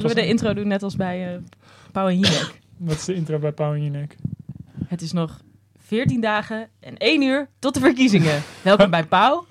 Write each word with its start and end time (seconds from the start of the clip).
Zullen 0.00 0.16
we 0.16 0.22
de 0.22 0.28
intro 0.28 0.54
doen 0.54 0.68
net 0.68 0.82
als 0.82 0.96
bij 0.96 1.32
uh, 1.32 1.38
Pauw 1.92 2.08
en 2.08 2.18
Jinek? 2.18 2.54
Wat 2.76 2.96
is 2.96 3.04
de 3.04 3.14
intro 3.14 3.38
bij 3.38 3.52
Pauw 3.52 3.74
en 3.74 3.82
Jinek? 3.82 4.16
Het 4.86 5.02
is 5.02 5.12
nog 5.12 5.40
14 5.78 6.20
dagen 6.20 6.68
en 6.80 6.96
1 6.96 7.22
uur 7.22 7.48
tot 7.58 7.74
de 7.74 7.80
verkiezingen. 7.80 8.42
Welkom 8.62 8.90
bij 8.90 9.04
Pauw. 9.04 9.46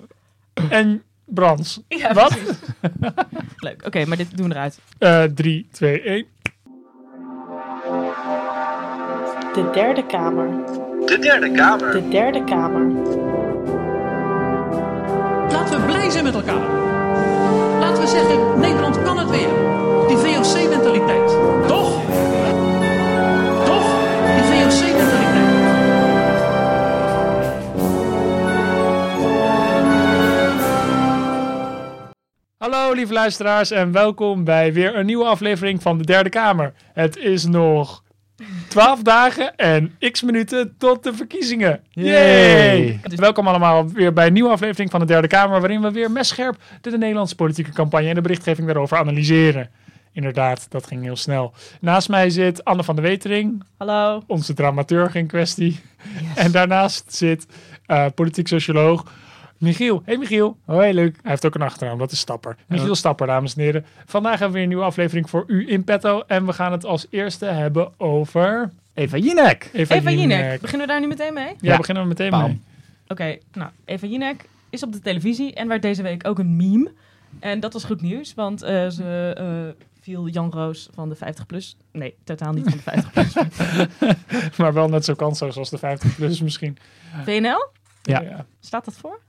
En 0.68 1.02
Brans. 1.24 1.80
Ja, 1.88 2.14
Wat? 2.14 2.38
Leuk. 3.56 3.86
Oké, 3.86 4.04
maar 4.04 4.16
dit 4.16 4.36
doen 4.36 4.48
we 4.48 4.54
eruit. 4.54 4.80
Uh, 4.98 5.22
3, 5.22 5.68
2, 5.70 6.02
1. 6.02 6.26
De 9.54 9.70
derde 9.72 10.06
kamer. 10.06 10.48
De 11.06 11.18
derde 11.20 11.50
kamer. 11.50 11.92
De 11.92 12.08
derde 12.08 12.44
kamer. 12.44 12.92
Laten 15.50 15.80
we 15.80 15.86
blij 15.86 16.10
zijn 16.10 16.24
met 16.24 16.34
elkaar. 16.34 16.68
Laten 17.80 18.02
we 18.02 18.08
zeggen, 18.08 18.59
Hallo 32.60 32.92
lieve 32.92 33.12
luisteraars 33.12 33.70
en 33.70 33.92
welkom 33.92 34.44
bij 34.44 34.72
weer 34.72 34.96
een 34.96 35.06
nieuwe 35.06 35.24
aflevering 35.24 35.82
van 35.82 35.98
de 35.98 36.04
Derde 36.04 36.28
Kamer. 36.28 36.72
Het 36.92 37.16
is 37.16 37.44
nog 37.44 38.02
12 38.68 39.02
dagen 39.02 39.56
en 39.56 39.94
x 40.10 40.22
minuten 40.22 40.74
tot 40.78 41.02
de 41.02 41.14
verkiezingen. 41.14 41.80
Yay! 41.90 43.00
Welkom 43.02 43.48
allemaal 43.48 43.88
weer 43.88 44.12
bij 44.12 44.26
een 44.26 44.32
nieuwe 44.32 44.50
aflevering 44.50 44.90
van 44.90 45.00
de 45.00 45.06
Derde 45.06 45.28
Kamer, 45.28 45.60
waarin 45.60 45.80
we 45.80 45.90
weer 45.90 46.10
messcherp 46.10 46.56
de, 46.80 46.90
de 46.90 46.98
Nederlandse 46.98 47.34
politieke 47.34 47.72
campagne 47.72 48.08
en 48.08 48.14
de 48.14 48.20
berichtgeving 48.20 48.66
daarover 48.66 48.98
analyseren. 48.98 49.70
Inderdaad, 50.12 50.66
dat 50.70 50.86
ging 50.86 51.02
heel 51.02 51.16
snel. 51.16 51.52
Naast 51.80 52.08
mij 52.08 52.30
zit 52.30 52.64
Anne 52.64 52.84
van 52.84 52.94
der 52.94 53.04
Wetering, 53.04 53.62
Hallo. 53.76 54.22
onze 54.26 54.54
dramaturg 54.54 55.14
in 55.14 55.26
kwestie. 55.26 55.80
En 56.34 56.52
daarnaast 56.52 57.14
zit 57.14 57.46
uh, 57.86 58.06
politiek 58.14 58.48
socioloog 58.48 59.04
Michiel. 59.60 60.02
Hey 60.04 60.16
Michiel. 60.16 60.56
Hoi, 60.64 60.92
leuk. 60.92 61.18
Hij 61.22 61.30
heeft 61.30 61.46
ook 61.46 61.54
een 61.54 61.62
achternaam, 61.62 61.98
dat 61.98 62.12
is 62.12 62.18
Stapper. 62.18 62.56
Michiel 62.66 62.94
Stapper, 62.94 63.26
dames 63.26 63.54
en 63.54 63.62
heren. 63.62 63.84
Vandaag 64.06 64.30
hebben 64.30 64.48
we 64.48 64.54
weer 64.54 64.62
een 64.62 64.68
nieuwe 64.68 64.84
aflevering 64.84 65.30
voor 65.30 65.44
u 65.46 65.70
in 65.70 65.84
petto. 65.84 66.22
En 66.26 66.46
we 66.46 66.52
gaan 66.52 66.72
het 66.72 66.84
als 66.84 67.06
eerste 67.10 67.44
hebben 67.44 67.92
over... 67.96 68.70
Eva 68.94 69.16
Jinek. 69.16 69.70
Eva, 69.72 69.94
Eva 69.94 70.10
Jinek. 70.10 70.40
Jinek. 70.40 70.60
Beginnen 70.60 70.86
we 70.86 70.92
daar 70.92 71.00
nu 71.00 71.06
meteen 71.06 71.34
mee? 71.34 71.54
Ja, 71.60 71.76
beginnen 71.76 72.02
we 72.02 72.08
meteen 72.08 72.30
Bam. 72.30 72.42
mee. 72.42 72.60
Oké, 73.08 73.38
nou, 73.52 73.70
Eva 73.84 74.06
Jinek 74.06 74.48
is 74.70 74.82
op 74.82 74.92
de 74.92 75.00
televisie 75.00 75.54
en 75.54 75.68
werd 75.68 75.82
deze 75.82 76.02
week 76.02 76.26
ook 76.26 76.38
een 76.38 76.56
meme. 76.56 76.92
En 77.40 77.60
dat 77.60 77.72
was 77.72 77.84
goed 77.84 78.00
nieuws, 78.00 78.34
want 78.34 78.62
eh, 78.62 78.88
ze 78.88 79.34
eh, 79.36 79.84
viel 80.00 80.28
Jan 80.28 80.50
Roos 80.50 80.88
van 80.94 81.08
de 81.08 81.14
50 81.14 81.46
plus. 81.46 81.76
Nee, 81.92 82.14
totaal 82.24 82.52
niet 82.52 82.64
van 82.64 82.72
de 82.72 82.82
50 82.82 83.12
plus. 83.12 83.34
Maar 84.58 84.72
wel 84.72 84.88
net 84.88 85.04
zo 85.04 85.14
kansloos 85.14 85.56
als 85.56 85.70
de 85.70 85.78
50 85.78 86.14
plus 86.16 86.40
misschien. 86.40 86.78
WNL? 87.24 87.68
Ja. 88.02 88.46
Staat 88.60 88.84
dat 88.84 88.94
voor? 88.94 89.20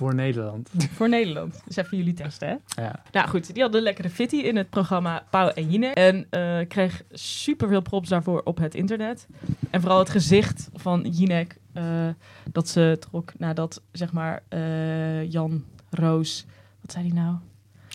Voor 0.00 0.14
Nederland. 0.14 0.70
Voor 0.96 1.08
Nederland. 1.08 1.62
Dus 1.66 1.76
even 1.76 1.96
jullie 1.96 2.12
testen, 2.12 2.48
hè? 2.48 2.82
Ja. 2.82 3.02
Nou 3.12 3.28
goed, 3.28 3.54
die 3.54 3.62
hadden 3.62 3.82
lekkere 3.82 4.10
fitty 4.10 4.36
in 4.36 4.56
het 4.56 4.70
programma 4.70 5.24
Pauw 5.30 5.48
en 5.48 5.70
Jinek. 5.70 5.94
En 5.94 6.26
eh, 6.30 6.58
kreeg 6.68 7.02
super 7.12 7.68
veel 7.68 7.80
props 7.80 8.08
daarvoor 8.08 8.40
op 8.44 8.58
het 8.58 8.74
internet. 8.74 9.26
En 9.70 9.80
vooral 9.80 9.98
het 9.98 10.10
gezicht 10.10 10.68
van 10.74 11.06
Jinek 11.10 11.56
eh, 11.72 11.84
dat 12.52 12.68
ze 12.68 12.96
trok 13.10 13.32
nadat, 13.38 13.82
zeg 13.92 14.12
maar, 14.12 14.42
eh, 14.48 15.30
Jan 15.30 15.64
Roos... 15.90 16.46
Wat 16.80 16.92
zei 16.92 17.06
hij 17.06 17.22
nou? 17.22 17.36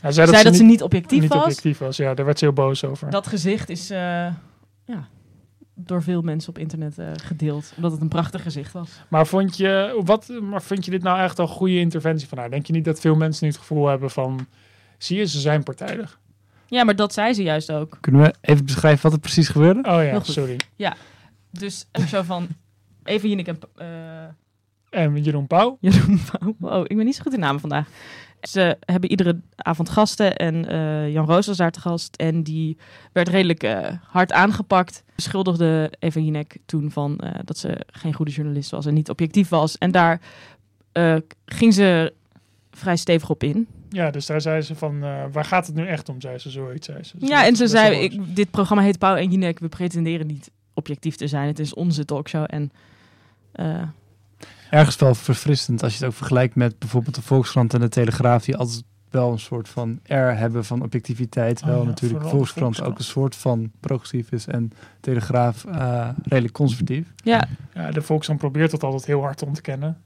Hij 0.01 0.11
zei 0.11 0.27
zei 0.27 0.43
dat 0.43 0.55
ze 0.55 0.63
niet 0.63 0.81
objectief 0.81 1.21
niet 1.21 1.33
was. 1.33 1.43
objectief 1.43 1.77
was. 1.77 1.97
Ja, 1.97 2.13
daar 2.13 2.25
werd 2.25 2.39
ze 2.39 2.45
heel 2.45 2.53
boos 2.53 2.83
over. 2.83 3.09
Dat 3.09 3.27
gezicht 3.27 3.69
is 3.69 3.87
ja, 3.87 5.07
door 5.75 6.03
veel 6.03 6.21
mensen 6.21 6.49
op 6.49 6.57
internet 6.57 6.97
eh, 6.97 7.07
gedeeld. 7.23 7.73
Omdat 7.75 7.91
het 7.91 8.01
een 8.01 8.07
prachtig 8.07 8.41
gezicht 8.41 8.71
was. 8.73 8.89
Maar, 9.07 9.27
vond 9.27 9.57
je, 9.57 10.01
wat, 10.05 10.27
maar 10.41 10.61
vind 10.61 10.85
je 10.85 10.91
dit 10.91 11.03
nou 11.03 11.19
echt 11.19 11.37
een 11.37 11.47
goede 11.47 11.79
interventie 11.79 12.27
van 12.27 12.37
haar? 12.37 12.49
Denk 12.49 12.65
je 12.65 12.73
niet 12.73 12.85
dat 12.85 12.99
veel 12.99 13.15
mensen 13.15 13.45
nu 13.45 13.51
het 13.51 13.59
gevoel 13.59 13.87
hebben 13.87 14.09
van... 14.09 14.47
Zie 14.97 15.17
je, 15.17 15.25
ze 15.25 15.39
zijn 15.39 15.63
partijdig. 15.63 16.19
Ja, 16.67 16.83
maar 16.83 16.95
dat 16.95 17.13
zei 17.13 17.33
ze 17.33 17.43
juist 17.43 17.71
ook. 17.71 17.97
Kunnen 18.01 18.21
we 18.21 18.33
even 18.41 18.65
beschrijven 18.65 19.03
wat 19.03 19.13
er 19.13 19.19
precies 19.19 19.47
gebeurde? 19.49 19.89
Oh 19.89 20.03
ja, 20.03 20.19
sorry. 20.23 20.57
Dus 21.51 21.85
eh, 21.91 22.05
zo 22.05 22.21
van... 22.21 22.47
Even 23.03 23.29
Jinek 23.29 23.47
en... 23.47 23.59
eh, 23.75 25.03
En 25.03 25.23
Jeroen 25.23 25.47
Pauw? 25.47 25.77
Jeroen 25.81 26.21
Pauw. 26.31 26.55
Wow, 26.59 26.83
ik 26.87 26.95
ben 26.95 27.05
niet 27.05 27.15
zo 27.15 27.21
goed 27.23 27.33
in 27.33 27.39
namen 27.39 27.59
vandaag. 27.61 27.87
Ze 28.47 28.77
hebben 28.79 29.09
iedere 29.09 29.39
avond 29.55 29.89
gasten 29.89 30.35
en 30.35 30.67
eh, 30.69 31.11
Jan 31.13 31.25
Roos 31.25 31.47
was 31.47 31.57
daar 31.57 31.71
te 31.71 31.79
gast. 31.79 32.15
En 32.15 32.43
die 32.43 32.77
werd 33.11 33.27
redelijk 33.27 33.63
eh, 33.63 33.87
hard 34.03 34.31
aangepakt. 34.31 35.03
Beschuldigde 35.15 35.91
Eva 35.99 36.19
Jinek 36.19 36.57
toen 36.65 36.91
van 36.91 37.17
eh, 37.17 37.39
dat 37.43 37.57
ze 37.57 37.77
geen 37.87 38.13
goede 38.13 38.31
journalist 38.31 38.71
was 38.71 38.85
en 38.85 38.93
niet 38.93 39.09
objectief 39.09 39.49
was. 39.49 39.77
En 39.77 39.91
daar 39.91 40.21
ging 41.45 41.73
ze 41.73 42.13
vrij 42.71 42.95
stevig 42.95 43.29
op 43.29 43.43
in. 43.43 43.67
Ja, 43.89 44.11
dus 44.11 44.25
daar 44.25 44.41
zei 44.41 44.61
ze 44.61 44.75
van... 44.75 44.99
waar 45.31 45.45
gaat 45.45 45.67
het 45.67 45.75
nu 45.75 45.87
echt 45.87 46.09
om, 46.09 46.21
zei 46.21 46.37
ze 46.37 46.49
zoiets. 46.49 46.85
Zei 46.85 47.03
ze. 47.03 47.15
Ja, 47.19 47.45
en 47.45 47.55
ze 47.55 47.67
zei, 47.67 47.99
ik, 47.99 48.35
dit 48.35 48.51
programma 48.51 48.83
heet 48.83 48.99
Pauw 48.99 49.15
en 49.15 49.29
Jinek. 49.29 49.59
We 49.59 49.67
pretenderen 49.67 50.27
niet 50.27 50.51
objectief 50.73 51.15
te 51.15 51.27
zijn. 51.27 51.47
Het 51.47 51.59
is 51.59 51.73
onze 51.73 52.05
talkshow. 52.05 52.45
En 52.47 52.71
Ergens 54.69 54.95
wel 54.95 55.15
verfrissend 55.15 55.83
als 55.83 55.91
je 55.93 55.99
het 55.99 56.07
ook 56.07 56.17
vergelijkt 56.17 56.55
met 56.55 56.79
bijvoorbeeld 56.79 57.15
de 57.15 57.21
Volkskrant 57.21 57.73
en 57.73 57.79
de 57.79 57.89
Telegraaf, 57.89 58.43
die 58.43 58.57
altijd 58.57 58.83
wel 59.15 59.31
een 59.31 59.39
soort 59.39 59.69
van 59.69 59.99
air 60.07 60.37
hebben 60.37 60.65
van 60.65 60.81
objectiviteit. 60.81 61.61
Oh 61.61 61.67
wel 61.67 61.81
ja, 61.81 61.87
natuurlijk 61.87 62.21
Volkskrant, 62.21 62.59
Volkskrant. 62.59 62.91
ook 62.91 62.97
een 62.97 63.03
soort 63.03 63.35
van 63.35 63.71
progressief 63.79 64.31
is 64.31 64.47
en 64.47 64.71
Telegraaf 64.99 65.65
eh, 65.65 66.09
redelijk 66.23 66.53
conservatief. 66.53 67.13
ja, 67.23 67.47
Ja, 67.73 67.91
de 67.91 68.01
Volkskrant 68.01 68.39
probeert 68.39 68.71
dat 68.71 68.83
altijd 68.83 69.05
heel 69.05 69.21
hard 69.21 69.37
te 69.37 69.45
ontkennen. 69.45 70.01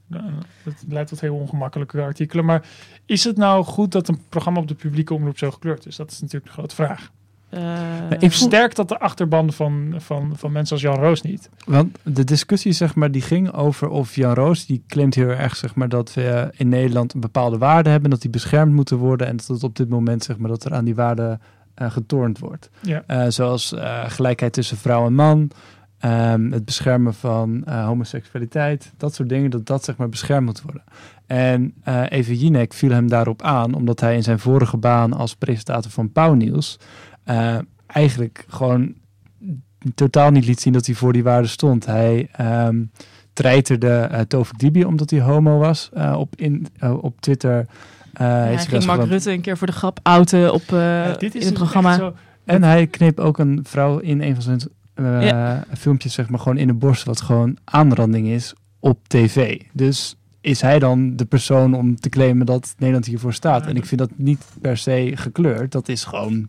Het 0.62 0.84
leidt 0.88 1.08
tot 1.08 1.20
heel 1.20 1.34
ongemakkelijke 1.34 2.02
artikelen. 2.02 2.44
Maar 2.44 2.66
is 3.06 3.24
het 3.24 3.36
nou 3.36 3.64
goed 3.64 3.92
dat 3.92 4.08
een 4.08 4.20
programma 4.28 4.60
op 4.60 4.68
de 4.68 4.74
publieke 4.74 5.14
omroep 5.14 5.38
zo 5.38 5.50
gekleurd 5.50 5.86
is? 5.86 5.96
Dat 5.96 6.10
is 6.10 6.20
natuurlijk 6.20 6.46
de 6.46 6.52
grote 6.52 6.74
vraag. 6.74 7.10
Eh, 7.50 8.10
ik 8.10 8.30
Versterkt 8.30 8.76
dat 8.76 8.88
de 8.88 8.98
achterban 8.98 9.52
van, 9.52 9.94
van, 9.96 10.32
van 10.36 10.52
mensen 10.52 10.74
als 10.74 10.84
Jan 10.84 10.98
Roos 10.98 11.22
niet? 11.22 11.50
Want 11.66 11.98
de 12.02 12.24
discussie, 12.24 12.72
zeg 12.72 12.94
maar, 12.94 13.10
die 13.10 13.22
ging 13.22 13.52
over 13.52 13.88
of 13.88 14.14
Jan 14.14 14.34
Roos, 14.34 14.66
die 14.66 14.82
claimt 14.86 15.14
heel 15.14 15.28
erg, 15.28 15.56
zeg 15.56 15.74
maar, 15.74 15.88
dat 15.88 16.14
we 16.14 16.50
in 16.56 16.68
Nederland 16.68 17.14
een 17.14 17.20
bepaalde 17.20 17.58
waarde 17.58 17.90
hebben, 17.90 18.10
dat 18.10 18.20
die 18.22 18.30
beschermd 18.30 18.72
moeten 18.72 18.96
worden 18.96 19.26
en 19.26 19.36
dat 19.36 19.46
het 19.46 19.62
op 19.62 19.76
dit 19.76 19.88
moment, 19.88 20.24
zeg 20.24 20.38
maar, 20.38 20.50
dat 20.50 20.64
er 20.64 20.74
aan 20.74 20.84
die 20.84 20.94
waarden 20.94 21.40
eh 21.80 21.90
getornd 21.90 22.38
wordt. 22.38 22.70
Ja. 22.80 23.02
Eh, 23.06 23.24
zoals 23.28 23.72
eh, 23.72 24.04
gelijkheid 24.06 24.52
tussen 24.52 24.76
vrouw 24.76 25.06
en 25.06 25.14
man, 25.14 25.50
ehm, 25.98 26.50
het 26.50 26.64
beschermen 26.64 27.14
van 27.14 27.64
eh, 27.64 27.86
homoseksualiteit, 27.86 28.92
dat 28.96 29.14
soort 29.14 29.28
dingen, 29.28 29.50
dat 29.50 29.66
dat, 29.66 29.84
zeg 29.84 29.96
maar, 29.96 30.08
beschermd 30.08 30.46
moet 30.46 30.62
worden. 30.62 30.82
En 31.26 31.74
eh 31.82 32.02
Even 32.08 32.34
Jinek 32.34 32.72
viel 32.72 32.90
hem 32.90 33.08
daarop 33.08 33.42
aan, 33.42 33.74
omdat 33.74 34.00
hij 34.00 34.14
in 34.14 34.22
zijn 34.22 34.38
vorige 34.38 34.76
baan 34.76 35.12
als 35.12 35.34
presentator 35.34 35.90
van 35.90 36.12
Pauw 36.12 36.34
Nieuws 36.34 36.78
eh, 37.24 37.58
eigenlijk 37.86 38.44
gewoon 38.48 38.94
totaal 39.94 40.30
niet 40.30 40.46
liet 40.46 40.60
zien 40.60 40.72
dat 40.72 40.86
hij 40.86 40.94
voor 40.94 41.12
die 41.12 41.22
waarden 41.22 41.50
stond. 41.50 41.86
Hij 41.86 42.28
ehm 42.32 42.82
treiterde 43.32 43.88
eh 43.88 44.20
Tovik 44.20 44.58
Dibi 44.58 44.84
omdat 44.84 45.10
hij 45.10 45.20
homo 45.20 45.58
was 45.58 45.90
eh, 45.92 46.16
op, 46.18 46.36
in, 46.36 46.66
op 47.00 47.20
Twitter. 47.20 47.66
Eh, 48.12 48.26
hij 48.26 48.58
ging 48.58 48.70
Mark 48.70 48.82
gewoon- 49.00 49.08
Rutte 49.08 49.32
een 49.32 49.40
keer 49.40 49.56
voor 49.58 49.66
de 49.66 49.72
grap 49.72 49.98
outen 50.02 50.52
op, 50.52 50.62
Ja, 50.68 51.12
dit 51.12 51.34
is 51.34 51.40
in 51.40 51.46
het 51.46 51.56
programma. 51.56 51.94
zo- 51.96 52.14
En 52.44 52.62
hij 52.62 52.86
kneep 52.86 53.18
ook 53.18 53.38
een 53.38 53.60
vrouw 53.62 53.98
in 53.98 54.22
een 54.22 54.34
van 54.34 54.42
zijn 54.42 54.60
Ja. 55.24 55.64
filmpjes 55.78 56.12
zeg 56.14 56.28
maar 56.28 56.38
gewoon 56.40 56.56
in 56.58 56.66
de 56.66 56.74
borst, 56.74 57.04
wat 57.04 57.20
gewoon 57.20 57.56
aanranding 57.64 58.26
is 58.28 58.54
op 58.80 59.08
tv. 59.08 59.60
Dus 59.72 60.16
is 60.40 60.60
hij 60.60 60.78
dan 60.78 61.16
de 61.16 61.24
persoon 61.24 61.74
om 61.74 61.96
te 62.00 62.08
claimen 62.08 62.46
dat 62.46 62.74
Nederland 62.78 63.06
hiervoor 63.06 63.32
staat? 63.34 63.62
Ja, 63.62 63.68
en 63.70 63.76
ik 63.76 63.84
vind 63.86 64.00
dat 64.00 64.10
niet 64.16 64.44
per 64.60 64.76
se 64.76 65.12
gekleurd. 65.14 65.72
Dat 65.72 65.88
is 65.88 66.04
gewoon 66.04 66.48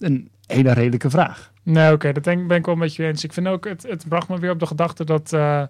een 0.00 0.30
hele 0.46 0.72
redelijke 0.72 1.10
vraag. 1.10 1.52
Nee, 1.62 1.92
oké, 1.92 2.12
dat 2.12 2.24
denk, 2.24 2.46
ben 2.48 2.56
ik 2.56 2.66
wel 2.66 2.74
met 2.74 2.94
je 2.94 3.06
eens. 3.06 3.24
Ik 3.24 3.32
vind 3.32 3.46
ook, 3.46 3.64
het, 3.64 3.82
het 3.82 4.08
bracht 4.08 4.28
me 4.28 4.38
weer 4.38 4.50
op 4.50 4.58
de 4.60 4.66
gedachte 4.66 5.04
dat... 5.04 5.32
eh, 5.32 5.62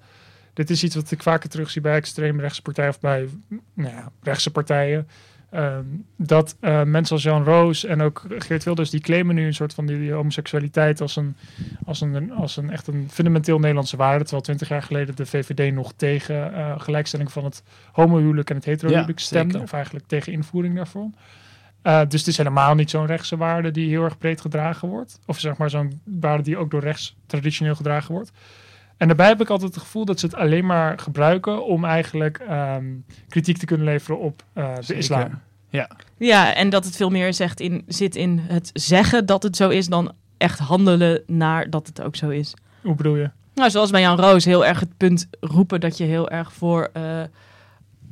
dit 0.54 0.70
is 0.70 0.84
iets 0.84 0.94
wat 0.94 1.10
ik 1.10 1.22
vaker 1.22 1.48
terugzie 1.48 1.80
bij 1.80 1.94
extreemrechtse 1.94 2.62
partijen... 2.62 2.90
of 2.90 3.00
bij 3.00 3.28
nou 3.74 3.94
ja, 3.94 4.12
rechtse 4.22 4.50
partijen. 4.50 5.08
Ehm, 5.50 5.84
dat 6.16 6.56
eh, 6.60 6.82
mensen 6.82 7.14
als 7.14 7.24
Jan 7.24 7.44
Roos 7.44 7.84
en 7.84 8.00
ook 8.00 8.24
Geert 8.28 8.64
Wilders... 8.64 8.90
die 8.90 9.00
claimen 9.00 9.34
nu 9.34 9.46
een 9.46 9.54
soort 9.54 9.74
van 9.74 9.86
die, 9.86 9.98
die 9.98 10.12
homoseksualiteit... 10.12 11.00
Als 11.00 11.16
een, 11.16 11.36
als, 11.84 12.00
een, 12.00 12.32
als 12.32 12.56
een 12.56 12.70
echt 12.70 12.86
een 12.86 13.08
fundamenteel 13.10 13.58
Nederlandse 13.58 13.96
waarde. 13.96 14.22
Terwijl 14.22 14.42
twintig 14.42 14.68
jaar 14.68 14.82
geleden 14.82 15.16
de 15.16 15.26
VVD 15.26 15.74
nog 15.74 15.92
tegen 15.96 16.54
eh, 16.54 16.80
gelijkstelling... 16.80 17.32
van 17.32 17.44
het 17.44 17.62
homohuwelijk 17.92 18.50
en 18.50 18.56
het 18.56 18.64
heterohuwelijk 18.64 19.18
Ja, 19.18 19.24
stemde. 19.24 19.52
zeker. 19.52 19.66
Of 19.66 19.72
eigenlijk 19.72 20.06
tegen 20.06 20.32
invoering 20.32 20.74
daarvan. 20.76 21.14
Eh, 21.82 22.00
dus 22.08 22.20
het 22.20 22.28
is 22.28 22.36
helemaal 22.36 22.74
niet 22.74 22.90
zo'n 22.90 23.06
rechtse 23.06 23.36
waarde 23.36 23.70
die 23.70 23.88
heel 23.88 24.04
erg 24.04 24.18
breed 24.18 24.40
gedragen 24.40 24.88
wordt. 24.88 25.18
Of 25.26 25.38
zeg 25.38 25.56
maar 25.56 25.70
zo'n 25.70 26.00
waarde 26.04 26.42
die 26.42 26.56
ook 26.56 26.70
door 26.70 26.80
rechts 26.80 27.16
traditioneel 27.26 27.74
gedragen 27.74 28.14
wordt. 28.14 28.32
En 28.96 29.06
daarbij 29.06 29.28
heb 29.28 29.40
ik 29.40 29.50
altijd 29.50 29.74
het 29.74 29.82
gevoel 29.82 30.04
dat 30.04 30.20
ze 30.20 30.26
het 30.26 30.34
alleen 30.34 30.66
maar 30.66 30.98
gebruiken 30.98 31.66
om 31.66 31.84
eigenlijk 31.84 32.38
ehm, 32.38 32.84
kritiek 33.28 33.58
te 33.58 33.66
kunnen 33.66 33.86
leveren 33.86 34.18
op 34.18 34.42
eh, 34.52 34.74
de 34.74 34.82
Zeker. 34.82 34.96
islam. 35.02 35.40
Ja, 36.16 36.54
en 36.54 36.70
dat 36.70 36.84
het 36.84 36.96
veel 36.96 37.10
meer 37.10 37.34
zegt 37.34 37.60
in, 37.60 37.84
zit 37.86 38.16
in 38.16 38.38
het 38.38 38.70
zeggen 38.72 39.26
dat 39.26 39.42
het 39.42 39.56
zo 39.56 39.68
is 39.68 39.86
dan 39.86 40.12
echt 40.36 40.58
handelen 40.58 41.22
naar 41.26 41.70
dat 41.70 41.86
het 41.86 42.02
ook 42.02 42.16
zo 42.16 42.28
is. 42.28 42.54
Hoe 42.82 42.94
bedoel 42.94 43.16
je? 43.16 43.30
Nou, 43.54 43.70
zoals 43.70 43.90
bij 43.90 44.00
Jan 44.00 44.20
Roos 44.20 44.44
heel 44.44 44.66
erg 44.66 44.80
het 44.80 44.96
punt 44.96 45.28
roepen 45.40 45.80
dat 45.80 45.96
je 45.96 46.04
heel 46.04 46.30
erg 46.30 46.52
voor 46.52 46.90
eh, 46.92 47.02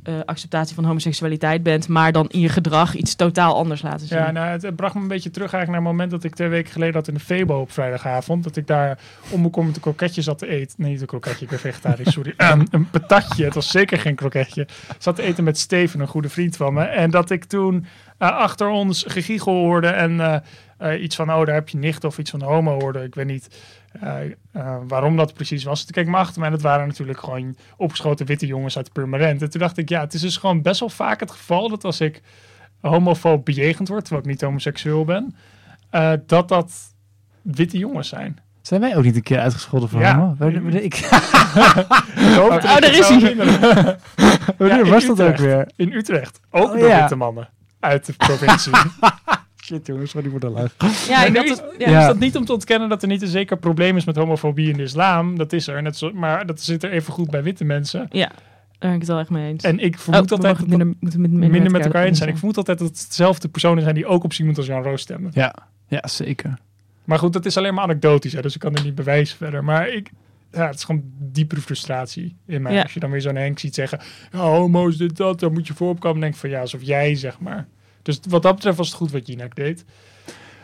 eh, 0.09 0.19
acceptatie 0.25 0.75
van 0.75 0.83
homoseksualiteit 0.83 1.63
bent, 1.63 1.87
maar 1.87 2.11
dan 2.11 2.27
in 2.29 2.39
je 2.39 2.49
gedrag 2.49 2.95
iets 2.95 3.15
totaal 3.15 3.55
anders 3.55 3.81
laten 3.81 4.07
zien. 4.07 4.17
Ja, 4.17 4.31
nou, 4.31 4.47
het, 4.47 4.61
het 4.61 4.75
bracht 4.75 4.95
me 4.95 5.01
een 5.01 5.07
beetje 5.07 5.31
terug 5.31 5.53
eigenlijk 5.53 5.83
naar 5.83 5.91
het 5.91 5.99
moment 5.99 6.21
dat 6.21 6.31
ik 6.31 6.35
twee 6.35 6.47
weken 6.47 6.71
geleden 6.71 6.95
had 6.95 7.07
in 7.07 7.13
de 7.13 7.19
Febo 7.19 7.59
op 7.59 7.71
vrijdagavond. 7.71 8.43
Dat 8.43 8.55
ik 8.55 8.67
daar 8.67 8.99
onbekommerd 9.29 9.75
een 9.75 9.81
kroketje 9.81 10.21
zat 10.21 10.37
te 10.37 10.47
eten. 10.47 10.75
Nee, 10.77 10.91
niet 10.91 11.01
een 11.01 11.07
kroketje, 11.07 11.43
ik 11.43 11.49
ben 11.49 11.59
vegetarisch, 11.59 12.11
sorry. 12.11 12.33
Ehm, 12.37 12.65
een 12.71 12.89
patatje, 12.89 13.45
het 13.45 13.53
was 13.53 13.69
zeker 13.69 13.99
geen 13.99 14.15
kroketje. 14.15 14.67
Zat 14.97 15.15
te 15.15 15.21
eten 15.21 15.43
met 15.43 15.57
Steven, 15.57 15.99
een 15.99 16.07
goede 16.07 16.29
vriend 16.29 16.57
van 16.57 16.73
me. 16.73 16.83
En 16.83 17.11
dat 17.11 17.29
ik 17.29 17.43
toen 17.43 17.85
eh, 18.17 18.37
achter 18.37 18.67
ons 18.67 19.03
gegiegel 19.07 19.53
hoorde 19.53 19.87
en 19.87 20.43
eh, 20.77 21.01
iets 21.01 21.15
van, 21.15 21.33
oh, 21.33 21.45
daar 21.45 21.55
heb 21.55 21.69
je 21.69 21.77
nicht 21.77 22.03
of 22.03 22.17
iets 22.17 22.31
van 22.31 22.41
homo 22.41 22.79
hoorde. 22.79 23.03
Ik 23.03 23.15
weet 23.15 23.25
niet 23.25 23.47
eh, 23.91 24.25
eh, 24.51 24.75
waarom 24.87 25.17
dat 25.17 25.33
precies 25.33 25.63
was. 25.63 25.83
Toen 25.83 25.91
keek 25.91 26.05
ik 26.05 26.09
me 26.11 26.17
achter 26.17 26.43
en 26.43 26.51
het 26.51 26.61
waren 26.61 26.87
natuurlijk 26.87 27.19
gewoon 27.19 27.55
opgeschoten 27.77 28.25
witte 28.25 28.45
jongens 28.45 28.77
uit 28.77 28.91
Purmerend. 28.93 29.41
En 29.41 29.49
toen 29.49 29.61
dacht 29.61 29.77
ik, 29.77 29.89
ja, 29.89 29.99
het 30.01 30.13
is 30.13 30.21
dus 30.21 30.37
gewoon 30.37 30.61
best 30.61 30.79
wel 30.79 30.89
vaak 30.89 31.19
het 31.19 31.31
geval 31.31 31.69
dat 31.69 31.83
als 31.83 32.01
ik 32.01 32.21
homofoob 32.81 33.45
bejegend 33.45 33.87
word, 33.87 34.01
terwijl 34.05 34.23
ik 34.25 34.29
niet 34.31 34.41
homoseksueel 34.41 35.05
ben, 35.05 35.35
eh, 35.89 36.11
dat 36.25 36.47
dat 36.47 36.71
witte 37.41 37.77
jongens 37.77 38.09
zijn. 38.09 38.39
Zijn 38.61 38.81
wij 38.81 38.95
ook 38.97 39.03
niet 39.03 39.15
een 39.15 39.23
keer 39.23 39.39
uitgescholden 39.39 39.89
voor 39.89 39.99
Ja. 40.01 40.17
homo? 40.17 40.47
Ik, 40.47 40.71
dat 40.71 40.81
ik 40.83 41.09
Oh, 42.39 42.61
daar 42.63 42.83
is 42.95 43.07
hij. 43.09 43.35
wanneer 44.57 44.85
was 44.89 45.05
dat 45.05 45.21
ook 45.21 45.37
weer? 45.37 45.71
In 45.75 45.91
Utrecht. 45.93 46.39
Ook 46.51 46.63
Oh, 46.63 46.79
door 46.79 46.87
ja. 46.87 46.99
witte 46.99 47.15
mannen 47.15 47.49
uit 47.79 48.05
de 48.05 48.13
provincie. 48.13 48.73
Shit 49.69 49.87
jongens, 49.87 50.11
die 50.11 50.29
worden 50.29 50.53
leuk. 50.53 50.71
Ja, 51.07 51.25
ik 51.25 51.35
het, 51.35 51.63
ja. 51.77 51.89
ja. 51.89 51.99
is 51.99 52.05
dat 52.05 52.19
niet 52.19 52.35
om 52.35 52.45
te 52.45 52.53
ontkennen 52.53 52.89
dat 52.89 53.01
er 53.01 53.07
niet 53.07 53.21
een 53.21 53.27
zeker 53.27 53.57
probleem 53.57 53.97
is 53.97 54.05
met 54.05 54.15
homofobie 54.15 54.69
in 54.69 54.77
de 54.77 54.83
islam. 54.83 55.37
Dat 55.37 55.53
is 55.53 55.67
er. 55.67 55.81
Net 55.81 55.97
zo, 55.97 56.13
maar 56.13 56.45
dat 56.45 56.61
zit 56.61 56.83
er 56.83 56.91
even 56.91 57.13
goed 57.13 57.29
bij 57.29 57.43
witte 57.43 57.63
mensen. 57.63 58.07
ja, 58.11 58.27
daar 58.27 58.35
ben 58.79 58.93
ik 58.93 58.99
het 58.99 59.07
wel 59.07 59.19
echt 59.19 59.29
mee 59.29 59.49
eens. 59.51 59.63
En 59.63 59.79
ik 59.79 59.93
Oh, 59.93 59.99
vermoed 59.99 60.29
we 60.29 60.35
altijd 60.35 60.41
mogen 60.41 60.69
dat 60.69 60.77
minder, 60.77 60.97
moeten 60.99 61.21
minder, 61.21 61.41
dat 61.41 61.49
minder 61.49 61.71
met 61.71 61.85
elkaar 61.85 62.05
eens 62.05 62.17
zijn. 62.17 62.29
Ik 62.29 62.37
vermoed 62.37 62.57
altijd 62.57 62.79
dat 62.79 62.87
het 62.87 63.05
dezelfde 63.07 63.47
personen 63.47 63.83
zijn 63.83 63.95
die 63.95 64.05
ook 64.05 64.23
op 64.23 64.33
iemand 64.33 64.57
als 64.57 64.65
Jan 64.65 64.83
Roos 64.83 65.01
stemmen. 65.01 65.31
Ja, 65.33 65.55
ja, 65.87 66.07
zeker. 66.07 66.57
Maar 67.03 67.19
goed, 67.19 67.33
dat 67.33 67.45
is 67.45 67.57
alleen 67.57 67.73
maar 67.73 67.83
anekdotisch. 67.83 68.33
Hè, 68.33 68.41
dus 68.41 68.53
ik 68.53 68.59
kan 68.59 68.73
het 68.73 68.83
niet 68.83 68.95
bewijzen 68.95 69.37
verder. 69.37 69.63
Maar 69.63 69.89
ik, 69.89 70.11
ja, 70.51 70.65
het 70.65 70.75
is 70.75 70.83
gewoon 70.83 71.03
diepere 71.17 71.61
frustratie 71.61 72.35
in 72.45 72.61
mij. 72.61 72.73
Ja. 72.73 72.81
Als 72.81 72.93
je 72.93 72.99
dan 72.99 73.11
weer 73.11 73.21
zo'n 73.21 73.35
Henk 73.35 73.59
ziet 73.59 73.75
zeggen... 73.75 73.99
Ja, 74.31 74.39
homo's, 74.39 74.97
dit, 74.97 75.17
dat, 75.17 75.39
daar 75.39 75.51
moet 75.51 75.67
je 75.67 75.73
voor 75.73 75.89
opkomen. 75.89 76.11
Dan 76.11 76.21
denk 76.21 76.33
ik 76.33 76.39
van 76.39 76.49
ja, 76.49 76.59
alsof 76.59 76.81
jij, 76.81 77.15
zeg 77.15 77.39
maar. 77.39 77.67
Dus 78.09 78.19
wat 78.29 78.41
dat 78.41 78.55
betreft 78.55 78.77
was 78.77 78.87
het 78.87 78.97
goed 78.97 79.11
wat 79.11 79.27
Jinek 79.27 79.55
deed. 79.55 79.85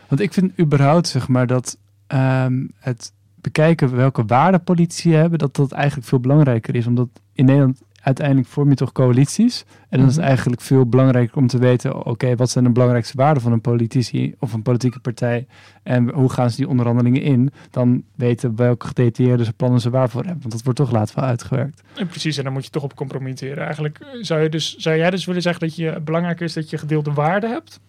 Want 0.08 0.20
ik 0.20 0.32
vind 0.32 0.58
überhaupt, 0.60 1.08
zeg 1.08 1.28
maar, 1.28 1.46
dat 1.46 1.78
ehm, 2.06 2.66
het 2.78 3.12
bekijken 3.34 3.96
welke 3.96 4.24
waarden 4.24 4.62
politici 4.62 5.12
hebben, 5.12 5.38
dat 5.38 5.56
dat 5.56 5.72
eigenlijk 5.72 6.08
veel 6.08 6.20
belangrijker 6.20 6.74
is. 6.74 6.86
Omdat 6.86 7.08
in 7.32 7.44
Nederland 7.44 7.82
uiteindelijk 8.06 8.48
vorm 8.48 8.68
je 8.68 8.74
toch 8.74 8.92
coalities. 8.92 9.64
En 9.88 9.98
dan 9.98 10.00
is 10.08 10.12
het 10.14 10.20
Mhm. 10.20 10.26
eigenlijk 10.26 10.60
veel 10.60 10.86
belangrijker 10.88 11.36
om 11.36 11.46
te 11.46 11.58
weten, 11.58 12.04
oké, 12.06 12.36
wat 12.36 12.50
zijn 12.50 12.64
de 12.64 12.70
belangrijkste 12.70 13.16
waarden 13.16 13.42
van 13.42 13.52
een 13.52 13.60
politici 13.60 14.34
of 14.38 14.52
een 14.52 14.62
politieke 14.62 15.00
partij? 15.00 15.46
En 15.82 16.10
hoe 16.10 16.30
gaan 16.30 16.50
ze 16.50 16.56
die 16.56 16.68
onderhandelingen 16.68 17.22
in? 17.22 17.50
Dan 17.70 18.02
weten 18.14 18.56
welke 18.56 18.86
gedetailleerde 18.86 19.52
plannen 19.52 19.80
ze 19.80 19.90
waarvoor 19.90 20.22
hebben. 20.22 20.40
Want 20.40 20.52
dat 20.52 20.62
wordt 20.62 20.78
toch 20.78 20.90
later 20.90 21.14
wel 21.20 21.24
uitgewerkt. 21.28 21.82
En 21.94 22.06
precies, 22.06 22.36
en 22.38 22.44
dan 22.44 22.52
moet 22.52 22.64
je 22.64 22.70
toch 22.70 22.82
op 22.82 22.94
compromitteren. 22.96 23.64
Eigenlijk 23.64 23.98
eh, 23.98 24.06
zou, 24.20 24.40
je 24.42 24.48
dus, 24.48 24.76
zou 24.76 24.96
jij 24.96 25.10
dus 25.10 25.24
willen 25.24 25.42
zeggen 25.42 25.66
dat 25.66 25.76
je 25.76 26.00
belangrijker 26.04 26.44
is 26.44 26.52
dat 26.52 26.70
je 26.70 26.78
gedeelde 26.78 27.12
waarden 27.12 27.50
hebt? 27.50 27.80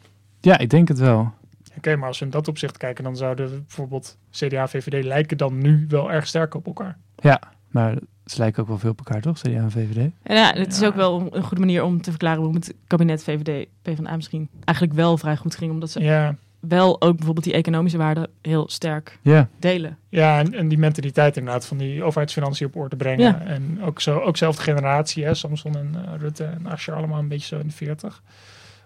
Ja, 0.41 0.57
ik 0.57 0.69
denk 0.69 0.87
het 0.87 0.99
wel. 0.99 1.33
Oké, 1.77 1.95
maar 1.95 2.07
als 2.07 2.19
we 2.19 2.25
in 2.25 2.31
dat 2.31 2.47
opzicht 2.47 2.77
kijken, 2.77 3.03
dan 3.03 3.15
zouden 3.17 3.49
bijvoorbeeld 3.49 4.17
CDA 4.31 4.67
VVD 4.67 5.03
lijken 5.03 5.37
dan 5.37 5.57
nu 5.57 5.85
wel 5.89 6.11
erg 6.11 6.27
sterk 6.27 6.53
op 6.55 6.65
elkaar. 6.65 6.97
Maar 7.71 7.95
ze 8.31 8.37
lijken 8.37 8.61
ook 8.61 8.67
wel 8.67 8.77
veel 8.77 8.89
op 8.89 8.97
elkaar, 8.97 9.21
toch? 9.21 9.39
CDA 9.39 9.49
en 9.51 9.71
VVD. 9.71 10.11
En 10.23 10.35
ja, 10.35 10.53
het 10.53 10.73
is 10.73 10.79
Ja. 10.79 10.87
ook 10.87 10.95
wel 10.95 11.27
een 11.31 11.43
goede 11.43 11.59
manier 11.59 11.83
om 11.83 12.01
te 12.01 12.09
verklaren 12.09 12.37
waarom 12.37 12.55
het 12.55 12.73
kabinet 12.87 13.23
VVD 13.23 13.67
PvdA 13.81 14.15
misschien 14.15 14.49
eigenlijk 14.63 14.97
wel 14.97 15.17
vrij 15.17 15.35
goed 15.37 15.55
ging. 15.55 15.71
Omdat 15.71 15.91
ze 15.91 15.99
Ja, 16.01 16.35
wel 16.59 17.01
ook 17.01 17.15
bijvoorbeeld 17.15 17.45
die 17.45 17.53
economische 17.53 17.97
waarden 17.97 18.27
heel 18.41 18.69
sterk 18.69 19.19
Ja, 19.21 19.49
delen. 19.59 19.97
ja 20.09 20.39
en, 20.39 20.53
en 20.53 20.67
die 20.67 20.77
mentaliteit 20.77 21.37
inderdaad 21.37 21.65
van 21.65 21.77
die 21.77 22.03
overheidsfinanciën 22.03 22.67
op 22.67 22.75
orde 22.75 22.95
brengen. 22.95 23.25
Ja. 23.25 23.41
En 23.41 23.79
ook, 23.83 24.01
zo, 24.01 24.19
ook 24.19 24.37
zelfde 24.37 24.61
generatie, 24.63 25.23
hè, 25.25 25.33
Samson 25.33 25.75
en 25.77 25.95
eh, 25.95 26.19
Rutte 26.19 26.43
en 26.43 26.65
Asscher 26.67 26.95
allemaal 26.95 27.19
een 27.19 27.27
beetje 27.27 27.47
zo 27.55 27.59
in 27.61 27.67
de 27.67 27.73
40. 27.73 28.21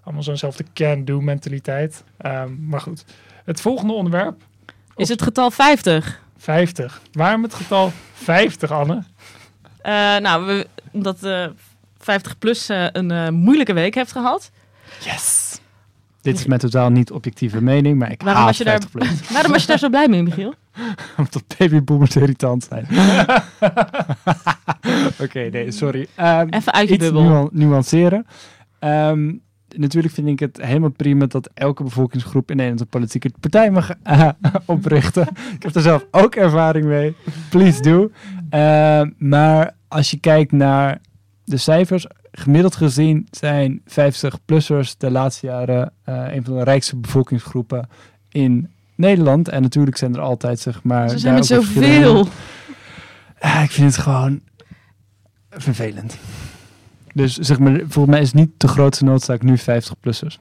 Allemaal 0.04 0.24
zo'nzelfde 0.24 0.64
can-do 0.74 1.22
mentaliteit. 1.22 2.04
Ehm, 2.18 2.68
maar 2.68 2.82
goed, 2.82 3.06
het 3.46 3.62
volgende 3.62 3.94
onderwerp, 3.94 4.42
Is 4.96 5.10
het 5.10 5.22
getal 5.22 5.52
50? 5.52 6.22
50. 6.42 7.02
Waarom 7.12 7.44
het 7.44 7.54
getal 7.54 7.92
50, 8.14 8.72
Anne? 8.72 9.04
Eh, 9.82 9.94
nou, 10.18 10.46
we, 10.46 10.68
omdat 10.92 11.24
eh 11.24 11.46
50 11.98 12.38
plus 12.38 12.70
eh, 12.70 12.86
een 12.92 13.12
eh, 13.12 13.30
moeilijke 13.30 13.74
week 13.74 13.96
heeft 13.96 14.12
gehad. 14.12 14.52
Yes! 15.04 15.50
dit 16.22 16.40
is 16.40 16.46
mijn 16.46 16.60
totaal 16.60 16.90
niet 16.90 17.12
objectieve 17.12 17.62
mening, 17.62 18.00
maar 18.00 18.12
ik 18.12 18.22
Waarom 18.22 18.42
haat 18.44 18.50
was 18.50 18.58
je 18.58 18.64
daar- 18.64 18.82
50 18.82 18.92
plus. 18.92 19.30
Waarom 19.36 19.52
was 19.52 19.62
je 19.62 19.68
daar 19.68 19.80
zo 19.80 19.90
blij 19.90 20.08
mee, 20.08 20.24
Michiel? 20.24 20.54
Omdat 21.18 21.44
babyboomers 21.58 22.16
irritant 22.16 22.68
zijn. 22.70 22.88
Oké, 25.24 25.50
nee, 25.52 25.72
sorry. 25.72 26.08
Ehm, 26.16 26.48
Even 26.50 26.74
uit 26.74 26.88
je 26.88 26.94
iets 26.94 27.04
bubbel. 27.04 27.24
nuan- 27.24 27.50
nuanceren. 27.52 28.26
Ehm, 28.80 29.34
natuurlijk 29.78 30.14
vind 30.14 30.28
ik 30.28 30.40
het 30.40 30.62
helemaal 30.62 30.90
prima 30.90 31.26
dat 31.26 31.50
elke 31.54 31.84
bevolkingsgroep 31.84 32.50
in 32.50 32.56
Nederland 32.56 32.82
een 32.82 32.88
politieke 32.88 33.32
partij 33.40 33.72
mag 33.72 33.92
eh, 34.04 34.30
oprichten. 34.66 35.28
ik 35.56 35.64
heb 35.64 35.76
er 35.76 35.82
zelf 35.82 36.06
ook 36.12 36.36
ervaring 36.36 36.86
mee. 36.86 37.16
Please 37.50 37.82
do. 37.82 38.12
Ehm, 38.50 39.10
maar 39.18 39.76
als 39.88 40.12
je 40.12 40.20
kijkt 40.20 40.52
naar 40.52 41.02
de 41.44 41.58
cijfers, 41.58 42.06
gemiddeld 42.32 42.76
gezien 42.76 43.28
zijn 43.32 43.82
50-plussers 43.82 44.98
de 44.98 45.12
laatste 45.12 45.46
jaren 45.46 45.94
eh, 46.04 46.34
een 46.34 46.44
van 46.44 46.58
de 46.58 46.64
rijkste 46.64 46.96
bevolkingsgroepen 46.96 47.90
in 48.30 48.70
Nederland. 48.96 49.48
En 49.50 49.62
natuurlijk 49.62 49.98
zijn 49.98 50.16
er 50.16 50.22
altijd, 50.22 50.60
zeg 50.60 50.84
maar... 50.84 51.10
Ze 51.10 51.18
zijn 51.18 51.36
in. 51.36 51.44
zoveel. 51.44 52.28
Ah, 53.40 53.64
ik 53.64 53.72
vind 53.72 53.96
het 53.96 54.04
gewoon 54.04 54.42
vervelend. 55.50 56.18
Dus 57.14 57.36
zeg 57.38 57.60
maar, 57.60 57.80
volgens 57.88 58.16
mij 58.16 58.22
is 58.22 58.34
niet 58.34 58.50
de 58.58 58.68
grootste 58.68 59.04
noodzaak 59.04 59.42
nu 59.42 59.58
50-plussers. 59.60 60.40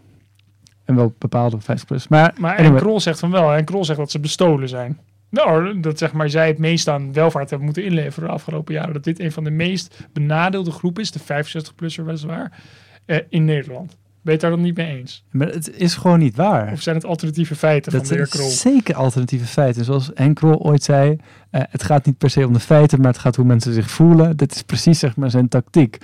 En 0.84 0.94
wel 0.94 1.14
bepaalde 1.18 1.58
50-plussers. 1.60 2.08
Maar, 2.08 2.34
Maar 2.38 2.56
en 2.56 2.64
anyway, 2.64 2.80
Krol 2.80 3.00
zegt 3.00 3.18
van 3.18 3.30
wel. 3.30 3.52
En 3.54 3.64
Krol 3.64 3.84
zegt 3.84 3.98
dat 3.98 4.10
ze 4.10 4.18
bestolen 4.18 4.68
zijn. 4.68 4.98
Nou, 5.30 5.80
dat 5.80 5.98
zeg 5.98 6.12
maar 6.12 6.30
zij 6.30 6.46
het 6.46 6.58
meest 6.58 6.88
aan 6.88 7.12
welvaart 7.12 7.48
hebben 7.48 7.66
moeten 7.66 7.84
inleveren 7.84 8.28
de 8.28 8.34
afgelopen 8.34 8.74
jaren. 8.74 8.92
Dat 8.92 9.04
dit 9.04 9.20
een 9.20 9.32
van 9.32 9.44
de 9.44 9.50
meest 9.50 10.08
benadeelde 10.12 10.70
groepen 10.70 11.02
is, 11.02 11.10
de 11.10 11.20
65-plusser 11.20 12.04
weliswaar, 12.04 12.62
eh, 13.06 13.18
in 13.28 13.44
Nederland. 13.44 13.88
Ben 13.88 13.98
je 14.22 14.30
het 14.30 14.40
daar 14.40 14.50
dan 14.50 14.60
niet 14.60 14.76
mee 14.76 14.98
eens? 14.98 15.24
maar 15.30 15.48
het 15.48 15.76
is 15.76 15.94
gewoon 15.94 16.18
niet 16.18 16.36
waar. 16.36 16.72
Of 16.72 16.80
zijn 16.80 16.96
het 16.96 17.04
alternatieve 17.04 17.54
feiten 17.54 17.92
Dat 17.92 18.00
van 18.00 18.10
de 18.10 18.16
heer 18.16 18.28
Krol? 18.28 18.48
zeker 18.48 18.94
alternatieve 18.94 19.44
feiten. 19.44 19.84
Zoals 19.84 20.10
Henk 20.14 20.36
Krol 20.36 20.58
ooit 20.58 20.82
zei, 20.82 21.16
eh, 21.50 21.62
het 21.68 21.82
gaat 21.82 22.06
niet 22.06 22.18
per 22.18 22.30
se 22.30 22.46
om 22.46 22.52
de 22.52 22.60
feiten, 22.60 23.00
maar 23.00 23.10
het 23.12 23.20
gaat 23.20 23.36
hoe 23.36 23.44
mensen 23.44 23.72
zich 23.72 23.90
voelen. 23.90 24.36
Dit 24.36 24.54
is 24.54 24.62
precies 24.62 24.98
zeg 24.98 25.16
maar 25.16 25.30
zijn 25.30 25.48
tactiek. 25.48 25.98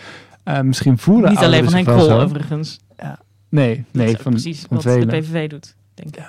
Eh, 0.47 0.61
misschien 0.61 0.99
voelen 0.99 1.31
Niet 1.31 1.39
alleen 1.39 1.65
van 1.65 1.73
Henk 1.73 1.87
Krol, 1.87 2.11
overigens. 2.11 2.79
Nee, 3.49 3.77
Dat 3.77 3.85
nee, 3.93 4.09
ook 4.15 4.21
van, 4.21 4.33
precies 4.33 4.61
van 4.61 4.69
wat 4.77 4.83
velen. 4.83 5.09
de 5.09 5.17
PVV 5.19 5.49
doet, 5.49 5.77
denk 5.95 6.17
ik. 6.17 6.27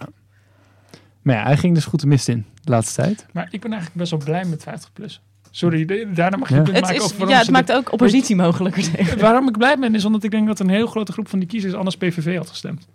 Maar 1.21 1.36
ja, 1.36 1.43
hij 1.43 1.57
ging 1.57 1.74
dus 1.74 1.86
goed 1.86 2.00
de 2.01 2.07
mist 2.07 2.27
in 2.27 2.45
de 2.63 2.71
laatste 2.71 3.01
tijd. 3.01 3.25
Maar 3.33 3.47
ik 3.51 3.62
ben 3.62 3.71
eigenlijk 3.71 4.00
best 4.00 4.12
wel 4.12 4.19
blij 4.24 4.45
met 4.45 4.63
50-plus. 4.69 5.21
Sorry, 5.51 5.86
de- 5.86 6.09
daarna 6.13 6.38
mag 6.38 6.50
je 6.50 6.55
Ja. 6.55 6.62
Het, 6.62 6.71
maken 6.81 6.95
is, 6.95 7.13
ja, 7.17 7.38
het 7.38 7.50
maakt 7.50 7.71
ook 7.71 7.91
oppositie 7.91 8.36
mogelijker 8.36 8.91
tegen. 8.91 9.19
Waarom 9.19 9.47
ik 9.47 9.57
blij 9.57 9.77
ben, 9.79 9.95
is 9.95 10.05
omdat 10.05 10.24
ik 10.24 10.31
denk 10.31 10.47
dat 10.47 10.59
een 10.59 10.69
heel 10.69 10.88
grote 10.88 11.12
groep 11.12 11.27
van 11.29 11.39
die 11.39 11.47
kiezers 11.47 11.74
anders 11.74 11.97
PVV 11.97 12.38
had 12.38 12.50
gestemd. 12.50 12.88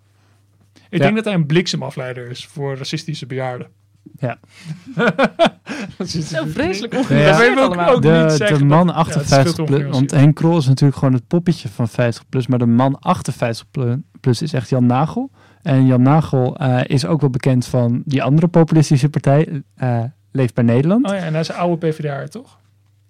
Ik 0.74 0.98
Ja. 0.98 1.04
denk 1.04 1.14
dat 1.16 1.24
hij 1.24 1.34
een 1.34 1.46
bliksemafleider 1.46 2.30
is 2.30 2.46
voor 2.46 2.76
racistische 2.76 3.26
bejaarden. 3.26 3.66
Ja. 4.18 4.38
Zo 6.06 6.44
vreselijk 6.46 6.92
Ja. 6.92 6.98
Dat 6.98 7.10
ongeveer 7.10 7.38
weet 7.38 7.50
ik 7.50 7.58
ook, 7.58 7.88
ook 7.96 8.02
de, 8.02 8.20
niet 8.22 8.32
zeggen. 8.32 8.58
de 8.58 8.64
man 8.64 8.86
dat- 8.86 8.96
ja, 8.96 9.02
het 9.02 9.08
is 9.22 9.28
veel 9.28 9.38
58 9.38 9.54
te 9.54 9.62
plus, 9.72 9.90
want 9.90 10.10
Henk 10.10 10.34
Krol 10.36 10.56
is 10.58 10.66
natuurlijk 10.66 10.98
gewoon 10.98 11.14
het 11.14 11.26
poppetje 11.26 11.68
van 11.68 11.88
50 11.88 12.28
plus, 12.28 12.46
maar 12.46 12.58
de 12.58 12.66
man 12.66 12.98
58 13.00 13.70
plu- 13.70 14.02
plus 14.20 14.42
is 14.42 14.52
echt 14.52 14.68
Jan 14.68 14.86
Nagel. 14.86 15.30
En 15.62 15.86
Jan 15.86 16.02
Nagel 16.02 16.56
eh, 16.56 16.80
is 16.86 17.04
ook 17.06 17.20
wel 17.20 17.30
bekend 17.30 17.66
van 17.66 18.02
die 18.04 18.22
andere 18.22 18.48
populistische 18.48 19.08
partij, 19.08 19.62
eh 19.76 20.02
Leef 20.34 20.52
bij 20.52 20.64
Nederland. 20.64 21.06
Oh 21.06 21.14
ja, 21.14 21.20
en 21.20 21.30
hij 21.32 21.40
is 21.40 21.48
een 21.48 21.54
oude 21.54 21.88
PvdA, 21.88 22.26
toch? 22.26 22.58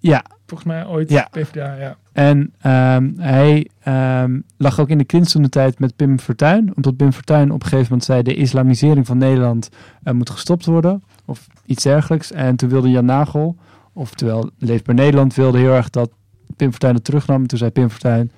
Ja, 0.03 0.25
Volgens 0.47 0.73
mij 0.73 0.87
ooit 0.87 1.11
Ja. 1.11 1.29
PvdA, 1.31 1.75
ja. 1.75 1.97
en 2.13 2.55
ehm, 2.61 3.11
hij 3.17 3.69
ehm, 3.83 4.41
lag 4.57 4.81
ook 4.81 4.89
in 4.89 4.99
de 4.99 5.05
klins 5.05 5.33
toen 5.33 5.43
de 5.43 5.49
tijd 5.49 5.79
met 5.79 5.97
Pim 5.97 6.19
Fortuyn, 6.19 6.73
omdat 6.77 6.97
Pim 6.97 7.13
Fortuyn 7.13 7.51
op 7.51 7.63
een 7.63 7.69
gegeven 7.69 7.87
moment 7.89 8.05
zei 8.05 8.23
de 8.23 8.35
islamisering 8.35 9.07
van 9.07 9.19
Nederland 9.19 9.69
eh, 10.03 10.15
moet 10.15 10.31
gestopt 10.31 10.67
worden, 10.67 11.03
of 11.25 11.47
iets 11.67 11.83
dergelijks. 11.83 12.33
En 12.33 12.57
toen 12.57 12.69
wilde 12.69 12.91
Jan 12.91 13.05
Nagel, 13.05 13.57
oftewel 13.93 14.51
Leef 14.59 14.83
bij 14.83 14.95
Nederland, 14.95 15.35
wilde 15.35 15.59
heel 15.59 15.73
erg 15.75 15.91
dat 15.91 16.11
Pim 16.57 16.71
Fortuyn 16.71 16.95
het 16.95 17.05
terugnam. 17.05 17.41
En 17.43 17.47
toen 17.47 17.59
zei 17.59 17.71
Pim 17.71 17.91
Fortuyn, 17.91 18.31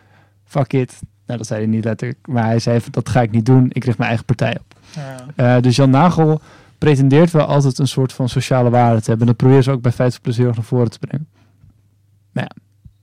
fuck 0.44 0.72
it, 0.72 1.00
Nou, 1.26 1.38
dat 1.38 1.46
zei 1.46 1.60
hij 1.60 1.68
niet 1.68 1.84
letterlijk. 1.84 2.18
Maar 2.26 2.44
hij 2.44 2.58
zei 2.58 2.80
dat 2.90 3.08
ga 3.08 3.22
ik 3.22 3.30
niet 3.30 3.46
doen. 3.46 3.70
Ik 3.72 3.84
richt 3.84 3.98
mijn 3.98 4.08
eigen 4.08 4.26
partij 4.26 4.58
op. 4.60 4.78
Ja. 4.94 5.56
Eh, 5.56 5.62
dus 5.62 5.76
Jan 5.76 5.90
Nagel 5.90 6.40
pretendeert 6.78 7.30
wel 7.30 7.46
altijd 7.46 7.78
een 7.78 7.88
soort 7.88 8.12
van 8.12 8.28
sociale 8.28 8.70
waarde 8.70 9.00
te 9.00 9.08
hebben. 9.08 9.20
En 9.20 9.26
dat 9.26 9.36
proberen 9.36 9.62
ze 9.62 9.70
ook 9.70 9.82
bij 9.82 9.92
50 9.92 10.20
plus 10.20 10.36
heel 10.36 10.46
erg 10.46 10.56
naar 10.56 10.64
voren 10.64 10.90
te 10.90 10.98
brengen. 10.98 11.28
Maar 12.34 12.44
ja, 12.44 12.50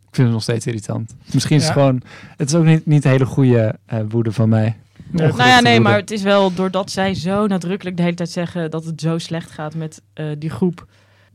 ik 0.08 0.16
vind 0.16 0.28
het 0.28 0.32
nog 0.32 0.42
steeds 0.42 0.66
irritant. 0.68 1.16
Misschien 1.34 1.56
is 1.58 1.66
het 1.68 1.76
Ja. 1.76 1.82
gewoon... 1.82 2.02
Het 2.38 2.50
is 2.50 2.56
ook 2.56 2.66
niet, 2.66 2.86
niet 2.86 3.06
een 3.06 3.12
hele 3.12 3.26
goede 3.26 3.76
eh, 3.86 4.00
woede 4.10 4.32
van 4.32 4.50
mij. 4.50 4.76
Nee, 5.12 5.28
Nou 5.28 5.38
ja, 5.50 5.60
nee, 5.60 5.74
woede. 5.76 5.90
maar 5.90 6.00
het 6.00 6.12
is 6.12 6.22
wel 6.22 6.54
doordat 6.54 6.92
zij 6.92 7.14
zo 7.14 7.48
nadrukkelijk 7.48 7.98
de 7.98 8.04
hele 8.04 8.16
tijd 8.16 8.30
zeggen 8.30 8.72
dat 8.72 8.86
het 8.86 9.02
zo 9.02 9.18
slecht 9.18 9.52
gaat 9.52 9.76
met 9.76 10.02
eh, 10.14 10.26
die 10.38 10.50
groep. 10.50 10.86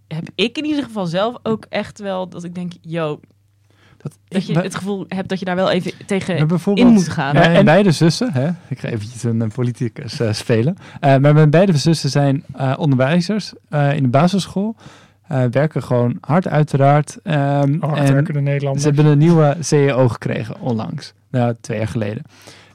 Heb 0.08 0.28
ik 0.34 0.58
in 0.58 0.64
ieder 0.64 0.82
geval 0.84 1.06
zelf 1.06 1.36
ook 1.42 1.66
echt 1.68 1.98
wel 2.00 2.28
dat 2.28 2.44
ik 2.44 2.54
denk, 2.54 2.72
yo, 2.80 3.20
Dat, 4.28 4.46
je 4.46 4.58
het 4.58 4.74
gevoel 4.74 5.04
hebt 5.08 5.28
dat 5.28 5.38
je 5.38 5.44
daar 5.44 5.56
wel 5.56 5.70
even 5.70 5.92
tegen 6.06 6.48
in 6.74 6.86
moet 6.86 7.08
gaan. 7.08 7.34
Ja, 7.34 7.42
en- 7.42 7.64
beide 7.64 7.90
zussen, 7.92 8.32
hè? 8.32 8.48
ik 8.68 8.78
ga 8.78 8.88
eventjes 8.88 9.22
een, 9.22 9.40
een 9.40 9.52
politicus 9.52 10.20
eh, 10.20 10.32
spelen. 10.32 10.76
Eh, 11.00 11.16
maar 11.16 11.34
mijn 11.34 11.50
beide 11.50 11.76
zussen 11.76 12.10
zijn 12.10 12.44
eh, 12.54 12.74
onderwijzers 12.78 13.52
eh, 13.68 13.94
in 13.96 14.02
de 14.02 14.08
basisschool. 14.08 14.76
Eh, 15.28 15.45
werken 15.50 15.83
gewoon 15.83 16.18
hard 16.21 16.49
uiteraard. 16.49 17.18
Ehm, 17.23 17.38
en 17.73 17.78
Hardwerkende 17.80 18.40
Nederlanders. 18.40 18.85
ze 18.85 18.90
hebben 18.92 19.12
een 19.12 19.18
nieuwe 19.18 19.56
CEO 19.61 20.09
gekregen 20.09 20.61
onlangs. 20.61 21.14
Nou, 21.30 21.54
twee 21.61 21.78
jaar 21.78 21.88
geleden. 21.88 22.23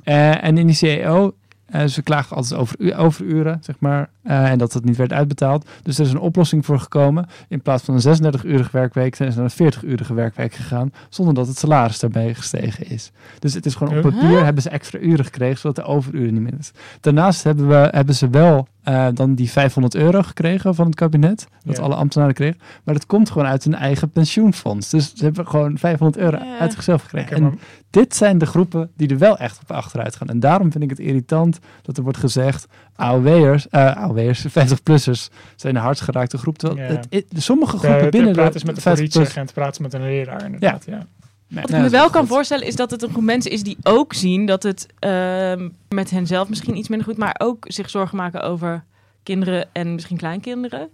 Eh, 0.03 0.43
en 0.43 0.57
in 0.57 0.65
die 0.67 0.75
CEO, 0.75 1.35
eh, 1.65 1.85
ze 1.85 2.01
klagen 2.01 2.35
altijd 2.35 2.59
over 2.59 2.75
u- 2.79 2.95
overuren, 2.95 3.57
zeg 3.61 3.75
maar. 3.79 4.09
Eh, 4.23 4.49
en 4.51 4.57
dat 4.57 4.73
het 4.73 4.85
niet 4.85 4.97
werd 4.97 5.13
uitbetaald. 5.13 5.69
Dus 5.83 5.97
er 5.99 6.05
is 6.05 6.11
een 6.11 6.19
oplossing 6.19 6.65
voor 6.65 6.79
gekomen. 6.79 7.25
In 7.47 7.61
plaats 7.61 7.83
van 7.83 7.93
een 7.95 8.01
36-urige 8.33 8.69
werkweek 8.71 9.15
zijn 9.15 9.31
ze 9.31 9.39
naar 9.39 9.51
een 9.57 9.73
40-urige 9.73 10.13
werkweek 10.13 10.53
gegaan. 10.53 10.91
Zonder 11.09 11.33
dat 11.33 11.47
het 11.47 11.57
salaris 11.57 11.99
daarbij 11.99 12.33
gestegen 12.33 12.89
is. 12.89 13.11
Dus 13.39 13.53
het 13.53 13.65
is 13.65 13.75
gewoon 13.75 13.97
op 13.97 14.03
Huh? 14.03 14.13
papier 14.19 14.43
hebben 14.43 14.63
ze 14.63 14.69
extra 14.69 14.99
uren 14.99 15.25
gekregen, 15.25 15.57
zodat 15.59 15.75
de 15.75 15.83
overuren 15.91 16.33
niet 16.33 16.41
meer 16.43 16.59
is. 16.59 16.71
Daarnaast 16.99 17.43
hebben, 17.43 17.67
we, 17.67 17.87
hebben 17.91 18.15
ze 18.15 18.29
wel 18.29 18.67
eh, 18.81 19.07
dan 19.13 19.35
die 19.35 19.49
500 19.51 19.95
euro 19.95 20.21
gekregen 20.21 20.75
van 20.75 20.85
het 20.85 20.95
kabinet. 20.95 21.47
Dat 21.63 21.77
Ja. 21.77 21.83
alle 21.83 21.95
ambtenaren 21.95 22.33
kregen. 22.33 22.59
Maar 22.83 22.93
dat 22.93 23.05
komt 23.05 23.29
gewoon 23.29 23.47
uit 23.47 23.63
hun 23.63 23.75
eigen 23.75 24.09
pensioenfonds. 24.09 24.89
Dus 24.89 25.13
ze 25.15 25.23
hebben 25.23 25.47
gewoon 25.47 25.77
500 25.77 26.23
euro 26.23 26.37
Ja. 26.37 26.57
uit 26.59 26.73
zichzelf 26.73 27.01
gekregen. 27.01 27.35
En 27.35 27.59
dit 27.89 28.15
zijn 28.15 28.37
de 28.37 28.45
groepen 28.45 28.91
die 28.97 29.07
er 29.09 29.17
wel 29.17 29.37
echt 29.37 29.59
op 29.61 29.71
achteruit 29.71 30.15
gaan. 30.15 30.27
En 30.27 30.39
daarom 30.39 30.71
vind 30.71 30.83
ik 30.83 30.89
het 30.89 30.99
irritant 30.99 31.59
dat 31.81 31.97
er 31.97 32.03
wordt 32.03 32.17
gezegd... 32.17 32.67
AOW'ers, 32.95 33.69
eh 33.69 33.95
AOW'ers 33.95 34.45
50-plussers 34.47 35.29
zijn 35.55 35.73
de 35.73 35.79
hardst 35.79 36.03
geraakte 36.03 36.37
groep. 36.37 36.57
Terwijl 36.57 36.89
Ja. 36.89 36.95
het, 36.95 37.07
het- 37.09 37.43
sommige 37.43 37.75
Ja, 37.75 37.81
groepen 37.81 38.09
binnen 38.09 38.33
de 38.33 38.51
is 38.53 38.63
met 38.63 38.75
de 38.75 38.81
50 38.81 39.09
politie 39.13 39.39
en 39.39 39.45
te 39.45 39.53
praten 39.53 39.71
is 39.73 39.79
met 39.91 39.93
een 39.93 40.07
leraar 40.07 40.45
inderdaad. 40.45 40.85
Ja. 40.85 41.05
Wat 41.47 41.69
ik 41.69 41.77
me 41.77 41.89
wel 41.89 42.09
kan 42.09 42.27
voorstellen 42.27 42.67
is 42.67 42.75
dat 42.75 42.91
het 42.91 43.01
een 43.03 43.09
groep 43.09 43.23
mensen 43.23 43.51
is 43.51 43.63
die 43.63 43.77
ook 43.83 44.13
zien 44.13 44.45
dat 44.45 44.63
het 44.63 44.87
ehm, 44.99 45.69
met 45.89 46.09
hen 46.09 46.27
zelf 46.27 46.49
misschien 46.49 46.77
iets 46.77 46.87
minder 46.87 47.07
goed, 47.07 47.17
maar 47.17 47.35
ook 47.37 47.65
zich 47.67 47.89
zorgen 47.89 48.17
maken 48.17 48.41
over 48.41 48.83
kinderen 49.23 49.67
en 49.71 49.93
misschien 49.93 50.17
kleinkinderen. 50.17 50.89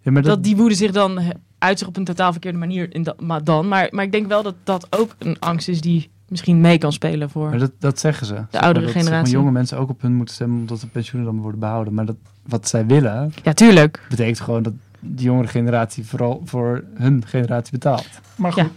Ja, 0.00 0.10
maar 0.12 0.22
Dat, 0.22 0.42
die 0.44 0.56
woede 0.56 0.74
zich 0.74 0.90
dan 0.92 1.20
uit 1.58 1.78
zich 1.78 1.88
op 1.88 1.96
een 1.96 2.04
totaal 2.04 2.32
verkeerde 2.32 2.58
manier 2.58 2.94
in 2.94 3.02
dat, 3.02 3.20
maar 3.20 3.44
dan. 3.44 3.68
Maar, 3.68 3.88
maar 3.90 4.04
ik 4.04 4.12
denk 4.12 4.26
wel 4.26 4.42
dat 4.42 4.54
dat 4.64 4.86
ook 4.90 5.14
een 5.18 5.38
angst 5.38 5.68
is 5.68 5.80
die 5.80 6.10
misschien 6.28 6.60
mee 6.60 6.78
kan 6.78 6.92
spelen 6.92 7.30
voor. 7.30 7.48
Maar 7.50 7.58
dat, 7.58 7.72
dat 7.78 7.98
zeggen 8.00 8.26
ze. 8.26 8.34
Zeg 8.34 8.44
maar, 8.52 8.60
oudere 8.62 8.84
dat, 8.84 8.94
zeg 8.94 9.02
maar, 9.02 9.10
generatie. 9.12 9.36
jonge 9.38 9.50
mensen 9.50 9.78
ook 9.78 9.88
op 9.90 10.02
hun 10.02 10.14
moeten 10.14 10.34
stemmen 10.34 10.58
omdat 10.58 10.80
de 10.80 10.86
pensioenen 10.86 11.32
dan 11.32 11.40
worden 11.42 11.60
behouden. 11.60 11.94
Maar 11.94 12.04
dat, 12.06 12.16
wat 12.42 12.68
zij 12.68 12.86
willen, 12.86 13.32
Ja, 13.42 13.52
tuurlijk. 13.52 14.02
betekent 14.08 14.40
gewoon 14.40 14.62
dat 14.62 14.72
de 15.00 15.22
jongere 15.22 15.48
generatie 15.48 16.04
vooral 16.06 16.42
voor 16.44 16.84
hun 16.94 17.22
generatie 17.26 17.72
betaalt. 17.72 18.06
Maar 18.36 18.52
goed, 18.52 18.62
Ja. 18.62 18.68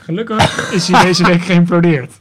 gelukkig 0.00 0.72
is 0.72 0.88
hij 0.88 1.02
deze 1.04 1.24
week 1.26 1.42
geïmplodeerd. 1.42 2.12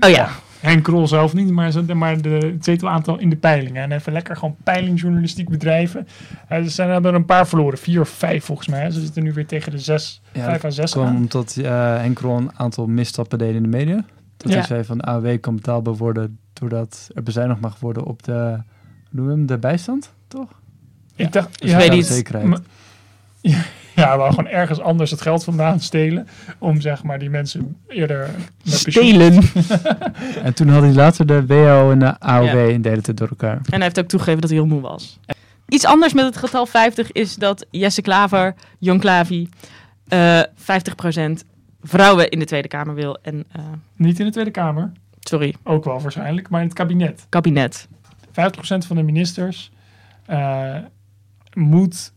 Oh 0.00 0.10
ja. 0.10 0.28
Henk 0.62 0.82
Krol 0.84 1.06
zelf 1.08 1.34
niet, 1.34 1.50
maar, 1.50 1.70
ze- 1.70 1.94
maar 1.94 2.20
de, 2.22 2.28
het 2.28 2.64
zetelaantal 2.64 3.18
in 3.18 3.30
de 3.30 3.36
peilingen. 3.36 3.82
En 3.82 3.92
even 3.92 4.12
lekker 4.12 4.36
gewoon 4.36 4.56
peilingjournalistiek 4.62 5.48
bedrijven. 5.48 6.06
Uh, 6.52 6.62
ze 6.62 6.68
zijn, 6.68 6.90
hebben 6.90 7.10
er 7.10 7.16
een 7.16 7.24
paar 7.24 7.46
verloren, 7.46 7.78
vier 7.78 8.00
of 8.00 8.08
vijf 8.08 8.44
volgens 8.44 8.68
mij. 8.68 8.90
Ze 8.90 9.00
zitten 9.00 9.22
nu 9.22 9.32
weer 9.32 9.46
tegen 9.46 9.70
de 9.72 9.78
zes, 9.78 10.22
Ja, 10.32 10.44
vijf 10.44 10.64
à 10.64 10.70
zes 10.70 10.90
kwam 10.92 11.06
aan. 11.06 11.16
omdat 11.16 11.56
eh 11.62 11.96
Henk 11.96 12.14
Krol 12.16 12.36
een 12.36 12.50
aantal 12.56 12.86
misstappen 12.86 13.38
deed 13.38 13.54
in 13.54 13.62
de 13.62 13.68
media. 13.68 14.04
Dat 14.36 14.50
Ja. 14.52 14.56
hij 14.58 14.66
zei 14.66 14.84
van 14.84 14.98
de 14.98 15.04
AOW 15.04 15.40
kan 15.40 15.54
betaalbaar 15.56 15.94
worden 15.94 16.38
doordat 16.52 17.08
er 17.14 17.22
bezuinigd 17.22 17.60
mag 17.60 17.78
worden 17.80 18.04
op 18.04 18.22
de, 18.22 18.58
we 19.10 19.22
hem, 19.22 19.46
de 19.46 19.58
bijstand, 19.58 20.12
toch? 20.28 20.48
Ik 21.16 21.32
dacht, 21.32 21.60
Dus 21.60 21.70
ja, 21.70 21.76
weet 21.76 21.90
niet. 21.90 22.06
zekerheid. 22.06 22.46
Maar- 22.46 22.60
ja, 23.40 23.58
wel 23.94 24.28
gewoon 24.28 24.46
ergens 24.48 24.80
anders 24.80 25.10
het 25.10 25.20
geld 25.20 25.44
vandaan 25.44 25.80
stelen. 25.80 26.28
Om 26.58 26.80
zeg 26.80 27.02
maar 27.02 27.18
die 27.18 27.30
mensen 27.30 27.76
eerder 27.88 28.30
met 28.64 28.74
Stelen. 28.74 29.42
En 30.44 30.54
toen 30.54 30.68
had 30.68 30.82
hij 30.82 30.92
later 30.92 31.26
de 31.26 31.46
WO 31.46 31.90
en 31.90 31.98
de 31.98 32.18
AOW 32.20 32.44
Ja. 32.46 32.72
en 32.74 32.82
deden 32.82 33.02
het 33.06 33.16
door 33.16 33.28
elkaar. 33.28 33.56
En 33.56 33.62
hij 33.70 33.82
heeft 33.82 33.98
ook 33.98 34.06
toegegeven 34.08 34.40
dat 34.40 34.50
hij 34.50 34.58
heel 34.58 34.68
moe 34.68 34.80
was. 34.80 35.18
Iets 35.68 35.84
anders 35.84 36.12
met 36.12 36.24
het 36.24 36.36
getal 36.36 36.66
50 36.66 37.12
is 37.12 37.34
dat 37.36 37.66
Jesse 37.70 38.02
Klaver, 38.02 38.54
Jong 38.78 39.00
Klavi, 39.00 39.48
eh 40.08 40.40
50% 40.56 41.44
vrouwen 41.82 42.28
in 42.30 42.38
de 42.38 42.44
Tweede 42.44 42.68
Kamer 42.68 42.94
wil. 42.94 43.18
En, 43.22 43.44
eh, 43.52 43.62
Niet 43.96 44.18
in 44.18 44.26
de 44.26 44.32
Tweede 44.32 44.50
Kamer, 44.50 44.92
sorry, 45.20 45.54
ook 45.64 45.84
wel 45.84 46.00
waarschijnlijk, 46.00 46.48
maar 46.48 46.60
in 46.60 46.66
het 46.66 46.76
kabinet. 46.76 47.26
kabinet. 47.28 47.88
50% 48.30 48.86
van 48.86 48.96
de 48.96 49.02
ministers 49.02 49.70
eh, 50.26 50.76
moet 51.54 52.12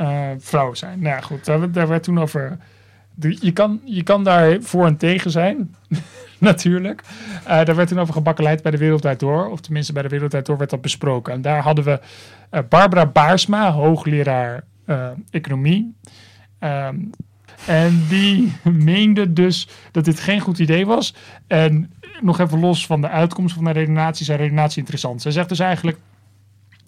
eh, 0.00 0.28
vrouw 0.38 0.74
zijn. 0.74 1.00
Nou 1.00 1.22
goed, 1.22 1.44
daar, 1.44 1.72
daar 1.72 1.88
werd 1.88 2.02
toen 2.02 2.20
over. 2.20 2.58
Je 3.20 3.52
kan, 3.52 3.80
je 3.84 4.02
kan 4.02 4.24
daar 4.24 4.56
voor 4.60 4.86
en 4.86 4.96
tegen 4.96 5.30
zijn, 5.30 5.74
natuurlijk. 6.38 7.02
Eh, 7.44 7.64
daar 7.64 7.74
werd 7.76 7.88
toen 7.88 7.98
over 7.98 8.14
gebakkeleid 8.14 8.62
bij 8.62 8.70
de 8.70 8.78
Wereldwijd 8.78 9.20
Door. 9.20 9.50
Of 9.50 9.60
tenminste, 9.60 9.92
bij 9.92 10.02
de 10.02 10.08
Wereldwijd 10.08 10.46
Door 10.46 10.56
werd 10.56 10.70
dat 10.70 10.80
besproken. 10.80 11.32
En 11.32 11.42
daar 11.42 11.62
hadden 11.62 11.84
we 11.84 12.00
eh, 12.50 12.60
Barbara 12.68 13.06
Baarsma, 13.06 13.72
hoogleraar 13.72 14.64
economie. 15.30 15.94
Ehm, 16.58 16.96
en 17.66 18.04
die 18.08 18.52
meende 18.90 19.32
dus 19.32 19.68
dat 19.90 20.04
dit 20.04 20.20
geen 20.20 20.40
goed 20.40 20.58
idee 20.58 20.86
was. 20.86 21.14
En 21.46 21.92
nog 22.20 22.38
even 22.38 22.60
los 22.60 22.86
van 22.86 23.00
de 23.00 23.08
uitkomst 23.08 23.54
van 23.54 23.64
de 23.64 23.70
redenatie, 23.70 24.26
haar 24.26 24.36
redenatie 24.36 24.78
interessant. 24.78 25.22
Zij 25.22 25.32
zegt 25.32 25.48
dus 25.48 25.58
eigenlijk: 25.58 25.98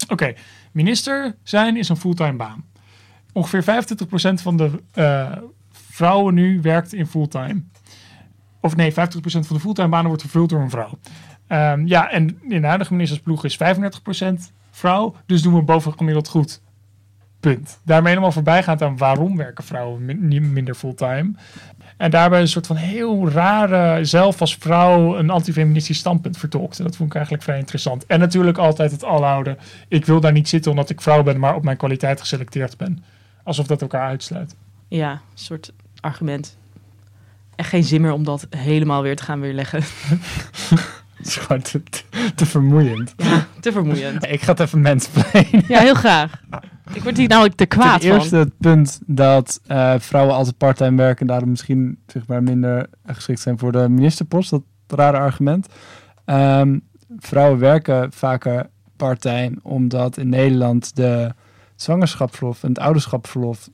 Oké, 0.08 0.34
minister 0.72 1.34
zijn 1.42 1.76
is 1.76 1.88
een 1.88 1.96
fulltime 1.96 2.36
baan. 2.36 2.70
Ongeveer 3.32 3.62
25% 3.62 4.42
van 4.42 4.56
de 4.56 4.70
eh, 4.92 5.32
vrouwen 5.72 6.34
nu 6.34 6.60
werkt 6.60 6.92
in 6.92 7.06
fulltime. 7.06 7.62
Of 8.60 8.76
nee, 8.76 8.92
50% 8.92 8.94
van 8.94 9.42
de 9.48 9.60
fulltime 9.60 9.88
banen 9.88 10.06
wordt 10.06 10.22
vervuld 10.22 10.48
door 10.48 10.60
een 10.60 10.70
vrouw. 10.70 10.98
Ehm, 11.46 11.86
ja, 11.86 12.10
en 12.10 12.38
in 12.48 12.60
de 12.60 12.66
huidige 12.66 12.92
ministersploeg 12.92 13.44
is 13.44 13.56
35% 13.56 14.52
vrouw, 14.70 15.14
dus 15.26 15.42
doen 15.42 15.54
we 15.54 15.62
bovengemiddeld 15.62 16.28
goed. 16.28 16.60
Punt. 17.40 17.80
Daarmee 17.84 18.08
helemaal 18.08 18.32
voorbijgaand 18.32 18.82
aan 18.82 18.96
waarom 18.96 19.36
werken 19.36 19.64
vrouwen 19.64 20.28
minder 20.52 20.74
fulltime. 20.74 21.32
En 21.96 22.10
daarbij 22.10 22.40
een 22.40 22.48
soort 22.48 22.66
van 22.66 22.76
heel 22.76 23.30
rare, 23.30 24.04
zelf 24.04 24.40
als 24.40 24.56
vrouw, 24.56 25.16
een 25.16 25.30
antifeministisch 25.30 25.98
standpunt 25.98 26.38
vertolkte. 26.38 26.82
Dat 26.82 26.96
vond 26.96 27.08
ik 27.08 27.14
eigenlijk 27.14 27.44
vrij 27.44 27.58
interessant. 27.58 28.06
En 28.06 28.18
natuurlijk 28.18 28.58
altijd 28.58 28.90
het 28.90 29.04
alhouden. 29.04 29.58
Ik 29.88 30.06
wil 30.06 30.20
daar 30.20 30.32
niet 30.32 30.48
zitten 30.48 30.70
omdat 30.70 30.90
ik 30.90 31.00
vrouw 31.00 31.22
ben, 31.22 31.38
maar 31.38 31.54
op 31.54 31.64
mijn 31.64 31.76
kwaliteit 31.76 32.20
geselecteerd 32.20 32.76
ben. 32.76 33.04
Alsof 33.42 33.66
dat 33.66 33.82
elkaar 33.82 34.06
uitsluit. 34.08 34.54
Ja, 34.88 35.10
een 35.12 35.18
soort 35.34 35.72
argument. 36.00 36.56
Echt 37.56 37.68
geen 37.68 37.84
zin 37.84 38.00
meer 38.00 38.12
om 38.12 38.24
dat 38.24 38.46
helemaal 38.50 39.02
weer 39.02 39.16
te 39.16 39.22
gaan 39.22 39.40
weerleggen. 39.40 39.82
Het 41.16 41.26
is 41.26 41.36
gewoon 41.36 41.62
te, 41.62 41.82
te, 41.82 42.02
te 42.34 42.46
vermoeiend. 42.46 43.14
Ja, 43.16 43.46
te 43.60 43.72
vermoeiend. 43.72 44.26
Ik 44.34 44.40
ga 44.40 44.50
het 44.50 44.60
even 44.60 44.80
mensplainen. 44.80 45.64
Ja, 45.68 45.80
heel 45.80 45.94
graag. 45.94 46.42
Ik 46.92 47.02
word 47.02 47.16
hier 47.16 47.28
namelijk 47.28 47.54
te 47.54 47.66
kwaad 47.66 48.00
Ten 48.00 48.12
eerste 48.12 48.28
van. 48.28 48.38
het 48.38 48.58
punt 48.58 49.00
dat 49.06 49.60
eh, 49.66 49.94
vrouwen 49.98 50.34
altijd 50.34 50.56
parttime 50.56 50.96
werken 50.96 51.20
en 51.20 51.26
daarom 51.26 51.50
misschien 51.50 51.98
zeg 52.06 52.26
maar, 52.26 52.42
minder 52.42 52.86
geschikt 53.06 53.40
zijn 53.40 53.58
voor 53.58 53.72
de 53.72 53.88
ministerpost. 53.88 54.50
Dat 54.50 54.62
rare 54.86 55.18
argument. 55.18 55.66
Ehm, 56.24 56.78
vrouwen 57.18 57.58
werken 57.58 58.12
vaker 58.12 58.66
parttime 58.96 59.52
omdat 59.62 60.16
in 60.16 60.28
Nederland 60.28 60.96
de 60.96 61.34
zwangerschapsverlof 61.76 62.62
en 62.62 62.68
het 62.68 62.78
ouderschapsverlof 62.78 63.68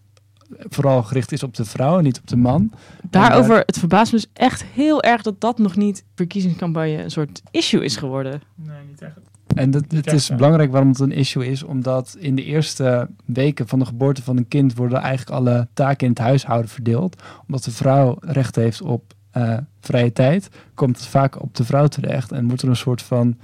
vooral 0.68 1.02
gericht 1.02 1.32
is 1.32 1.42
op 1.42 1.54
de 1.54 1.64
vrouw 1.64 1.98
en 1.98 2.04
niet 2.04 2.18
op 2.18 2.26
de 2.26 2.36
man. 2.36 2.72
Daarover, 3.10 3.62
het 3.66 3.78
verbaast 3.78 4.12
me 4.12 4.18
dus 4.18 4.30
echt 4.32 4.64
heel 4.64 5.02
erg 5.02 5.22
dat 5.22 5.40
dat 5.40 5.58
nog 5.58 5.76
niet 5.76 6.04
verkiezingscampagne 6.14 7.02
een 7.02 7.10
soort 7.10 7.42
issue 7.50 7.84
is 7.84 7.96
geworden. 7.96 8.42
Nee, 8.54 8.76
niet 8.88 9.02
echt. 9.02 9.20
En 9.54 9.70
dat, 9.70 9.84
het 9.88 10.12
is 10.12 10.28
belangrijk 10.28 10.70
waarom 10.70 10.88
het 10.88 10.98
een 10.98 11.12
issue 11.12 11.46
is, 11.46 11.62
omdat 11.62 12.16
in 12.18 12.34
de 12.34 12.44
eerste 12.44 13.08
weken 13.24 13.68
van 13.68 13.78
de 13.78 13.84
geboorte 13.84 14.22
van 14.22 14.36
een 14.36 14.48
kind 14.48 14.74
worden 14.74 14.98
eigenlijk 14.98 15.30
alle 15.30 15.68
taken 15.74 16.06
in 16.06 16.12
het 16.12 16.22
huishouden 16.22 16.70
verdeeld. 16.70 17.22
Omdat 17.46 17.64
de 17.64 17.70
vrouw 17.70 18.16
recht 18.20 18.56
heeft 18.56 18.82
op 18.82 19.14
eh, 19.30 19.56
vrije 19.80 20.12
tijd, 20.12 20.48
komt 20.74 20.96
het 20.96 21.06
vaak 21.06 21.42
op 21.42 21.54
de 21.54 21.64
vrouw 21.64 21.86
terecht 21.86 22.32
en 22.32 22.44
moet 22.44 22.62
er 22.62 22.68
een 22.68 22.76
soort 22.76 23.02
van 23.02 23.36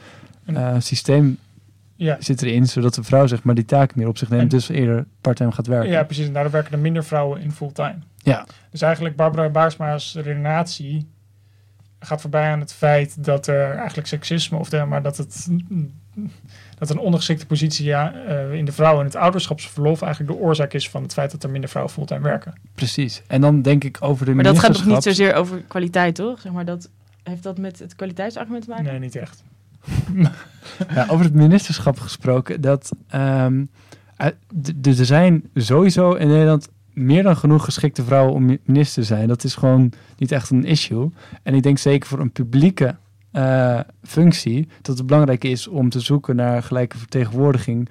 eh, 0.45 0.75
systeem 0.79 1.39
Ja. 1.97 2.17
zit 2.21 2.43
erin, 2.43 2.67
zodat 2.67 2.95
de 2.95 3.03
vrouw 3.03 3.27
zeg 3.27 3.43
maar 3.43 3.55
die 3.55 3.65
taken 3.65 3.99
meer 3.99 4.09
op 4.09 4.19
zich 4.19 4.29
neemt, 4.29 4.43
En- 4.43 4.49
dus 4.49 4.69
eerder 4.69 5.07
parttime 5.21 5.53
gaat 5.53 5.67
werken. 5.67 5.91
ja, 5.91 6.03
precies. 6.05 6.27
En 6.27 6.33
daardoor 6.33 6.53
werken 6.53 6.73
er 6.73 6.79
minder 6.79 7.05
vrouwen 7.05 7.41
in 7.41 7.53
fulltime. 7.53 7.99
Ja. 8.17 8.47
Dus 8.71 8.81
eigenlijk 8.81 9.17
Barbara 9.17 9.49
Baarsma's 9.49 10.15
redenatie 10.15 11.07
gaat 11.99 12.21
voorbij 12.21 12.51
aan 12.51 12.61
het 12.61 12.73
feit 12.73 13.25
dat 13.25 13.47
er 13.47 13.71
eigenlijk 13.75 14.07
seksisme 14.09 14.59
of 14.59 14.69
de, 14.69 14.85
maar 14.85 15.03
dat 15.03 15.17
het 15.17 15.49
dat 16.79 16.91
een 16.91 16.99
ondergeschikte 16.99 17.47
positie 17.47 17.85
ja, 17.87 18.15
eh, 18.15 18.53
in 18.53 18.65
de 18.65 18.73
vrouw 18.73 18.99
in 18.99 19.05
het 19.05 19.17
ouderschapsverlof 19.17 20.03
eigenlijk 20.03 20.33
de 20.33 20.39
oorzaak 20.39 20.73
is 20.73 20.91
van 20.91 21.03
het 21.03 21.13
feit 21.13 21.31
dat 21.31 21.43
er 21.43 21.51
minder 21.51 21.71
vrouwen 21.71 21.95
fulltime 21.95 22.21
werken. 22.21 22.61
Precies. 22.75 23.23
En 23.27 23.41
dan 23.41 23.63
denk 23.63 23.85
ik 23.85 23.97
over 24.01 24.27
de 24.27 24.35
Maar 24.35 24.45
dat 24.45 24.59
gaat 24.59 24.75
toch 24.75 24.85
niet 24.87 25.03
zozeer 25.03 25.35
over 25.35 25.63
kwaliteit, 25.69 26.15
toch? 26.15 26.41
Zeg 26.41 26.53
maar 26.53 26.65
dat, 26.65 26.91
heeft 27.23 27.43
dat 27.43 27.59
met 27.59 27.79
het 27.79 27.95
kwaliteitsargument 27.97 28.65
te 28.65 28.71
maken? 28.71 28.85
Nee, 28.85 28.99
niet 28.99 29.17
echt. 29.17 29.43
Ja, 30.95 31.07
over 31.09 31.25
het 31.25 31.35
ministerschap 31.35 31.99
gesproken, 32.01 32.61
dat 32.61 32.91
ehm, 33.09 33.65
eh, 34.17 34.27
er 34.83 35.05
zijn 35.05 35.45
sowieso 35.55 36.13
in 36.13 36.29
Nederland 36.29 36.69
meer 36.93 37.23
dan 37.23 37.37
genoeg 37.37 37.65
geschikte 37.65 38.05
vrouwen 38.05 38.35
om 38.35 38.45
mi- 38.45 38.59
minister 38.65 39.03
te 39.03 39.09
zijn. 39.09 39.29
Dat 39.29 39.45
is 39.45 39.55
gewoon 39.55 39.93
niet 40.19 40.33
echt 40.33 40.51
een 40.51 40.65
issue. 40.65 41.11
En 41.43 41.55
ik 41.55 41.63
denk 41.63 41.79
zeker 41.79 42.09
voor 42.09 42.21
een 42.21 42.33
publieke 42.33 42.97
eh, 43.31 43.81
functie 44.03 44.69
dat 44.83 44.99
het 44.99 45.07
belangrijk 45.07 45.45
is 45.45 45.69
om 45.69 45.89
te 45.89 46.01
zoeken 46.01 46.37
naar 46.37 46.63
gelijke 46.63 46.99
vertegenwoordiging 46.99 47.89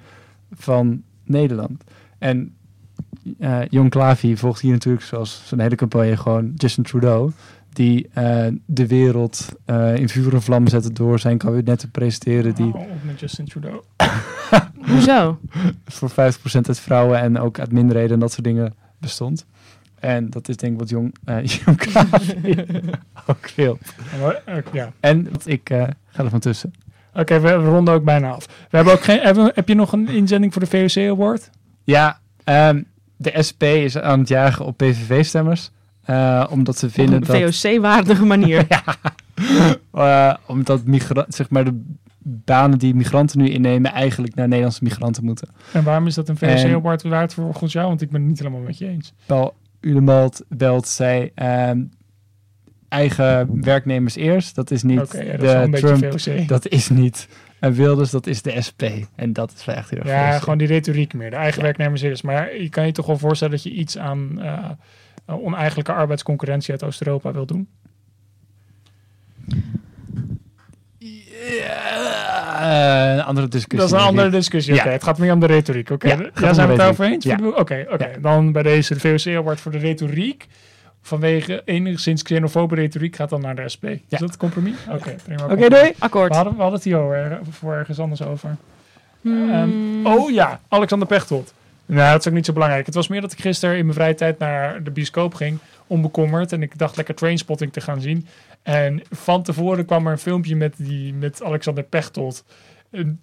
van 0.52 1.02
Nederland. 1.24 1.84
En 2.18 2.54
eh 3.38 3.60
Jon 3.70 3.88
Klavi 3.88 4.36
volgt 4.36 4.60
hier 4.60 4.72
natuurlijk 4.72 5.04
zoals 5.04 5.42
zijn 5.46 5.60
hele 5.60 5.74
campagne 5.74 6.16
gewoon 6.16 6.52
Justin 6.54 6.84
Trudeau. 6.84 7.32
Die 7.74 8.08
eh, 8.12 8.46
de 8.66 8.86
wereld 8.86 9.48
eh, 9.64 9.96
in 9.96 10.08
vuur 10.08 10.34
en 10.34 10.42
vlam 10.42 10.68
zette 10.68 10.92
door 10.92 11.18
zijn 11.18 11.38
kabinet 11.38 11.78
te 11.78 11.90
presenteren. 11.90 12.54
Die 12.54 12.74
op 12.74 12.88
met 13.02 13.20
Justin 13.20 13.44
Trudeau. 13.44 13.82
Hoezo? 14.90 15.38
voor 15.84 16.10
50% 16.10 16.14
uit 16.52 16.80
vrouwen 16.80 17.20
en 17.20 17.38
ook 17.38 17.58
uit 17.58 17.72
minderheden 17.72 18.12
en 18.12 18.18
dat 18.18 18.32
soort 18.32 18.44
dingen 18.44 18.74
bestond. 18.98 19.46
En 20.04 20.30
dat 20.30 20.48
is 20.48 20.56
denk 20.56 20.72
ik 20.72 20.78
wat 20.78 20.88
Jong, 20.88 21.14
eh 21.24 21.44
Jong 21.64 21.80
ook 23.26 23.46
eh, 24.44 24.72
ja. 24.72 24.92
En 25.00 25.28
ik 25.44 25.70
eh, 25.70 25.82
ga 26.06 26.24
er 26.24 26.30
van 26.30 26.40
tussen. 26.40 26.72
Oké, 27.14 27.40
we, 27.40 27.58
we 27.58 27.68
ronden 27.68 27.94
ook 27.94 28.04
bijna 28.04 28.30
af. 28.30 28.46
We 28.46 28.76
hebben 28.76 28.94
ook 28.94 29.02
geen, 29.02 29.20
hebben, 29.20 29.50
heb 29.54 29.68
je 29.68 29.74
nog 29.74 29.92
een 29.92 30.08
inzending 30.08 30.52
voor 30.52 30.62
de 30.62 30.88
VOC 30.88 31.10
Award? 31.10 31.50
Ja, 31.84 32.18
ehm, 32.44 32.82
de 33.16 33.42
SP 33.48 33.62
is 33.62 33.98
aan 33.98 34.18
het 34.18 34.28
jagen 34.28 34.64
op 34.64 34.76
PVV-stemmers. 34.76 35.70
Eh, 36.04 36.46
omdat 36.50 36.78
ze 36.78 36.86
Op 36.86 36.92
vinden 36.92 37.14
een 37.14 37.40
dat... 37.40 37.54
VOC-waardige 37.54 38.24
manier. 38.34 38.66
eh, 39.92 40.34
omdat 40.46 40.84
migra- 40.84 41.24
zeg 41.28 41.50
maar 41.50 41.64
de 41.64 41.82
banen 42.26 42.78
die 42.78 42.94
migranten 42.94 43.38
nu 43.38 43.48
innemen 43.48 43.92
eigenlijk 43.92 44.34
naar 44.34 44.46
Nederlandse 44.48 44.84
migranten 44.84 45.24
moeten. 45.24 45.48
En 45.72 45.84
waarom 45.84 46.06
is 46.06 46.14
dat 46.14 46.28
een 46.28 46.36
VOC 46.36 46.48
En- 46.48 46.74
Award 46.74 47.02
waard 47.02 47.34
voor 47.34 47.44
volgens 47.44 47.72
jou? 47.72 47.86
Want 47.88 48.00
ik 48.02 48.10
ben 48.10 48.20
het 48.20 48.28
niet 48.28 48.38
helemaal 48.38 48.60
met 48.60 48.78
je 48.78 48.86
eens. 48.88 49.12
Paul 49.26 49.54
Udemalt 49.80 50.42
belt 50.48 50.88
zij 50.88 51.32
ehm, 51.34 51.82
eigen 52.88 53.62
werknemers 53.64 54.16
eerst. 54.16 54.54
Dat 54.54 54.70
is 54.70 54.82
niet 54.82 54.96
ja, 54.96 55.02
dat 55.02 55.42
is 55.42 55.50
de 55.50 55.56
een 55.56 55.72
Trump, 55.72 56.20
VOC. 56.20 56.48
dat 56.48 56.68
is 56.68 56.88
niet 56.88 57.28
en 57.60 57.72
Wilders, 57.72 58.10
dat 58.10 58.26
is 58.26 58.42
de 58.42 58.60
SP. 58.66 58.82
En 59.14 59.32
dat 59.32 59.52
is 59.56 59.64
wel 59.64 59.74
echt 59.74 59.90
heel 59.90 59.98
erg 59.98 60.08
Ja, 60.08 60.38
gewoon 60.38 60.58
die 60.58 60.66
retoriek 60.66 61.14
meer. 61.14 61.30
De 61.30 61.36
eigen 61.36 61.58
Ja. 61.58 61.64
werknemers 61.64 62.02
is. 62.02 62.22
Maar 62.22 62.56
je 62.56 62.68
kan 62.68 62.86
je 62.86 62.92
toch 62.92 63.06
wel 63.06 63.18
voorstellen 63.18 63.54
dat 63.54 63.62
je 63.62 63.70
iets 63.70 63.98
aan 63.98 64.40
eh, 64.42 64.52
eh, 64.52 64.70
oneigenlijke 65.26 65.92
arbeidsconcurrentie 65.92 66.70
uit 66.72 66.82
Oost-Europa 66.84 67.32
wil 67.32 67.46
doen? 67.46 67.68
Ja, 71.58 73.12
een 73.14 73.22
andere 73.22 73.48
discussie. 73.48 73.78
Dat 73.78 73.86
is 73.86 73.92
een 74.04 74.08
andere 74.08 74.28
discussie. 74.30 74.74
Ja. 74.74 74.80
Oké, 74.80 74.90
het 74.90 75.04
gaat 75.04 75.18
meer 75.18 75.32
om 75.32 75.40
de 75.40 75.46
retoriek. 75.46 75.90
Oké, 75.90 76.08
Ja, 76.08 76.16
ja, 76.34 76.52
zijn 76.52 76.54
we 76.66 76.72
het 76.72 76.76
daarover 76.76 77.04
eens? 77.04 77.24
Ja. 77.24 77.38
Oké, 77.56 77.86
oké. 77.90 78.10
dan 78.20 78.52
bij 78.52 78.62
deze 78.62 78.94
de 78.94 79.00
VOC 79.00 79.34
Award 79.36 79.60
voor 79.60 79.72
de 79.72 79.78
retoriek. 79.78 80.46
Vanwege 81.02 81.62
enigszins 81.64 82.22
xenofobe 82.22 82.74
retoriek 82.74 83.16
gaat 83.16 83.28
dan 83.30 83.40
naar 83.40 83.54
de 83.54 83.68
SP. 83.74 83.84
Is 83.84 83.98
Ja. 84.08 84.18
dat 84.18 84.20
het 84.28 84.36
compromis? 84.36 84.74
Oké, 84.90 85.14
prima. 85.24 85.44
Oké, 85.44 85.68
doei. 85.68 85.92
Akkoord. 85.98 86.28
We 86.28 86.34
hadden, 86.34 86.52
we 86.54 86.60
hadden 86.60 86.78
het 86.78 86.88
hier 86.88 86.98
over, 86.98 87.38
voor 87.50 87.72
ergens 87.74 87.98
anders 87.98 88.22
over. 88.22 88.56
Hmm. 89.20 89.50
Ehm, 89.52 90.06
oh 90.06 90.30
ja, 90.30 90.60
Alexander 90.68 91.08
Pechtold. 91.08 91.54
Nou, 91.86 92.10
dat 92.12 92.20
is 92.20 92.28
ook 92.28 92.34
niet 92.34 92.46
zo 92.46 92.52
belangrijk. 92.52 92.86
Het 92.86 92.94
was 92.94 93.08
meer 93.08 93.20
dat 93.20 93.32
ik 93.32 93.40
gisteren 93.40 93.76
in 93.76 93.82
mijn 93.84 93.96
vrije 93.96 94.14
tijd 94.14 94.38
naar 94.38 94.82
de 94.82 94.90
bioscoop 94.90 95.34
ging, 95.34 95.58
onbekommerd. 95.86 96.52
En 96.52 96.62
ik 96.62 96.78
dacht 96.78 96.96
lekker 96.96 97.14
Trainspotting 97.14 97.72
te 97.72 97.80
gaan 97.80 98.00
zien. 98.00 98.26
En 98.62 99.02
van 99.10 99.42
tevoren 99.42 99.84
kwam 99.86 100.06
er 100.06 100.12
een 100.12 100.18
filmpje 100.18 100.56
met, 100.56 100.74
die, 100.76 101.14
met 101.14 101.42
Alexander 101.42 101.84
Pechtold. 101.84 102.44
En- 102.90 103.18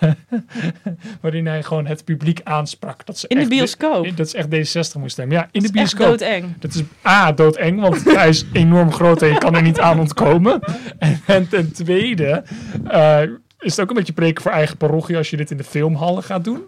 waarin 1.20 1.46
hij 1.46 1.62
gewoon 1.62 1.86
het 1.86 2.04
publiek 2.04 2.40
aansprak. 2.44 3.06
Dat 3.06 3.18
ze 3.18 3.28
In 3.28 3.38
de 3.38 3.48
bioscoop. 3.48 4.16
Dat 4.16 4.26
is 4.26 4.34
echt 4.34 4.46
D66 4.48 4.98
moest 5.00 5.12
stemmen. 5.12 5.36
Ja, 5.36 5.42
in 5.50 5.60
de 5.60 5.66
Dat 5.66 5.72
bioscoop. 5.72 6.06
doodeng. 6.06 6.44
Dat 6.58 6.74
is 6.74 6.82
A, 7.06 7.32
doodeng, 7.32 7.80
want 7.80 8.04
hij 8.16 8.28
is 8.28 8.44
enorm 8.52 8.92
groot 8.92 9.22
en 9.22 9.28
je 9.28 9.38
kan 9.38 9.54
er 9.54 9.62
niet 9.62 9.80
aan 9.80 9.98
ontkomen. 10.00 10.60
En, 10.98 11.20
en 11.26 11.48
ten 11.48 11.72
tweede 11.72 12.42
eh, 12.86 13.20
is 13.62 13.70
het 13.70 13.80
ook 13.80 13.88
een 13.90 13.96
beetje 13.96 14.12
preken 14.12 14.42
voor 14.42 14.52
eigen 14.52 14.76
parochie 14.76 15.16
als 15.16 15.30
je 15.30 15.36
dit 15.36 15.50
in 15.50 15.56
de 15.56 15.64
filmhallen 15.64 16.22
gaat 16.22 16.44
doen. 16.44 16.64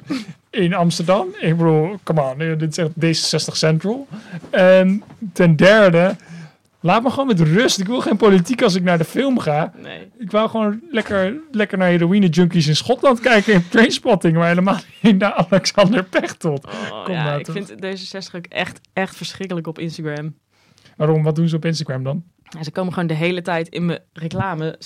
In 0.51 0.75
Amsterdam. 0.75 1.29
Ik 1.41 1.57
bedoel, 1.57 1.99
come 2.03 2.23
on, 2.23 2.41
eh, 2.41 2.59
dit 2.59 2.79
is 2.79 2.79
echt 2.79 2.91
D66 2.91 3.57
Central. 3.57 4.07
En 4.51 5.03
ten 5.33 5.57
derde, 5.57 6.17
laat 6.81 7.03
me 7.03 7.11
gewoon 7.11 7.27
met 7.27 7.41
rust. 7.41 7.79
Ik 7.81 7.87
wil 7.87 8.01
geen 8.01 8.17
politiek 8.17 8.63
als 8.63 8.75
ik 8.75 8.83
naar 8.83 8.99
de 8.99 9.05
film 9.05 9.39
ga. 9.39 9.73
Nee. 9.83 10.11
Ik 10.19 10.31
wou 10.31 10.49
gewoon 10.49 10.81
lekker, 10.91 11.37
lekker 11.51 11.79
naar 11.79 11.89
heroïne 11.89 12.29
junkies 12.29 12.67
in 12.67 12.77
Schotland 12.77 13.21
kijken 13.21 13.53
in 13.53 13.69
Trainspotting, 13.69 14.37
maar 14.37 14.49
helemaal 14.49 14.79
niet 15.03 15.19
naar 15.19 15.33
Alexander 15.33 16.05
Pechtold. 16.05 16.67
Oh, 16.67 17.05
Kom 17.05 17.15
ja, 17.15 17.25
nou 17.25 17.39
ik 17.39 17.45
toch. 17.45 17.55
vind 17.55 17.73
D66 17.73 18.35
ook 18.37 18.47
echt, 18.47 18.81
echt 18.93 19.17
verschrikkelijk 19.17 19.67
op 19.67 19.79
Instagram. 19.79 20.35
Waarom? 20.97 21.23
Wat 21.23 21.37
doen 21.37 21.49
ze 21.49 21.57
op 21.57 21.65
Instagram 21.65 22.03
dan? 22.03 22.25
Ja, 22.49 22.63
ze 22.63 22.71
komen 22.71 22.93
gewoon 22.93 23.09
de 23.09 23.15
hele 23.15 23.43
tijd 23.43 23.69
in 23.69 23.87
mijn 23.87 24.01
reclame. 24.13 24.79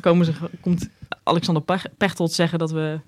Komen 0.00 0.26
ze, 0.26 0.32
komt 0.60 0.88
Alexander 1.22 1.62
Pech- 1.62 1.86
Pechtold 1.98 2.32
zeggen 2.32 2.58
dat 2.58 2.70
we 2.70 3.00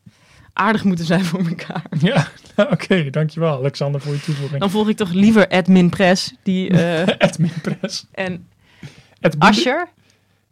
aardig 0.52 0.84
moeten 0.84 1.04
zijn 1.04 1.24
voor 1.24 1.46
elkaar. 1.48 1.82
Ja, 2.00 2.28
oké, 2.56 3.10
dankjewel 3.10 3.56
Alexander 3.56 4.00
voor 4.00 4.12
je 4.12 4.20
toevoeging. 4.20 4.60
Dan 4.60 4.70
volg 4.70 4.88
ik 4.88 4.96
toch 4.96 5.12
liever 5.12 5.48
Admin 5.48 5.88
Press 5.90 6.34
die, 6.42 6.68
eh, 6.78 7.16
Admin 7.18 7.52
Press. 7.62 8.06
en 8.12 8.46
Ascher 9.38 9.88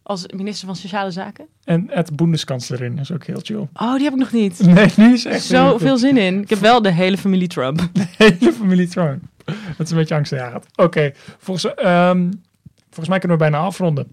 als 0.03 0.27
minister 0.37 0.67
van 0.67 0.77
Sociale 0.77 1.11
Zaken. 1.11 1.47
En 1.65 1.87
het 1.91 2.17
Boendeskanslerin 2.17 2.99
is 2.99 3.13
ook 3.13 3.25
heel 3.25 3.41
chill. 3.43 3.69
Oh, 3.75 3.95
die 3.95 4.05
heb 4.05 4.13
ik 4.13 4.19
nog 4.19 4.33
niet. 4.33 4.61
Nee, 4.67 4.87
die 4.97 5.13
is 5.13 5.25
echt 5.25 5.45
Zo 5.45 5.79
veel 5.79 5.99
zin 5.99 6.17
in. 6.17 6.41
Ik 6.43 6.51
heb 6.51 6.59
wel 6.59 6.83
de 6.83 6.91
hele 6.93 7.19
familie 7.19 7.49
Trump. 7.49 7.89
hele 8.17 8.53
familie 8.53 8.89
Trump. 8.89 9.23
Dat 9.45 9.55
is 9.79 9.91
een 9.91 9.97
beetje 9.97 10.15
angstaanjagend. 10.15 10.67
Oké, 10.77 11.13
volgens, 11.39 11.75
ehm, 11.75 12.31
volgens 12.85 13.09
mij 13.09 13.19
kunnen 13.19 13.39
we 13.39 13.43
bijna 13.45 13.59
afronden. 13.59 14.09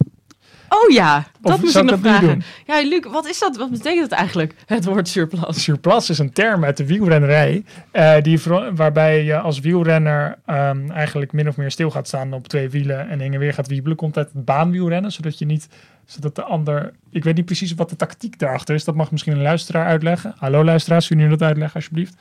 Oh 0.69 0.89
ja, 0.89 1.27
dat 1.41 1.53
Of 1.53 1.59
moest 1.61 1.71
zou 1.71 1.85
ik 1.85 1.91
nog 1.91 1.99
vragen. 1.99 2.43
Ja, 2.65 2.81
Luc, 2.81 3.05
wat 3.11 3.27
is 3.27 3.39
dat? 3.39 3.57
Wat 3.57 3.71
betekent 3.71 4.09
dat 4.09 4.19
eigenlijk? 4.19 4.55
Het 4.65 4.85
woord 4.85 5.07
surplus. 5.07 5.63
Surplus 5.63 6.09
is 6.09 6.19
een 6.19 6.31
term 6.33 6.63
uit 6.63 6.77
de 6.77 6.85
wielrennerij. 6.85 7.63
eh, 7.91 8.21
die, 8.21 8.39
waarbij 8.75 9.23
je 9.23 9.39
als 9.39 9.59
wielrenner 9.59 10.37
ehm, 10.45 10.91
eigenlijk 10.91 11.31
min 11.31 11.47
of 11.47 11.57
meer 11.57 11.71
stil 11.71 11.89
gaat 11.91 12.07
staan 12.07 12.33
op 12.33 12.47
twee 12.47 12.69
wielen 12.69 13.09
en 13.09 13.19
heen 13.19 13.33
en 13.33 13.39
weer 13.39 13.53
gaat 13.53 13.67
wiebelen. 13.67 13.97
Komt 13.97 14.17
uit 14.17 14.29
het 14.33 14.45
baanwielrennen, 14.45 15.11
zodat 15.11 15.39
je 15.39 15.45
niet, 15.45 15.67
zodat 16.05 16.35
de 16.35 16.43
ander. 16.43 16.93
Ik 17.09 17.23
weet 17.23 17.35
niet 17.35 17.45
precies 17.45 17.73
wat 17.73 17.89
de 17.89 17.95
tactiek 17.95 18.39
daarachter 18.39 18.75
is. 18.75 18.83
Dat 18.83 18.95
mag 18.95 19.11
misschien 19.11 19.33
een 19.33 19.41
luisteraar 19.41 19.85
uitleggen. 19.85 20.33
Hallo 20.37 20.63
luisteraars, 20.63 21.07
kunnen 21.07 21.25
jullie 21.25 21.39
dat 21.39 21.47
uitleggen 21.47 21.75
alsjeblieft? 21.75 22.15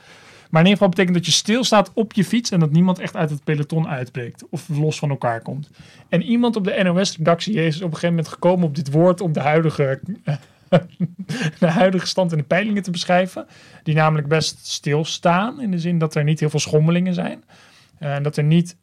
Maar 0.49 0.61
in 0.61 0.67
ieder 0.67 0.71
geval 0.71 0.89
betekent 0.89 1.15
dat 1.15 1.25
je 1.25 1.31
stilstaat 1.31 1.91
op 1.93 2.13
je 2.13 2.25
fiets 2.25 2.51
en 2.51 2.59
dat 2.59 2.71
niemand 2.71 2.99
echt 2.99 3.15
uit 3.15 3.29
het 3.29 3.43
peloton 3.43 3.87
uitbreekt 3.87 4.43
of 4.49 4.69
los 4.69 4.99
van 4.99 5.09
elkaar 5.09 5.41
komt. 5.41 5.69
En 6.09 6.23
iemand 6.23 6.55
op 6.55 6.63
de 6.63 6.83
NOS-redactie 6.83 7.53
is 7.53 7.75
op 7.75 7.81
een 7.81 7.89
gegeven 7.89 8.09
moment 8.09 8.27
gekomen 8.27 8.67
op 8.67 8.75
dit 8.75 8.91
woord 8.91 9.21
om 9.21 9.33
de 9.33 9.39
huidige, 9.39 9.99
de 11.59 11.67
huidige 11.67 12.07
stand 12.07 12.31
in 12.31 12.37
de 12.37 12.43
peilingen 12.43 12.83
te 12.83 12.91
beschrijven. 12.91 13.47
Die 13.83 13.95
namelijk 13.95 14.27
best 14.27 14.67
stilstaan 14.67 15.61
in 15.61 15.71
de 15.71 15.79
zin 15.79 15.97
dat 15.97 16.15
er 16.15 16.23
niet 16.23 16.39
heel 16.39 16.49
veel 16.49 16.59
schommelingen 16.59 17.13
zijn. 17.13 17.43
En 17.97 18.23
dat 18.23 18.37
er 18.37 18.43
niet 18.43 18.77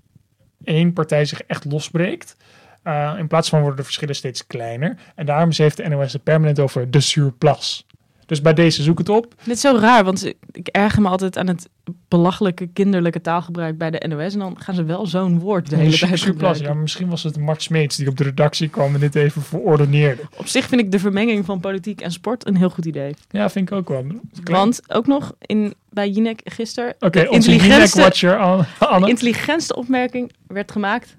één 0.64 0.92
partij 0.92 1.24
zich 1.24 1.42
echt 1.42 1.64
losbreekt. 1.64 2.36
Eh, 2.82 3.14
in 3.18 3.26
plaats 3.26 3.48
van 3.48 3.60
worden 3.60 3.76
de 3.76 3.84
verschillen 3.84 4.14
steeds 4.14 4.46
kleiner. 4.46 4.98
En 5.14 5.26
daarom 5.26 5.50
heeft 5.52 5.76
de 5.76 5.88
NOS 5.88 6.12
het 6.12 6.22
permanent 6.22 6.60
over 6.60 6.90
de 6.90 7.00
surplus. 7.00 7.85
Dus 8.26 8.40
bij 8.40 8.54
deze 8.54 8.82
zoek 8.82 8.98
het 8.98 9.08
op. 9.08 9.34
Dit 9.44 9.54
is 9.54 9.60
zo 9.60 9.76
raar, 9.80 10.04
want 10.04 10.32
ik, 10.52 10.68
erger 10.68 11.02
me 11.02 11.08
altijd 11.08 11.38
aan 11.38 11.46
het 11.46 11.68
belachelijke 12.08 12.66
kinderlijke 12.66 13.20
taalgebruik 13.20 13.78
bij 13.78 13.90
de 13.90 14.08
NOS. 14.08 14.32
En 14.32 14.38
dan 14.38 14.56
gaan 14.58 14.74
ze 14.74 14.84
wel 14.84 15.06
zo'n 15.06 15.38
woord 15.38 15.70
de 15.70 15.76
hele 15.76 15.98
tijd 15.98 16.20
gebruiken. 16.20 16.64
Ja, 16.64 16.74
misschien 16.74 17.08
was 17.08 17.22
het 17.22 17.38
Mart 17.38 17.62
Smeets 17.62 17.96
die 17.96 18.08
op 18.08 18.16
de 18.16 18.24
redactie 18.24 18.68
kwam 18.68 18.94
en 18.94 19.00
dit 19.00 19.14
even 19.14 19.42
verordeneerde. 19.42 20.22
Op 20.36 20.46
zich 20.46 20.66
vind 20.66 20.80
ik 20.80 20.90
de 20.90 20.98
vermenging 20.98 21.44
van 21.44 21.60
politiek 21.60 22.00
en 22.00 22.12
sport 22.12 22.46
een 22.46 22.56
heel 22.56 22.70
goed 22.70 22.84
idee. 22.84 23.14
Ja, 23.30 23.50
vind 23.50 23.70
ik 23.70 23.76
ook 23.76 23.88
wel. 23.88 24.06
Want 24.44 24.80
ook 24.88 25.06
nog 25.06 25.34
in, 25.40 25.74
bij 25.90 26.08
Jinek 26.08 26.40
gisteren, 26.44 26.94
Oké, 26.98 27.22
de 27.22 27.30
onze 27.30 27.56
Jinek-watcher. 27.56 28.36
Anne. 28.78 29.08
intelligentste 29.08 29.76
opmerking 29.76 30.32
werd 30.46 30.72
gemaakt 30.72 31.16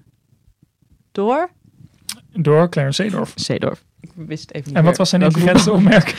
door 1.12 1.50
Door 2.32 2.68
Clarence 2.68 3.02
Seedorf. 3.02 3.32
Zeedorf. 3.34 3.84
Ik 4.00 4.10
wist 4.14 4.50
even 4.50 4.68
niet 4.68 4.76
En 4.76 4.82
wat 4.82 4.84
meer 4.84 4.96
was 4.96 5.08
zijn 5.08 5.22
intelligentste 5.22 5.72
opmerking? 5.72 6.16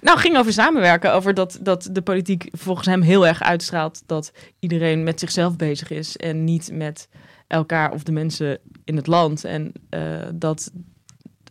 Nou, 0.00 0.18
ging 0.18 0.36
over 0.36 0.52
samenwerken. 0.52 1.12
Over 1.12 1.34
dat, 1.34 1.58
dat 1.60 1.88
de 1.92 2.02
politiek 2.02 2.48
volgens 2.52 2.86
hem 2.86 3.02
heel 3.02 3.26
erg 3.26 3.42
uitstraalt 3.42 4.02
dat 4.06 4.32
iedereen 4.58 5.04
met 5.04 5.20
zichzelf 5.20 5.56
bezig 5.56 5.90
is. 5.90 6.16
En 6.16 6.44
niet 6.44 6.70
met 6.72 7.08
elkaar 7.46 7.92
of 7.92 8.02
de 8.02 8.12
mensen 8.12 8.58
in 8.84 8.96
het 8.96 9.06
land. 9.06 9.44
En 9.44 9.72
eh, 9.88 10.00
dat 10.34 10.70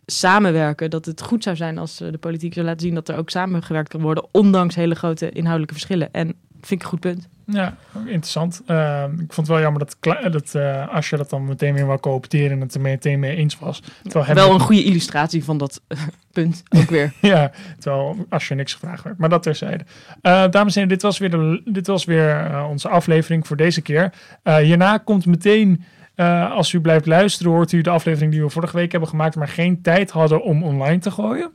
samenwerken, 0.06 0.90
dat 0.90 1.04
het 1.04 1.22
goed 1.22 1.42
zou 1.42 1.56
zijn 1.56 1.78
als 1.78 2.00
eh, 2.00 2.10
de 2.10 2.18
politiek 2.18 2.54
zou 2.54 2.66
laten 2.66 2.80
zien 2.80 2.94
dat 2.94 3.08
er 3.08 3.16
ook 3.16 3.30
samengewerkt 3.30 3.88
kan 3.88 4.00
worden, 4.00 4.26
ondanks 4.30 4.74
hele 4.74 4.94
grote 4.94 5.30
inhoudelijke 5.30 5.74
verschillen. 5.74 6.12
En 6.12 6.26
vind 6.60 6.80
ik 6.80 6.82
een 6.82 6.88
goed 6.88 7.00
punt. 7.00 7.28
Ja, 7.46 7.76
interessant. 8.04 8.62
Ehm, 8.66 9.12
ik 9.12 9.32
vond 9.32 9.36
het 9.36 9.48
wel 9.48 9.60
jammer 9.60 9.86
dat, 9.86 9.96
dat 10.32 10.54
eh, 10.54 10.94
als 10.94 11.10
je 11.10 11.16
dat 11.16 11.30
dan 11.30 11.44
meteen 11.44 11.74
weer 11.74 11.86
wou 11.86 12.00
coopteren 12.00 12.50
en 12.50 12.60
het 12.60 12.74
er 12.74 12.80
meteen 12.80 13.20
mee 13.20 13.36
eens 13.36 13.58
was. 13.58 13.82
Terwijl 14.02 14.34
Wel 14.34 14.54
een 14.54 14.60
goede 14.60 14.84
illustratie 14.84 15.44
van 15.44 15.58
dat 15.58 15.82
eh, 15.88 15.98
punt 16.32 16.62
ook 16.68 16.90
weer. 16.90 17.12
Ja, 17.20 17.50
terwijl 17.78 18.26
als 18.28 18.48
je 18.48 18.54
niks 18.54 18.72
gevraagd 18.72 19.04
werd. 19.04 19.18
Maar 19.18 19.28
dat 19.28 19.42
terzijde. 19.42 19.84
Eh 20.20 20.50
dames 20.50 20.76
en 20.76 20.80
heren, 20.80 20.88
dit 20.88 21.02
was 21.02 21.18
weer, 21.18 21.30
de, 21.30 21.62
dit 21.64 21.86
was 21.86 22.04
weer 22.04 22.64
onze 22.68 22.88
aflevering 22.88 23.46
voor 23.46 23.56
deze 23.56 23.80
keer. 23.82 24.12
Hierna 24.42 24.98
komt 24.98 25.26
meteen, 25.26 25.84
als 26.50 26.72
u 26.72 26.80
blijft 26.80 27.06
luisteren, 27.06 27.52
hoort 27.52 27.72
u 27.72 27.80
de 27.80 27.90
aflevering 27.90 28.32
die 28.32 28.42
we 28.42 28.48
vorige 28.48 28.76
week 28.76 28.90
hebben 28.90 29.08
gemaakt, 29.08 29.36
maar 29.36 29.48
geen 29.48 29.82
tijd 29.82 30.10
hadden 30.10 30.42
om 30.42 30.62
online 30.62 30.98
te 30.98 31.10
gooien. 31.10 31.50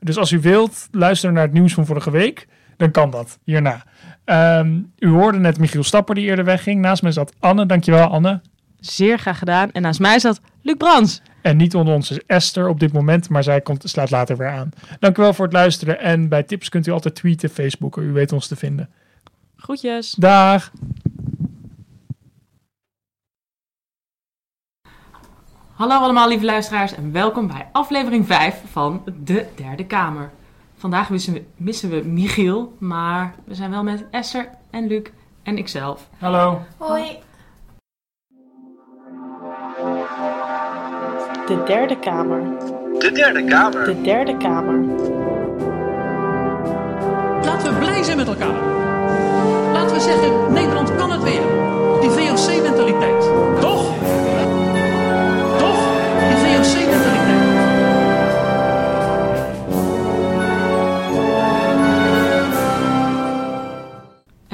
Dus 0.00 0.16
als 0.16 0.32
u 0.32 0.40
wilt 0.40 0.88
luisteren 0.90 1.34
naar 1.34 1.44
het 1.44 1.52
nieuws 1.52 1.74
van 1.74 1.86
vorige 1.86 2.10
week, 2.10 2.46
dan 2.76 2.90
kan 2.90 3.10
dat 3.10 3.38
hierna. 3.44 3.84
Ehm, 4.24 4.80
u 4.98 5.08
hoorde 5.08 5.38
net 5.38 5.58
Michiel 5.58 5.84
Stapper 5.84 6.14
die 6.14 6.24
eerder 6.24 6.44
wegging. 6.44 6.80
Naast 6.80 7.02
mij 7.02 7.12
zat 7.12 7.32
Anne. 7.38 7.66
Dankjewel 7.66 8.06
Anne. 8.06 8.40
Zeer 8.80 9.18
graag 9.18 9.38
gedaan. 9.38 9.72
En 9.72 9.82
naast 9.82 10.00
mij 10.00 10.18
zat 10.18 10.40
Luc 10.62 10.76
Brands. 10.76 11.22
En 11.42 11.56
niet 11.56 11.74
onder 11.74 11.94
ons 11.94 12.10
is 12.10 12.20
Esther 12.26 12.68
op 12.68 12.80
dit 12.80 12.92
moment, 12.92 13.28
maar 13.28 13.42
zij 13.42 13.60
komt, 13.60 13.82
slaat 13.88 14.10
later 14.10 14.36
weer 14.36 14.48
aan. 14.48 14.70
Dank 14.98 15.18
u 15.18 15.22
wel 15.22 15.32
voor 15.32 15.44
het 15.44 15.54
luisteren. 15.54 16.00
En 16.00 16.28
bij 16.28 16.42
tips 16.42 16.68
kunt 16.68 16.86
u 16.86 16.92
altijd 16.92 17.14
tweeten, 17.14 17.50
Facebooken. 17.50 18.02
U 18.02 18.12
weet 18.12 18.32
ons 18.32 18.46
te 18.46 18.56
vinden. 18.56 18.88
Groetjes. 19.56 20.10
Dag! 20.10 20.70
Hallo 25.72 25.94
allemaal 25.94 26.28
lieve 26.28 26.44
luisteraars 26.44 26.94
en 26.94 27.12
welkom 27.12 27.46
bij 27.46 27.68
aflevering 27.72 28.26
5 28.26 28.62
van 28.70 29.02
De 29.22 29.46
Derde 29.54 29.86
Kamer. 29.86 30.30
Vandaag 30.78 31.10
missen 31.10 31.32
we, 31.32 31.44
missen 31.56 31.90
we 31.90 32.02
Michiel, 32.04 32.72
maar 32.78 33.34
we 33.44 33.54
zijn 33.54 33.70
wel 33.70 33.82
met 33.82 34.04
Esther 34.10 34.50
en 34.70 34.86
Luc 34.86 35.02
en 35.42 35.58
ikzelf. 35.58 36.08
Hallo. 36.18 36.60
Hoi. 36.76 37.18
De 41.46 41.62
derde 41.66 41.98
kamer. 41.98 42.42
De 42.98 43.10
derde 43.12 43.44
kamer. 43.44 43.84
De 43.84 44.00
derde 44.02 44.36
kamer. 44.36 44.84
Laten 47.44 47.72
we 47.72 47.78
blij 47.78 48.02
zijn 48.02 48.16
met 48.16 48.28
elkaar. 48.28 48.62
Laten 49.72 49.94
we 49.94 50.00
zeggen, 50.00 50.52
Nederland 50.52 50.96
kan 50.96 51.10
het 51.10 51.22
weer. 51.22 51.55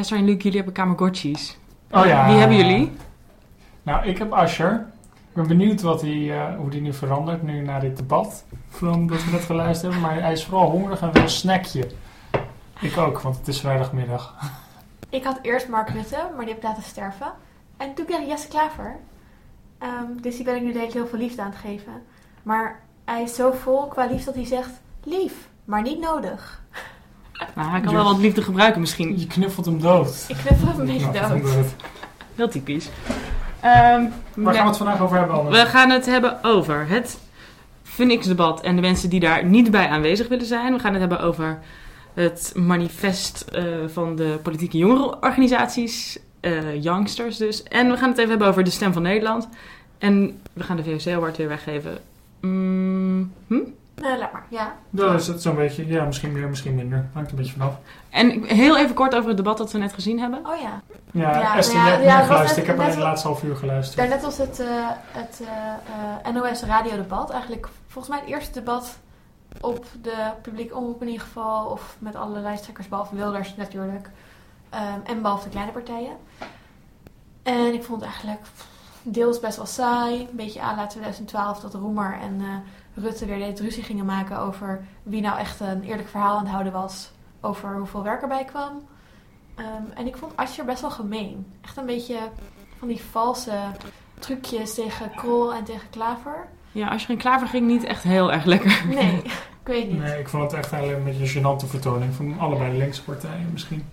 Esther 0.02 0.18
en 0.18 0.24
Luc, 0.24 0.42
jullie 0.42 0.56
hebben 0.56 0.74
Kamergotchis. 0.74 1.58
Oh 1.90 2.06
ja. 2.06 2.26
Wie 2.26 2.36
hebben 2.36 2.56
jullie? 2.56 2.92
Nou, 3.82 4.06
ik 4.06 4.18
heb 4.18 4.32
Asher. 4.32 4.86
Ik 5.12 5.34
ben 5.34 5.46
benieuwd 5.46 5.80
wat 5.80 6.00
hij, 6.00 6.30
eh, 6.30 6.56
hoe 6.56 6.70
die 6.70 6.80
nu 6.80 6.92
verandert, 6.92 7.42
nu 7.42 7.60
na 7.60 7.78
dit 7.78 7.96
debat. 7.96 8.44
Van 8.68 9.06
dat 9.06 9.24
we 9.24 9.30
net 9.30 9.40
geluisterd 9.40 9.92
hebben. 9.92 10.10
Maar 10.10 10.22
hij 10.22 10.32
is 10.32 10.44
vooral 10.44 10.70
hongerig 10.70 11.00
en 11.00 11.12
wil 11.12 11.22
een 11.22 11.28
snackje. 11.28 11.90
Ik 12.80 12.96
ook, 12.96 13.20
want 13.20 13.36
het 13.36 13.48
is 13.48 13.60
vrijdagmiddag. 13.60 14.34
Ik 15.08 15.24
had 15.24 15.38
eerst 15.42 15.68
Mark 15.68 15.88
Rutte, 15.88 16.16
maar 16.16 16.44
die 16.44 16.54
heb 16.54 16.62
ik 16.62 16.68
laten 16.68 16.82
sterven. 16.82 17.32
En 17.76 17.94
toen 17.94 18.04
kreeg 18.04 18.20
ik 18.20 18.26
Jesse 18.26 18.48
Klaver. 18.48 18.96
Ehm, 19.78 20.16
dus 20.20 20.36
die 20.36 20.44
ben 20.44 20.56
ik 20.56 20.62
nu 20.62 20.72
de 20.72 20.78
hele 20.78 20.90
tijd 20.90 20.92
heel 20.92 21.06
veel 21.06 21.18
liefde 21.18 21.42
aan 21.42 21.50
het 21.50 21.58
geven. 21.58 22.02
Maar 22.42 22.80
hij 23.04 23.22
is 23.22 23.34
zo 23.34 23.50
vol 23.50 23.86
qua 23.86 24.06
liefde 24.06 24.24
dat 24.24 24.34
hij 24.34 24.46
zegt... 24.46 24.70
Lief, 25.04 25.48
maar 25.64 25.82
niet 25.82 26.00
nodig. 26.00 26.62
Nou, 27.54 27.70
hij 27.70 27.80
kan 27.80 27.94
wel 27.94 28.04
wat 28.04 28.18
liefde 28.18 28.42
gebruiken 28.42 28.80
misschien. 28.80 29.18
Je 29.18 29.26
knuffelt 29.26 29.66
hem 29.66 29.80
dood. 29.80 30.24
Ik 30.28 30.36
knuffel 30.36 30.68
hem 30.68 30.80
een 30.80 30.86
beetje 30.86 31.18
hem 31.18 31.42
dood. 31.42 31.52
dood. 31.54 31.66
Heel 32.34 32.48
typisch. 32.48 32.88
Ehm, 33.60 34.04
Waar 34.34 34.54
gaan 34.54 34.62
we 34.62 34.68
het 34.68 34.76
vandaag 34.76 35.00
over 35.00 35.18
hebben, 35.18 35.36
Anne? 35.36 35.50
We 35.50 35.66
gaan 35.66 35.90
het 35.90 36.06
hebben 36.06 36.44
over 36.44 36.86
het 36.88 37.18
Phoenix-debat 37.82 38.60
en 38.60 38.74
de 38.74 38.80
mensen 38.80 39.10
die 39.10 39.20
daar 39.20 39.44
niet 39.44 39.70
bij 39.70 39.88
aanwezig 39.88 40.28
willen 40.28 40.46
zijn. 40.46 40.72
We 40.72 40.78
gaan 40.78 40.90
het 40.92 41.00
hebben 41.00 41.20
over 41.20 41.58
het 42.14 42.52
manifest 42.56 43.40
eh, 43.40 43.64
van 43.86 44.16
de 44.16 44.38
politieke 44.42 44.78
jongerenorganisaties, 44.78 46.18
eh 46.40 46.82
Youngsters 46.82 47.36
dus. 47.36 47.62
En 47.62 47.90
we 47.90 47.96
gaan 47.96 48.08
het 48.08 48.18
even 48.18 48.30
hebben 48.30 48.48
over 48.48 48.64
de 48.64 48.70
Stem 48.70 48.92
van 48.92 49.02
Nederland. 49.02 49.48
En 49.98 50.40
we 50.52 50.62
gaan 50.62 50.76
de 50.76 50.84
VOC-award 50.84 51.36
weer 51.36 51.48
weggeven. 51.48 51.98
Mm, 52.40 53.32
hm? 53.46 53.54
Nee, 53.94 54.18
laat 54.18 54.32
maar. 54.32 54.44
Ja. 54.48 54.74
Dat 54.90 55.14
is 55.20 55.26
het 55.26 55.42
zo'n 55.42 55.54
beetje. 55.56 55.86
Ja, 55.86 56.04
misschien 56.04 56.32
meer, 56.32 56.48
misschien 56.48 56.74
minder. 56.74 57.08
Hangt 57.12 57.30
een 57.30 57.36
beetje 57.36 57.52
vanaf. 57.52 57.74
En 58.10 58.42
heel 58.44 58.78
even 58.78 58.94
kort 58.94 59.14
over 59.14 59.28
het 59.28 59.36
debat 59.36 59.58
dat 59.58 59.72
we 59.72 59.78
net 59.78 59.92
gezien 59.92 60.18
hebben. 60.20 60.38
Oh 60.46 60.60
ja. 60.60 60.80
Ja, 61.10 61.38
Ja, 61.38 61.56
Esther, 61.56 61.76
ja, 61.78 61.98
ja, 61.98 62.20
geluisterd. 62.22 62.48
net- 62.48 62.56
Ik 62.56 62.66
heb 62.66 62.74
alleen 62.76 62.88
net 62.88 62.96
de 62.96 63.02
laatste 63.02 63.26
half 63.28 63.42
uur 63.42 63.56
geluisterd. 63.56 63.96
Daarnet 63.98 64.22
was 64.22 64.38
het, 64.38 64.60
eh, 64.60 64.66
het 65.12 65.42
eh, 65.44 66.28
eh, 66.28 66.34
NOS 66.34 66.62
radiodebat. 66.62 67.30
Eigenlijk 67.30 67.68
volgens 67.86 68.14
mij 68.14 68.22
het 68.24 68.34
eerste 68.34 68.52
debat 68.52 68.98
op 69.60 69.86
de 70.02 70.30
publieke 70.42 70.76
omroep 70.76 71.00
in 71.02 71.08
ieder 71.08 71.26
geval. 71.26 71.66
Of 71.66 71.96
met 71.98 72.14
alle 72.16 72.38
lijsttrekkers, 72.40 72.88
behalve 72.88 73.14
Wilders 73.16 73.56
natuurlijk. 73.56 74.10
Ehm, 74.70 74.98
en 75.04 75.22
behalve 75.22 75.44
de 75.44 75.50
kleine 75.50 75.72
partijen. 75.72 76.16
En 77.42 77.74
ik 77.74 77.84
vond 77.84 78.00
het 78.00 78.10
eigenlijk 78.10 78.40
deels 79.02 79.40
best 79.40 79.56
wel 79.56 79.66
saai. 79.66 80.20
Een 80.20 80.36
beetje 80.36 80.62
à 80.62 80.74
la 80.76 80.86
2012 80.86 81.60
dat 81.60 81.74
Roemer 81.74 82.18
en 82.22 82.36
eh, 82.40 82.46
Rutte 82.94 83.26
weer 83.26 83.38
deed 83.38 83.60
ruzie 83.60 83.82
gingen 83.82 84.04
maken 84.04 84.38
over 84.38 84.84
wie 85.02 85.20
nou 85.20 85.38
echt 85.38 85.60
een 85.60 85.82
eerlijk 85.82 86.08
verhaal 86.08 86.36
aan 86.36 86.42
het 86.42 86.52
houden 86.52 86.72
was. 86.72 87.10
Over 87.40 87.76
hoeveel 87.76 88.02
werk 88.02 88.22
erbij 88.22 88.44
kwam. 88.44 88.82
Ehm, 89.54 89.66
en 89.94 90.06
ik 90.06 90.16
vond 90.16 90.36
Ascher 90.36 90.64
best 90.64 90.80
wel 90.80 90.90
gemeen. 90.90 91.46
Echt 91.60 91.76
een 91.76 91.86
beetje 91.86 92.18
van 92.78 92.88
die 92.88 93.00
valse 93.10 93.58
trucjes 94.18 94.74
tegen 94.74 95.10
Krol 95.14 95.54
en 95.54 95.64
tegen 95.64 95.90
Klaver. 95.90 96.48
Ja, 96.72 96.88
als 96.88 97.00
je 97.00 97.06
geen 97.06 97.16
klaver 97.16 97.46
ging, 97.46 97.66
niet 97.66 97.84
echt 97.84 98.02
heel 98.02 98.32
erg 98.32 98.44
lekker. 98.44 98.84
Nee, 98.88 99.16
ik 99.62 99.66
weet 99.66 99.90
niet. 99.90 99.98
Nee, 99.98 100.18
ik 100.18 100.28
vond 100.28 100.42
het 100.42 100.52
echt 100.52 100.72
eigenlijk 100.72 101.04
een 101.06 101.18
beetje 101.18 101.40
een 101.40 101.44
gênante 101.44 101.66
vertoning 101.66 102.14
van 102.14 102.38
allebei 102.38 102.70
de 102.70 102.76
linkse 102.76 103.02
partijen 103.02 103.48
misschien. 103.52 103.84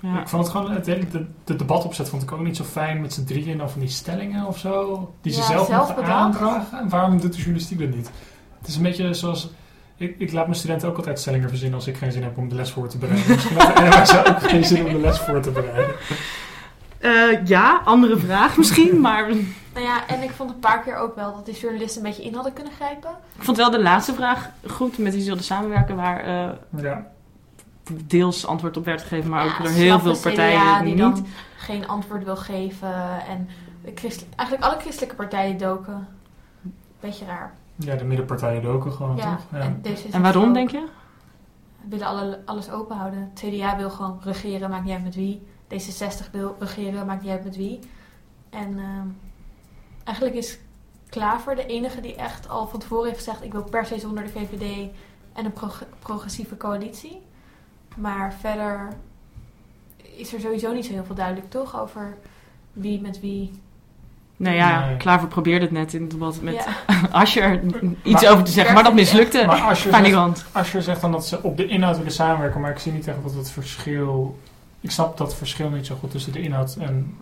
Ja. 0.00 0.20
Ik 0.20 0.28
vond 0.28 0.42
het 0.42 0.52
gewoon, 0.52 0.70
het 0.70 0.86
hele 0.86 1.08
de, 1.08 1.26
de 1.44 1.56
debatopzet 1.56 2.08
vond 2.08 2.22
ik 2.22 2.32
ook 2.32 2.40
niet 2.40 2.56
zo 2.56 2.64
fijn 2.64 3.00
met 3.00 3.12
z'n 3.12 3.24
drieën 3.24 3.58
dan 3.58 3.70
van 3.70 3.80
die 3.80 3.88
stellingen 3.88 4.46
of 4.46 4.58
zo. 4.58 5.14
Die 5.20 5.32
ze 5.32 5.40
Ja, 5.40 5.64
zelf, 5.64 5.98
aandragen. 5.98 6.78
En 6.78 6.88
waarom 6.88 7.20
doet 7.20 7.32
de 7.32 7.38
journalistiek 7.38 7.78
dat 7.78 7.88
niet? 7.88 8.10
Het 8.62 8.70
is 8.70 8.76
een 8.76 8.82
beetje 8.82 9.14
zoals, 9.14 9.50
ik, 9.96 10.14
ik 10.18 10.32
laat 10.32 10.46
mijn 10.46 10.58
studenten 10.58 10.88
ook 10.88 10.96
altijd 10.96 11.18
stellingen 11.18 11.48
verzinnen 11.48 11.78
als 11.78 11.86
ik 11.86 11.96
geen 11.96 12.12
zin 12.12 12.22
heb 12.22 12.36
om 12.38 12.48
de 12.48 12.54
les 12.54 12.70
voor 12.70 12.88
te 12.88 12.98
bereiden. 12.98 13.28
Misschien 13.34 13.56
had 13.56 13.76
de 13.76 13.82
NOS 13.82 14.26
ook 14.26 14.50
geen 14.50 14.64
zin 14.64 14.86
om 14.86 14.92
de 14.92 14.98
les 14.98 15.18
voor 15.18 15.40
te 15.40 15.50
bereiden. 15.50 15.94
Eh, 16.98 17.46
ja, 17.46 17.80
andere 17.84 18.16
vraag 18.16 18.56
misschien, 18.56 19.00
maar 19.00 19.30
ik 19.30 19.46
Nou 19.74 19.86
ja, 19.86 20.06
en 20.08 20.22
ik 20.22 20.30
vond 20.30 20.50
een 20.50 20.58
paar 20.58 20.82
keer 20.82 20.96
ook 20.96 21.14
wel 21.14 21.34
dat 21.34 21.46
die 21.46 21.54
journalisten 21.54 22.02
een 22.02 22.08
beetje 22.08 22.24
in 22.24 22.34
hadden 22.34 22.52
kunnen 22.52 22.72
grijpen. 22.72 23.10
vond 23.38 23.56
wel 23.56 23.70
de 23.70 23.82
laatste 23.82 24.14
vraag 24.14 24.50
goed 24.66 24.98
met 24.98 25.12
wie 25.12 25.20
ze 25.20 25.26
wilden 25.26 25.44
samenwerken, 25.44 25.96
waar 25.96 26.24
eh, 26.24 26.82
Ja, 26.82 27.06
deels 28.06 28.46
antwoord 28.46 28.76
op 28.76 28.84
werd 28.84 29.02
gegeven, 29.02 29.30
maar 29.30 29.44
ook 29.44 29.50
Ja, 29.50 29.62
door 29.62 29.72
heel 29.72 30.00
veel 30.00 30.16
partijen 30.16 30.60
CDA 30.60 30.82
die 30.82 30.88
niet. 30.88 30.98
dan 30.98 31.26
geen 31.56 31.88
antwoord 31.88 32.24
wil 32.24 32.36
geven. 32.36 32.94
En 33.28 33.48
de 33.84 33.92
eigenlijk 34.36 34.70
alle 34.70 34.80
christelijke 34.80 35.14
partijen 35.14 35.58
doken. 35.58 36.08
Beetje 37.00 37.24
raar. 37.24 37.52
Ja 37.84 37.96
de 37.96 38.04
middenpartijen 38.04 38.62
doken 38.62 38.92
gewoon, 38.92 39.16
Ja, 39.16 39.36
toch? 39.36 39.60
Ja. 39.60 39.74
en, 40.12 40.22
waarom, 40.22 40.52
denk 40.52 40.70
je? 40.70 40.88
willen 41.88 42.06
alle, 42.06 42.40
alles 42.44 42.70
open 42.70 42.96
houden. 42.96 43.30
Het 43.34 43.44
CDA 43.46 43.76
wil 43.76 43.90
gewoon 43.90 44.18
regeren, 44.22 44.70
maakt 44.70 44.84
niet 44.84 44.92
uit 44.94 45.02
met 45.04 45.14
wie. 45.14 45.42
D66 45.74 46.30
wil 46.32 46.56
regeren, 46.58 47.06
maakt 47.06 47.22
niet 47.22 47.30
uit 47.30 47.44
met 47.44 47.56
wie. 47.56 47.78
En 48.50 48.78
ehm, 48.78 49.06
eigenlijk 50.04 50.36
is 50.36 50.58
Klaver 51.08 51.54
de 51.56 51.66
enige 51.66 52.00
die 52.00 52.14
echt 52.14 52.48
al 52.48 52.66
van 52.66 52.80
tevoren 52.80 53.04
heeft 53.04 53.16
gezegd... 53.18 53.42
ik 53.42 53.52
wil 53.52 53.62
per 53.64 53.86
se 53.86 53.98
zonder 53.98 54.24
de 54.24 54.28
VVD 54.30 54.90
en 55.32 55.44
een 55.44 55.52
prog- 55.52 55.84
progressieve 55.98 56.56
coalitie. 56.56 57.22
Maar 57.96 58.32
verder 58.32 58.88
is 60.16 60.32
er 60.32 60.40
sowieso 60.40 60.72
niet 60.72 60.84
zo 60.86 60.92
heel 60.92 61.04
veel 61.04 61.14
duidelijk, 61.14 61.50
toch? 61.50 61.80
Over 61.80 62.16
wie 62.72 63.00
met 63.00 63.20
wie. 63.20 63.61
Nou 64.42 64.56
ja, 64.56 64.86
Nee. 64.86 64.96
Klaver 64.96 65.28
probeerde 65.28 65.64
het 65.64 65.74
net 65.74 65.94
in 65.94 66.00
het 66.00 66.10
debat 66.10 66.40
met 66.40 66.54
ja. 66.54 66.64
Ascher 67.20 67.60
iets 68.02 68.22
Maar- 68.22 68.32
over 68.32 68.44
te 68.44 68.50
zeggen, 68.50 68.74
maar 68.74 68.82
dat 68.84 68.94
mislukte. 68.94 69.44
Maar 69.46 69.60
als 69.60 69.82
je, 69.82 69.88
Van 69.90 70.02
die 70.02 70.12
zegt, 70.12 70.44
je 70.72 70.82
zegt 70.82 71.00
dan 71.00 71.12
dat 71.12 71.26
ze 71.26 71.42
op 71.42 71.56
de 71.56 71.66
inhoud 71.66 71.96
willen 71.96 72.12
samenwerken, 72.12 72.60
maar 72.60 72.70
ik 72.70 72.78
zie 72.78 72.92
niet 72.92 73.08
echt 73.08 73.16
wat 73.22 73.34
het 73.34 73.50
verschil... 73.50 74.38
Ik 74.80 74.90
snap 74.90 75.16
dat 75.16 75.34
verschil 75.34 75.70
niet 75.70 75.86
zo 75.86 75.96
goed 76.00 76.10
tussen 76.10 76.32
de 76.32 76.40
inhoud 76.40 76.76
en... 76.80 77.16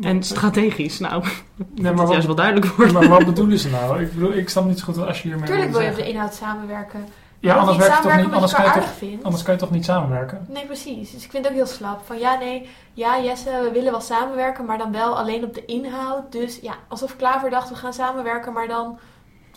En 0.00 0.22
strategisch, 0.22 0.98
nou, 0.98 1.22
Nee, 1.22 1.32
dat 1.56 1.76
maar 1.82 1.90
het 1.92 1.98
wat, 2.00 2.10
juist 2.10 2.26
wel 2.26 2.34
duidelijk 2.34 2.66
wordt. 2.66 2.92
maar 2.92 3.08
wat 3.08 3.24
bedoelen 3.24 3.58
ze 3.58 3.70
nou? 3.70 4.02
Ik 4.02 4.14
bedoel, 4.14 4.32
ik 4.32 4.48
snap 4.48 4.66
niet 4.66 4.78
zo 4.78 4.84
goed 4.84 4.98
als 4.98 5.22
je 5.22 5.28
hiermee 5.28 5.46
Tuurlijk 5.46 5.70
wil 5.70 5.80
wil 5.80 5.88
je 5.90 5.94
op 5.96 6.02
de 6.04 6.08
inhoud 6.08 6.34
samenwerken. 6.34 7.04
Ja, 7.44 7.54
anders, 7.54 7.78
niet 7.78 7.86
werkt 7.86 8.02
toch 8.02 8.16
niet, 8.16 8.32
anders, 8.32 8.50
je 8.52 8.56
kan 8.56 8.64
je 8.66 8.72
toch, 8.72 8.84
vindt. 8.88 9.24
anders 9.24 9.42
kan 9.42 9.54
je 9.54 9.60
toch 9.60 9.70
niet 9.70 9.84
samenwerken? 9.84 10.46
Nee, 10.48 10.66
precies. 10.66 11.10
Dus 11.12 11.24
ik 11.24 11.30
vind 11.30 11.44
het 11.44 11.52
ook 11.52 11.58
heel 11.58 11.66
slap. 11.74 12.00
Van 12.06 12.18
ja, 12.18 12.38
nee, 12.38 12.68
ja, 12.92 13.20
Jesse, 13.20 13.50
we 13.62 13.70
willen 13.72 13.90
wel 13.92 14.00
samenwerken, 14.00 14.64
maar 14.64 14.78
dan 14.78 14.92
wel 14.92 15.18
alleen 15.18 15.44
op 15.44 15.54
de 15.54 15.64
inhoud. 15.64 16.32
Dus 16.32 16.58
ja, 16.62 16.72
alsof 16.88 17.16
Klaver 17.16 17.50
dacht, 17.50 17.68
we 17.68 17.74
gaan 17.74 17.92
samenwerken, 17.92 18.52
maar 18.52 18.68
dan 18.68 18.98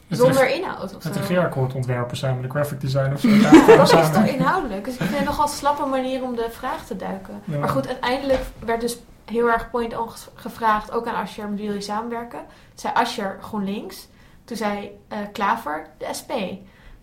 Het 0.07 0.17
zonder 0.17 0.49
inhoud 0.49 0.95
of 0.95 1.01
zo. 1.01 1.07
Het 1.07 1.17
regeerakkoord 1.17 1.73
ontwerpen 1.73 2.17
samen, 2.17 2.41
de 2.41 2.49
graphic 2.49 2.81
design 2.81 3.13
of 3.13 3.19
zo. 3.19 3.27
Ja, 3.43 3.51
Ja, 3.51 3.65
dat 3.75 3.81
is 3.85 3.89
toch 3.91 4.03
samen. 4.13 4.33
inhoudelijk. 4.33 4.85
Dus 4.85 4.93
ik 4.93 4.99
vind 5.01 5.17
het 5.17 5.25
nogal 5.25 5.43
een 5.45 5.51
slappe 5.51 5.85
manier 5.85 6.23
om 6.23 6.35
de 6.35 6.47
vraag 6.51 6.85
te 6.85 6.95
duiken. 6.95 7.41
Ja. 7.43 7.57
Maar 7.57 7.69
goed, 7.69 7.87
uiteindelijk 7.87 8.41
werd 8.65 8.81
dus 8.81 8.97
heel 9.25 9.47
erg 9.47 9.69
point-on 9.69 10.09
ges- 10.09 10.27
gevraagd, 10.35 10.91
ook 10.91 11.07
aan 11.07 11.15
Ascher, 11.15 11.49
met 11.49 11.57
wie 11.59 11.67
wil 11.67 11.75
je 11.77 11.81
samenwerken? 11.83 12.39
Toen 12.39 12.47
zei 12.75 12.93
Ascher 12.93 13.37
GroenLinks. 13.41 14.07
Toen 14.45 14.57
zei 14.57 14.91
eh, 15.07 15.17
Klaver 15.33 15.87
de 15.97 16.07
SP. 16.19 16.31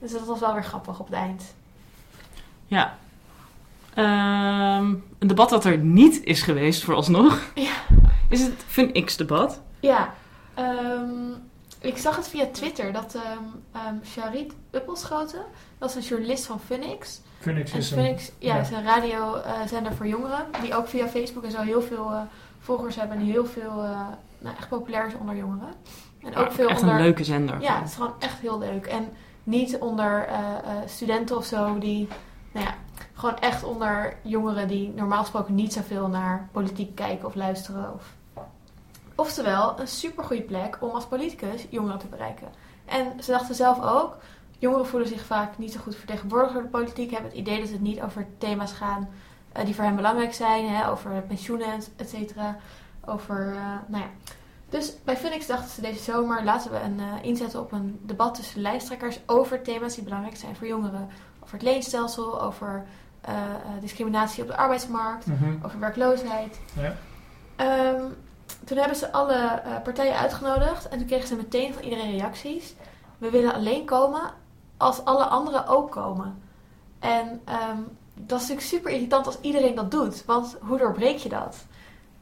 Dus 0.05 0.13
dat 0.13 0.27
was 0.27 0.41
wel 0.41 0.53
weer 0.53 0.65
grappig 0.65 1.01
op 1.01 1.07
het 1.07 1.15
eind. 1.15 1.55
Ja. 2.67 2.97
Ehm, 3.95 4.95
een 5.19 5.29
debat 5.29 5.49
dat 5.49 5.65
er 5.65 5.79
niet 5.79 6.25
is 6.25 6.43
geweest 6.43 6.85
vooralsnog. 6.85 7.41
Ja. 7.55 7.73
Is 8.29 8.43
het 8.43 8.65
Fun 8.67 9.05
X-debat. 9.05 9.61
Ja, 9.81 10.15
ehm, 10.55 11.31
ik 11.81 11.97
zag 11.97 12.17
het 12.17 12.29
via 12.29 12.47
Twitter 12.53 12.93
dat 12.93 13.15
ehm 13.15 13.87
um, 13.87 14.01
Charit 14.03 14.53
Uppelschoten, 14.71 15.45
dat 15.79 15.89
is 15.89 15.95
een 15.95 16.03
journalist 16.03 16.47
van 16.47 16.61
Funix. 16.61 17.21
En 17.45 17.57
is 17.57 17.73
een... 17.73 17.83
Funix 17.83 18.33
ja, 18.39 18.55
ja. 18.55 18.61
is 18.61 18.71
een 18.71 18.85
radiozender 18.85 19.95
voor 19.95 20.07
jongeren, 20.07 20.47
die 20.63 20.77
ook 20.77 20.89
via 20.89 21.09
Facebook 21.09 21.45
en 21.45 21.51
zo 21.51 21.61
heel 21.61 21.83
veel 21.83 22.11
eh, 22.11 22.21
volgers 22.59 22.97
hebben 22.97 23.17
en 23.17 23.25
heel 23.25 23.47
veel, 23.47 23.83
eh, 23.83 24.07
nou, 24.39 24.57
echt 24.57 24.69
populair 24.69 25.07
is 25.07 25.15
onder 25.15 25.37
jongeren. 25.37 25.75
En 26.23 26.37
ook 26.37 26.53
veel 26.53 26.69
Echt 26.69 26.81
onder... 26.81 26.95
een 26.95 27.03
leuke 27.03 27.25
zender. 27.25 27.61
Ja, 27.61 27.79
het 27.79 27.89
is 27.89 27.95
gewoon 27.95 28.15
echt 28.19 28.39
heel 28.39 28.59
leuk. 28.59 28.87
En 28.87 29.09
niet 29.45 29.79
onder 29.79 30.27
eh, 30.27 30.37
eh, 30.37 30.77
studenten 30.87 31.37
of 31.37 31.45
zo, 31.45 31.79
die, 31.79 32.09
nou 32.53 32.67
ja, 32.67 32.75
gewoon 33.15 33.39
echt 33.39 33.65
onder 33.65 34.17
jongeren 34.23 34.69
die 34.69 34.93
normaal 34.95 35.21
gesproken 35.21 35.55
niet 35.55 35.73
zoveel 35.73 36.09
naar 36.09 36.49
politiek 36.53 36.95
kijken 36.95 37.27
of 37.27 37.35
luisteren. 37.35 37.95
Of... 37.95 38.15
Oftewel, 39.15 39.81
een 39.81 39.89
supergoeie 39.89 40.43
plek 40.43 40.79
om 40.81 40.91
als 40.91 41.07
politicus 41.07 41.67
jongeren 41.71 41.99
te 41.99 42.07
bereiken. 42.07 42.49
En 42.85 43.23
ze 43.23 43.31
dachten 43.31 43.55
zelf 43.55 43.83
ook, 43.83 44.17
jongeren 44.59 44.87
voelen 44.87 45.09
zich 45.09 45.25
vaak 45.25 45.59
niet 45.59 45.73
zo 45.73 45.81
goed 45.81 45.97
vertegenwoordigd 45.97 46.53
door 46.53 46.63
de 46.63 46.69
politiek, 46.69 47.11
hebben 47.11 47.31
het 47.31 47.39
idee 47.39 47.61
dat 47.61 47.71
het 47.71 47.81
niet 47.81 48.03
over 48.03 48.27
thema's 48.39 48.73
gaan 48.73 49.09
eh, 49.53 49.65
die 49.65 49.75
voor 49.75 49.85
hen 49.85 49.97
belangrijk 49.97 50.35
zijn, 50.35 50.69
hè, 50.69 50.91
over 50.91 51.23
pensioenen, 51.23 51.81
et 51.97 52.09
cetera. 52.09 52.57
Over, 53.07 53.57
nou 53.87 54.03
ja. 54.03 54.11
Dus 54.75 54.93
bij 55.05 55.17
Phoenix 55.17 55.47
dachten 55.47 55.71
ze 55.71 55.81
deze 55.81 56.03
zomer, 56.03 56.45
laten 56.45 56.71
we 56.71 56.81
een, 56.81 57.01
eh, 57.01 57.07
inzetten 57.23 57.61
op 57.61 57.73
een 57.73 58.01
debat 58.03 58.35
tussen 58.35 58.61
lijsttrekkers 58.61 59.21
over 59.27 59.63
thema's 59.63 59.95
die 59.95 60.05
belangrijk 60.05 60.37
zijn 60.37 60.57
voor 60.57 60.67
jongeren. 60.67 61.09
Over 61.43 61.55
het 61.55 61.63
leenstelsel, 61.63 62.43
over 62.43 62.85
eh, 63.21 63.35
eh, 63.35 63.51
discriminatie 63.81 64.43
op 64.43 64.49
de 64.49 64.57
arbeidsmarkt, 64.57 65.27
Mhm. 65.27 65.65
over 65.65 65.79
werkloosheid. 65.79 66.61
Ja. 66.81 66.95
Ehm, 67.57 68.03
toen 68.65 68.79
hebben 68.79 68.97
ze 68.97 69.13
alle 69.13 69.63
partijen 69.83 70.17
uitgenodigd 70.17 70.89
en 70.89 70.99
toen 70.99 71.07
kregen 71.07 71.29
ze 71.29 71.37
meteen 71.37 71.75
van 71.75 71.83
iedereen 71.83 72.11
reacties. 72.11 72.75
We 73.19 73.31
willen 73.31 73.55
alleen 73.55 73.85
komen 73.85 74.23
als 74.77 75.05
alle 75.05 75.25
anderen 75.25 75.67
ook 75.67 75.91
komen. 75.91 76.43
En 76.99 77.41
ehm, 77.45 77.79
dat 78.15 78.41
is 78.41 78.49
natuurlijk 78.49 78.67
super 78.67 78.91
irritant 78.91 79.27
als 79.27 79.41
iedereen 79.41 79.75
dat 79.75 79.91
doet, 79.91 80.25
want 80.25 80.57
hoe 80.61 80.79
doorbreek 80.79 81.17
je 81.17 81.29
dat? 81.29 81.57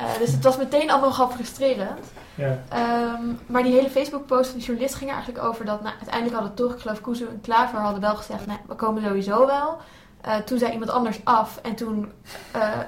Eh, 0.02 0.18
dus 0.18 0.32
het 0.32 0.44
was 0.44 0.56
meteen 0.56 0.90
al 0.90 1.00
nogal 1.00 1.28
frustrerend. 1.28 2.06
Ja. 2.34 2.58
Ehm, 2.68 3.22
maar 3.46 3.62
die 3.62 3.72
hele 3.72 3.90
Facebook-post 3.90 4.48
van 4.50 4.58
die 4.58 4.66
journalist 4.66 4.94
ging 4.94 5.10
er 5.10 5.16
eigenlijk 5.16 5.44
over 5.44 5.64
dat 5.64 5.82
nou, 5.82 5.94
uiteindelijk 5.94 6.34
hadden 6.34 6.54
toch, 6.54 6.72
ik 6.72 6.80
geloof 6.80 7.00
Kuzu 7.00 7.26
en 7.26 7.40
Klaver 7.40 7.78
hadden 7.78 8.00
wel 8.00 8.16
gezegd, 8.16 8.46
nou, 8.46 8.58
we 8.68 8.74
komen 8.74 9.02
sowieso 9.02 9.46
wel. 9.46 9.78
Eh, 10.20 10.36
toen 10.36 10.58
zei 10.58 10.72
iemand 10.72 10.90
anders 10.90 11.20
af 11.24 11.58
en 11.62 11.74
toen 11.74 12.12
eh, 12.50 12.78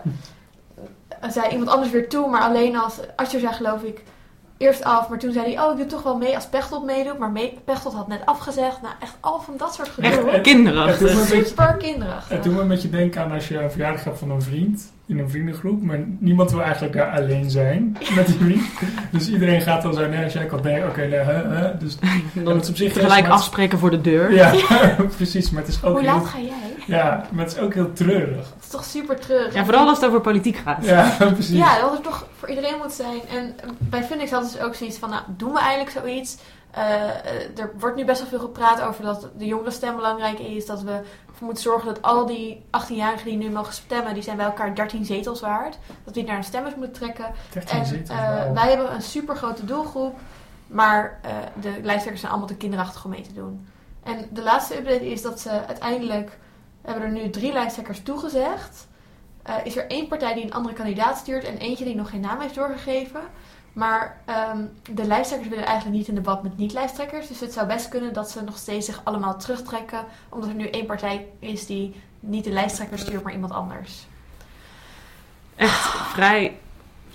zei 1.28 1.48
iemand 1.50 1.70
anders 1.70 1.90
weer 1.90 2.08
toe, 2.08 2.30
maar 2.30 2.40
alleen 2.40 2.76
als 2.76 3.00
Ascher 3.16 3.40
zei 3.40 3.52
geloof 3.52 3.82
ik 3.82 4.02
eerst 4.56 4.84
af, 4.84 5.08
maar 5.08 5.18
toen 5.18 5.32
zei 5.32 5.54
hij, 5.54 5.64
oh 5.64 5.72
ik 5.72 5.76
doe 5.76 5.86
toch 5.86 6.02
wel 6.02 6.16
mee 6.16 6.34
als 6.34 6.46
Pechtold 6.46 6.84
meedoet, 6.84 7.18
maar 7.18 7.30
mee, 7.30 7.58
Pechtold 7.64 7.94
had 7.94 8.08
net 8.08 8.26
afgezegd. 8.26 8.82
Nou 8.82 8.94
echt 9.00 9.16
al 9.20 9.40
van 9.40 9.54
dat 9.56 9.74
soort 9.74 9.88
gedoe. 9.88 10.30
Echt 10.30 10.40
kinderachtig. 10.40 11.26
Super 11.26 11.74
kinderachtig. 11.74 12.28
Het 12.28 12.42
doet 12.42 12.54
me 12.54 12.60
een 12.60 12.68
beetje 12.68 12.90
denken 12.90 13.22
aan 13.22 13.32
als 13.32 13.48
je 13.48 13.58
een 13.58 13.70
verjaardag 13.70 14.04
hebt 14.04 14.18
van 14.18 14.30
een 14.30 14.42
vriend 14.42 14.92
in 15.06 15.18
een 15.18 15.30
vriendengroep, 15.30 15.82
maar 15.82 15.98
niemand 16.18 16.50
wil 16.50 16.62
eigenlijk 16.62 16.92
daar 16.94 17.10
alleen 17.10 17.50
zijn 17.50 17.96
met 18.16 18.26
die 18.26 18.36
vriend. 18.36 18.62
Dus 19.10 19.28
iedereen 19.28 19.60
gaat 19.60 19.82
dan 19.82 19.94
zo, 19.94 20.08
nee, 20.08 20.24
als 20.24 20.32
jij 20.32 20.46
kan, 20.46 20.62
nee, 20.62 20.84
oké, 20.86 21.00
nee, 21.00 21.18
hè, 21.18 21.32
hè. 21.56 21.76
Dus 21.78 21.96
Dan 22.44 22.60
is 22.60 22.68
op 22.68 22.76
zich 22.76 22.94
het- 22.94 23.28
afspreken 23.28 23.78
voor 23.78 23.90
de 23.90 24.00
deur. 24.00 24.32
Ja, 24.34 24.52
precies, 25.16 25.50
maar 25.50 25.62
het 25.62 25.70
is 25.70 25.84
ook 25.84 25.92
Hoe 25.98 26.00
heel, 26.08 26.14
laat 26.14 26.26
ga 26.26 26.38
jij? 26.38 26.74
ja, 26.86 27.26
maar 27.32 27.44
het 27.44 27.54
is 27.54 27.60
ook 27.60 27.74
heel 27.74 27.92
treurig. 27.92 28.46
Het 28.54 28.62
is 28.64 28.68
toch 28.70 28.84
super 28.84 29.20
treurig. 29.20 29.54
Ja, 29.54 29.64
vooral 29.64 29.88
als 29.88 29.98
het 30.00 30.08
over 30.08 30.20
politiek 30.20 30.56
gaat. 30.56 30.84
Ja, 30.84 31.16
precies. 31.18 31.56
Ja, 31.58 31.80
dat 31.80 31.92
het 31.92 32.02
toch 32.02 32.26
voor 32.38 32.48
iedereen 32.48 32.76
moet 32.82 32.92
zijn. 32.92 33.20
En 33.34 33.54
bij 33.78 34.02
Phoenix 34.04 34.30
hadden 34.30 34.50
ze 34.50 34.64
ook 34.64 34.74
zoiets 34.74 34.98
van, 34.98 35.10
nou, 35.10 35.22
doen 35.36 35.52
we 35.52 35.58
eigenlijk 35.58 35.90
zoiets? 35.90 36.36
Eh, 36.70 36.84
eh, 36.94 37.58
er 37.58 37.70
wordt 37.78 37.96
nu 37.96 38.04
best 38.04 38.20
wel 38.20 38.28
veel 38.28 38.38
gepraat 38.38 38.80
over 38.82 39.04
dat 39.04 39.30
de 39.38 39.44
jongerenstem 39.46 39.96
belangrijk 39.96 40.38
is. 40.38 40.66
Dat 40.66 40.82
we 40.82 41.00
ervoor 41.34 41.46
moeten 41.46 41.62
zorgen 41.62 41.94
dat 41.94 42.02
al 42.02 42.26
die 42.26 42.64
18-jarigen 42.66 43.24
die 43.24 43.36
nu 43.36 43.50
mogen 43.50 43.72
stemmen, 43.72 44.14
die 44.14 44.22
zijn 44.22 44.36
bij 44.36 44.46
elkaar 44.46 44.74
13 44.74 45.04
zetels 45.04 45.40
waard. 45.40 45.78
Dat 45.86 45.96
we 46.04 46.12
die 46.12 46.24
naar 46.24 46.40
de 46.40 46.46
stemmers 46.46 46.74
moeten 46.74 46.92
trekken. 46.92 47.34
13 47.52 47.78
En 47.78 47.86
zetels, 47.86 48.08
eh, 48.08 48.52
wij 48.52 48.68
hebben 48.68 48.94
een 48.94 49.02
super 49.02 49.36
grote 49.36 49.64
doelgroep. 49.64 50.18
Maar 50.66 51.18
eh, 51.22 51.30
de 51.60 51.70
lijsttrekkers 51.70 52.20
zijn 52.20 52.32
allemaal 52.32 52.48
te 52.48 52.56
kinderachtig 52.56 53.04
om 53.04 53.10
mee 53.10 53.20
te 53.20 53.32
doen. 53.32 53.68
En 54.02 54.28
de 54.30 54.42
laatste 54.42 54.76
update 54.76 55.10
is 55.10 55.22
dat 55.22 55.40
ze 55.40 55.66
uiteindelijk... 55.66 56.38
hebben 56.82 57.04
er 57.04 57.10
nu 57.10 57.30
drie 57.30 57.52
lijsttrekkers 57.52 58.02
toegezegd. 58.02 58.86
Eh, 59.44 59.54
is 59.64 59.76
er 59.76 59.86
één 59.86 60.08
partij 60.08 60.34
die 60.34 60.44
een 60.44 60.54
andere 60.54 60.74
kandidaat 60.74 61.16
stuurt... 61.16 61.44
en 61.44 61.56
eentje 61.56 61.84
die 61.84 61.94
nog 61.94 62.10
geen 62.10 62.20
naam 62.20 62.40
heeft 62.40 62.54
doorgegeven. 62.54 63.20
Maar 63.72 64.20
ehm, 64.24 64.58
de 64.90 65.04
lijsttrekkers 65.04 65.50
willen 65.50 65.66
eigenlijk 65.66 65.96
niet 65.96 66.08
in 66.08 66.14
debat 66.14 66.42
met 66.42 66.56
niet-lijsttrekkers. 66.56 67.28
Dus 67.28 67.40
het 67.40 67.52
zou 67.52 67.66
best 67.66 67.88
kunnen 67.88 68.12
dat 68.12 68.30
ze 68.30 68.42
nog 68.42 68.56
steeds 68.56 68.86
zich 68.86 69.00
allemaal 69.04 69.38
terugtrekken... 69.38 70.04
omdat 70.28 70.48
er 70.48 70.54
nu 70.54 70.68
één 70.68 70.86
partij 70.86 71.26
is 71.38 71.66
die 71.66 71.94
niet 72.20 72.44
de 72.44 72.50
lijsttrekker 72.50 72.98
stuurt, 72.98 73.22
maar 73.22 73.32
iemand 73.32 73.52
anders. 73.52 74.06
Echt 75.56 75.88
vrij 75.88 76.58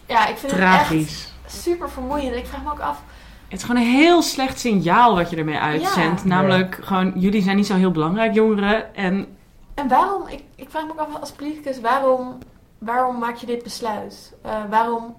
Ja, 0.06 0.28
ik 0.28 0.38
vind 0.38 0.52
het 0.52 0.62
echt 0.62 0.70
tragisch. 0.70 1.32
super 1.48 1.90
vermoeiend. 1.90 2.36
Ik 2.36 2.46
vraag 2.46 2.64
me 2.64 2.72
ook 2.72 2.80
af... 2.80 3.02
Het 3.48 3.60
is 3.60 3.66
gewoon 3.66 3.82
een 3.82 3.92
heel 3.92 4.22
slecht 4.22 4.60
signaal 4.60 5.16
wat 5.16 5.30
je 5.30 5.36
ermee 5.36 5.58
uitzendt. 5.58 6.22
Ja. 6.22 6.28
Namelijk, 6.28 6.80
gewoon, 6.82 7.14
jullie 7.16 7.42
zijn 7.42 7.56
niet 7.56 7.68
zo 7.68 7.76
heel 7.76 7.92
belangrijk, 7.92 8.34
jongeren. 8.34 8.96
En 8.96 9.38
En 9.80 9.88
waarom, 9.88 10.28
ik, 10.28 10.44
ik 10.56 10.70
vraag 10.70 10.86
me 10.86 10.92
ook 10.92 11.00
af 11.00 11.20
als 11.20 11.32
politicus, 11.32 11.80
waarom, 11.82 12.38
waarom 12.78 13.18
maak 13.20 13.36
je 13.36 13.46
dit 13.46 13.64
besluit? 13.64 14.34
Eh, 14.42 14.64
waarom, 14.70 15.16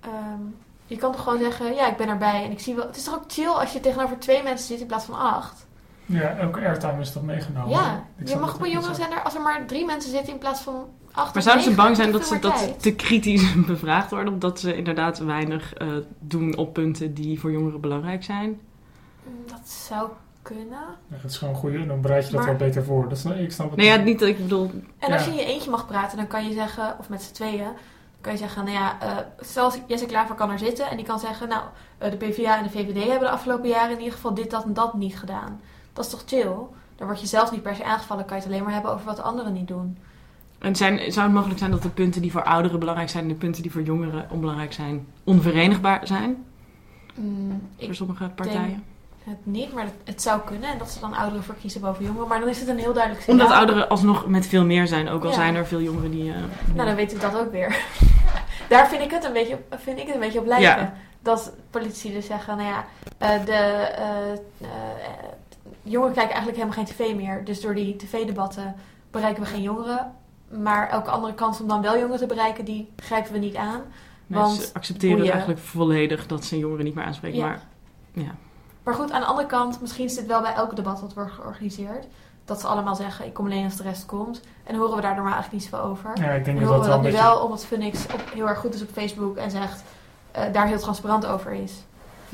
ehm, 0.00 0.40
je 0.86 0.96
kan 0.96 1.12
toch 1.12 1.22
gewoon 1.22 1.38
zeggen, 1.38 1.74
ja, 1.74 1.86
ik 1.88 1.96
ben 1.96 2.08
erbij 2.08 2.44
en 2.44 2.50
ik 2.50 2.60
zie 2.60 2.74
wel, 2.74 2.86
het 2.86 2.96
is 2.96 3.04
toch 3.04 3.14
ook 3.14 3.24
chill 3.26 3.48
als 3.48 3.72
je 3.72 3.80
tegenover 3.80 4.18
twee 4.18 4.42
mensen 4.42 4.66
zit 4.66 4.80
in 4.80 4.86
plaats 4.86 5.04
van 5.04 5.18
acht? 5.18 5.66
Ja, 6.06 6.36
elke 6.36 6.60
airtime 6.60 7.00
is 7.00 7.12
toch 7.12 7.22
meegenomen. 7.22 7.68
ja, 7.70 8.04
Ik 8.18 8.28
je 8.28 8.36
mag 8.36 8.54
op 8.54 8.62
een 8.62 8.70
jongeren 8.70 8.94
zender, 8.94 9.22
als 9.22 9.34
er 9.34 9.40
maar 9.40 9.66
drie 9.66 9.84
mensen 9.84 10.10
zitten 10.10 10.32
in 10.32 10.38
plaats 10.38 10.60
van 10.60 10.88
acht 11.12 11.34
Maar 11.34 11.42
zouden 11.42 11.64
ze 11.64 11.74
bang 11.74 11.96
zijn 11.96 12.12
dat 12.12 12.26
ze 12.26 12.38
dat 12.38 12.80
te 12.82 12.94
kritisch 12.94 13.54
bevraagd 13.66 14.10
worden? 14.10 14.32
Omdat 14.32 14.60
ze 14.60 14.76
inderdaad 14.76 15.18
weinig 15.18 15.74
eh, 15.74 15.88
doen 16.18 16.56
op 16.56 16.72
punten 16.72 17.14
die 17.14 17.40
voor 17.40 17.52
jongeren 17.52 17.80
belangrijk 17.80 18.24
zijn? 18.24 18.60
Mm, 19.24 19.32
Dat 19.46 19.68
zou 19.68 20.08
kunnen. 20.42 20.66
Ja, 21.08 21.16
het 21.16 21.30
is 21.30 21.38
gewoon 21.38 21.54
goed, 21.54 21.74
en 21.74 21.88
dan 21.88 22.00
bereid 22.00 22.24
je 22.26 22.30
dat 22.32 22.40
Maar- 22.40 22.48
wel 22.48 22.66
beter 22.68 22.84
voor. 22.84 23.08
Dat 23.08 23.18
is, 23.18 23.24
ik 23.24 23.52
snap 23.52 23.68
het 23.68 23.76
Nee, 23.78 23.86
ja, 23.86 23.96
niet. 23.96 24.18
dat 24.18 24.28
ik 24.28 24.38
bedoel... 24.38 24.70
En 24.98 25.12
als 25.12 25.24
je 25.24 25.30
in 25.30 25.36
je 25.36 25.44
eentje 25.44 25.70
mag 25.70 25.86
praten, 25.86 26.16
dan 26.16 26.26
kan 26.26 26.46
je 26.48 26.52
zeggen, 26.52 26.96
of 26.98 27.08
met 27.08 27.22
z'n 27.22 27.32
tweeën, 27.32 27.64
dan 27.64 28.20
kan 28.20 28.32
je 28.32 28.38
zeggen, 28.38 28.64
nou 28.64 28.76
ja, 28.76 29.00
eh 29.00 29.16
stel 29.40 29.64
als 29.64 29.78
Jesse 29.86 30.06
Klaver 30.06 30.34
kan 30.34 30.50
er 30.50 30.58
zitten 30.58 30.90
en 30.90 30.96
die 30.96 31.06
kan 31.06 31.18
zeggen, 31.18 31.48
nou, 31.48 31.62
eh, 31.98 32.10
de 32.10 32.16
PvdA 32.16 32.56
en 32.56 32.62
de 32.62 32.70
VVD 32.70 32.96
hebben 33.08 33.28
de 33.28 33.34
afgelopen 33.34 33.68
jaren 33.68 33.90
in 33.90 33.98
ieder 33.98 34.12
geval 34.14 34.34
dit, 34.34 34.50
dat 34.50 34.64
en 34.64 34.72
dat 34.74 34.94
niet 34.94 35.18
gedaan. 35.18 35.60
Dat 35.92 36.04
is 36.04 36.10
toch 36.10 36.22
chill? 36.26 36.52
Dan 36.96 37.06
word 37.06 37.20
je 37.20 37.26
zelf 37.26 37.50
niet 37.52 37.62
per 37.62 37.74
se 37.76 37.84
aangevallen, 37.84 38.24
kan 38.24 38.36
je 38.36 38.42
het 38.42 38.52
alleen 38.52 38.64
maar 38.64 38.72
hebben 38.72 38.92
over 38.92 39.06
wat 39.06 39.16
de 39.16 39.22
anderen 39.22 39.52
niet 39.52 39.68
doen. 39.68 39.98
En 40.58 40.76
zijn, 40.76 41.12
zou 41.12 41.26
het 41.26 41.34
mogelijk 41.34 41.58
zijn 41.58 41.70
dat 41.70 41.82
de 41.82 41.88
punten 41.88 42.22
die 42.22 42.32
voor 42.32 42.42
ouderen 42.44 42.78
belangrijk 42.78 43.08
zijn... 43.10 43.22
en 43.22 43.28
de 43.28 43.34
punten 43.34 43.62
die 43.62 43.72
voor 43.72 43.82
jongeren 43.82 44.26
onbelangrijk 44.30 44.72
zijn... 44.72 45.06
onverenigbaar 45.24 46.06
zijn 46.06 46.44
Mm, 47.14 47.68
voor 47.78 47.94
sommige 47.94 48.28
partijen? 48.34 48.84
Het 49.24 49.46
niet, 49.46 49.72
maar 49.72 49.84
het, 49.84 49.94
het 50.04 50.22
zou 50.22 50.40
kunnen 50.40 50.70
en 50.70 50.78
dat 50.78 50.90
ze 50.90 51.00
dan 51.00 51.14
ouderen 51.14 51.44
voor 51.44 51.54
kiezen 51.60 51.80
boven 51.80 52.04
jongeren. 52.04 52.28
Maar 52.28 52.40
dan 52.40 52.48
is 52.48 52.60
het 52.60 52.68
een 52.68 52.78
heel 52.78 52.92
duidelijk 52.92 53.22
signaal. 53.24 53.40
Omdat 53.46 53.58
ouderen 53.58 53.88
alsnog 53.88 54.26
met 54.26 54.46
veel 54.46 54.64
meer 54.64 54.86
zijn. 54.86 55.08
Ook 55.08 55.22
al 55.22 55.28
Ja. 55.28 55.34
zijn 55.34 55.54
er 55.54 55.66
veel 55.66 55.80
jongeren 55.80 56.10
die... 56.10 56.32
eh, 56.32 56.38
Nou, 56.74 56.86
dan 56.86 56.94
weet 56.96 57.12
ik 57.12 57.20
dat 57.20 57.36
ook 57.36 57.52
weer. 57.52 57.76
Daar 58.68 58.88
vind 58.88 59.02
ik 59.02 59.10
het 59.10 59.24
een 59.24 59.32
beetje, 59.32 59.58
vind 59.70 59.98
ik 59.98 60.04
het 60.06 60.14
een 60.14 60.20
beetje 60.20 60.38
op 60.38 60.46
lijken. 60.46 60.68
Ja. 60.68 60.94
Dat 61.22 61.52
politici 61.70 62.12
dus 62.12 62.26
zeggen, 62.26 62.56
nou 62.56 62.68
ja, 62.68 62.84
eh, 63.18 63.44
de 63.44 63.52
eh, 63.96 64.66
jongeren 65.82 66.14
kijken 66.14 66.34
eigenlijk 66.34 66.56
helemaal 66.62 66.84
geen 66.84 66.94
tv 66.96 67.14
meer. 67.14 67.44
Dus 67.44 67.60
door 67.60 67.74
die 67.74 67.96
tv-debatten 67.96 68.74
bereiken 69.10 69.42
we 69.42 69.48
geen 69.48 69.62
jongeren. 69.62 70.12
Maar 70.62 70.88
elke 70.90 71.10
andere 71.10 71.34
kans 71.34 71.60
om 71.60 71.68
dan 71.68 71.82
wel 71.82 71.94
jongeren 71.98 72.18
te 72.18 72.26
bereiken, 72.26 72.64
die 72.64 72.88
grijpen 72.96 73.32
we 73.32 73.38
niet 73.38 73.56
aan. 73.56 73.80
nee, 74.26 74.40
Want 74.40 74.56
ze 74.60 74.70
accepteren 74.72 75.16
boeien. 75.16 75.32
eigenlijk 75.32 75.60
volledig 75.62 76.26
dat 76.26 76.44
ze 76.44 76.58
jongeren 76.58 76.84
niet 76.84 76.94
meer 76.94 77.04
aanspreken. 77.04 77.38
Ja. 77.38 77.46
Maar 77.46 77.60
ja. 78.12 78.34
Maar 78.82 78.94
goed, 78.94 79.10
aan 79.12 79.20
de 79.20 79.26
andere 79.26 79.46
kant, 79.48 79.80
misschien 79.80 80.04
is 80.04 80.14
dit 80.14 80.26
wel 80.26 80.40
bij 80.40 80.54
elk 80.54 80.76
debat 80.76 81.00
dat 81.00 81.14
wordt 81.14 81.32
georganiseerd. 81.32 82.06
Dat 82.44 82.60
ze 82.60 82.66
allemaal 82.66 82.94
zeggen, 82.94 83.26
ik 83.26 83.34
kom 83.34 83.44
alleen 83.46 83.64
als 83.64 83.76
de 83.76 83.82
rest 83.82 84.06
komt. 84.06 84.40
En 84.64 84.72
dan 84.72 84.82
horen 84.82 84.96
we 84.96 85.02
daar 85.02 85.14
normaal 85.14 85.32
eigenlijk 85.32 85.62
niet 85.62 85.72
zoveel 85.72 85.88
over. 85.88 86.10
Ja, 86.14 86.30
ik 86.30 86.44
denk 86.44 86.58
En 86.58 86.64
dat 86.64 86.72
horen 86.72 86.78
dat 86.78 86.80
we 86.80 86.86
wel 86.86 86.88
dat 86.88 86.96
een 86.96 87.04
nu 87.04 87.10
beetje... 87.10 87.24
wel 87.24 87.38
omdat 87.44 87.64
Phoenix 87.64 88.06
op, 88.12 88.20
heel 88.34 88.48
erg 88.48 88.58
goed 88.58 88.74
is 88.74 88.82
op 88.82 88.88
Facebook 88.92 89.36
en 89.36 89.50
zegt, 89.50 89.82
eh, 90.30 90.52
daar 90.52 90.66
heel 90.66 90.78
transparant 90.78 91.26
over 91.26 91.52
is. 91.52 91.72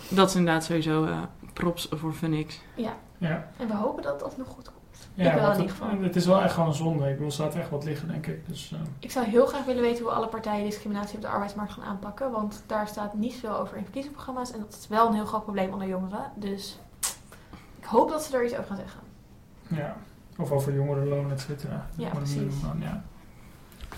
Dat 0.08 0.28
is 0.28 0.34
inderdaad 0.34 0.64
sowieso 0.64 1.04
eh, 1.04 1.18
props 1.52 1.88
voor 1.90 2.12
Phoenix. 2.12 2.61
Ja, 2.74 2.92
Ja, 3.18 3.48
en 3.56 3.68
we 3.68 3.74
hopen 3.74 4.02
dat 4.02 4.20
dat 4.20 4.37
nog 4.37 4.46
goed 4.46 4.64
komt. 4.64 4.78
Ja 5.14 5.24
Ik 5.32 5.32
wel 5.38 5.42
want 5.42 5.56
in 5.56 5.62
ieder 5.62 5.76
het, 5.76 5.84
geval. 5.87 6.02
het 6.04 6.16
is 6.16 6.26
wel 6.26 6.42
echt 6.42 6.52
gewoon 6.54 6.68
een 6.68 6.74
zonde. 6.74 7.04
Ik 7.04 7.11
bedoel, 7.12 7.26
er 7.26 7.32
staat 7.32 7.54
echt 7.54 7.70
wat 7.70 7.84
liggen, 7.84 8.08
denk 8.08 8.26
ik. 8.26 8.48
Dus, 8.48 8.72
eh, 8.74 8.78
Ik 8.98 9.11
zou 9.11 9.26
heel 9.26 9.46
graag 9.46 9.64
willen 9.64 9.82
weten 9.82 10.02
hoe 10.04 10.12
alle 10.12 10.26
partijen 10.26 10.64
discriminatie 10.64 11.16
op 11.16 11.22
de 11.22 11.28
arbeidsmarkt 11.28 11.72
gaan 11.72 11.84
aanpakken. 11.84 12.30
Want 12.30 12.62
daar 12.66 12.88
staat 12.88 13.14
niet 13.14 13.34
veel 13.34 13.56
over 13.58 13.76
in 13.76 13.82
verkiezingsprogramma's. 13.82 14.52
En 14.52 14.58
dat 14.61 14.76
is 14.80 14.88
wel 14.88 15.06
een 15.08 15.14
heel 15.14 15.24
groot 15.26 15.42
probleem 15.42 15.72
onder 15.72 15.88
jongeren. 15.88 16.20
Dus 16.34 16.78
ik 17.78 17.84
hoop 17.84 18.11
dat 18.11 18.22
ze 18.24 18.37
er 18.37 18.44
iets 18.44 18.52
over 18.54 18.66
gaan 18.66 18.76
zeggen. 18.76 19.00
ja. 19.68 19.96
Of 20.40 20.50
over 20.50 20.74
jongerenloon, 20.74 21.30
et 21.30 21.40
cetera. 21.40 21.87
Ja, 21.96 22.08
precies. 22.08 22.54
Ja. 22.80 23.02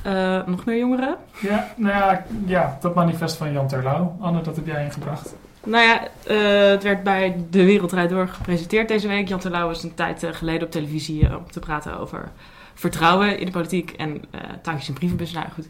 Eh, 0.02 0.46
nog 0.46 0.64
meer 0.64 0.78
jongeren? 0.78 1.16
Ja, 1.40 1.72
nou 1.76 1.94
ja, 1.96 2.24
ja, 2.46 2.76
dat 2.80 2.94
manifest 2.94 3.36
van 3.36 3.52
Jan 3.52 3.68
Terlouw. 3.68 4.16
Anne, 4.20 4.40
dat 4.40 4.56
heb 4.56 4.66
jij 4.66 4.84
ingebracht. 4.84 5.34
Nou 5.64 5.85
ja, 5.85 6.09
eh, 6.27 6.70
het 6.70 6.83
werd 6.83 7.03
bij 7.03 7.44
De 7.51 7.64
Wereldrijd 7.64 8.11
Door 8.11 8.29
gepresenteerd 8.29 8.88
deze 8.88 9.09
week. 9.09 9.29
Jan 9.29 9.38
Terlouw 9.38 9.70
is 9.70 9.83
een 9.83 9.94
tijd 9.94 10.23
eh, 10.23 10.33
geleden 10.33 10.62
op 10.62 10.70
televisie 10.70 11.27
eh, 11.27 11.37
om 11.37 11.51
te 11.51 11.61
praten 11.61 11.99
over 11.99 12.31
vertrouwen 12.75 13.38
in 13.38 13.46
de 13.46 13.53
politiek 13.53 13.90
en 13.90 14.25
eh 14.31 14.40
taakjes 14.62 14.88
en 14.88 14.94
brievenbussen. 14.94 15.38
Nou 15.38 15.51
goed, 15.53 15.66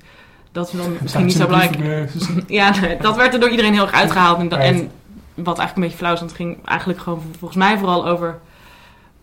dat 0.53 0.67
is 0.73 0.81
dan 0.81 0.97
misschien 1.01 1.25
niet 1.25 1.35
zo 1.35 1.47
belangrijk. 1.47 2.11
Ja, 2.47 2.73
dat 3.01 3.17
werd 3.17 3.35
er 3.35 3.41
door 3.41 3.51
iedereen 3.51 3.73
heel 3.73 3.83
erg 3.83 3.93
uitgehaald. 3.93 4.39
En, 4.39 4.51
en 4.51 4.91
wat 5.35 5.59
eigenlijk 5.59 5.77
een 5.77 5.83
beetje 5.83 5.97
flauw 5.97 6.13
is, 6.13 6.19
want 6.19 6.31
het 6.31 6.41
ging 6.41 6.67
eigenlijk 6.67 7.01
gewoon 7.01 7.23
volgens 7.39 7.59
mij 7.59 7.79
vooral 7.79 8.07
over 8.09 8.39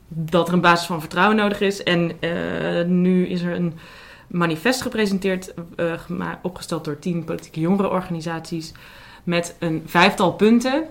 dat 0.08 0.48
er 0.48 0.54
een 0.54 0.62
basis 0.62 0.88
van 0.88 1.00
vertrouwen 1.00 1.36
nodig 1.38 1.60
is. 1.62 1.84
En 1.84 2.12
nu 3.02 3.28
is 3.28 3.42
er 3.42 3.56
een 3.56 3.74
manifest 4.28 4.82
gepresenteerd, 4.82 5.54
opgesteld 6.42 6.86
door 6.86 7.00
tien 7.00 7.24
politieke 7.24 7.60
jongerenorganisaties, 7.60 8.74
met 9.28 9.56
een 9.60 9.84
vijftal 9.86 10.34
punten. 10.34 10.84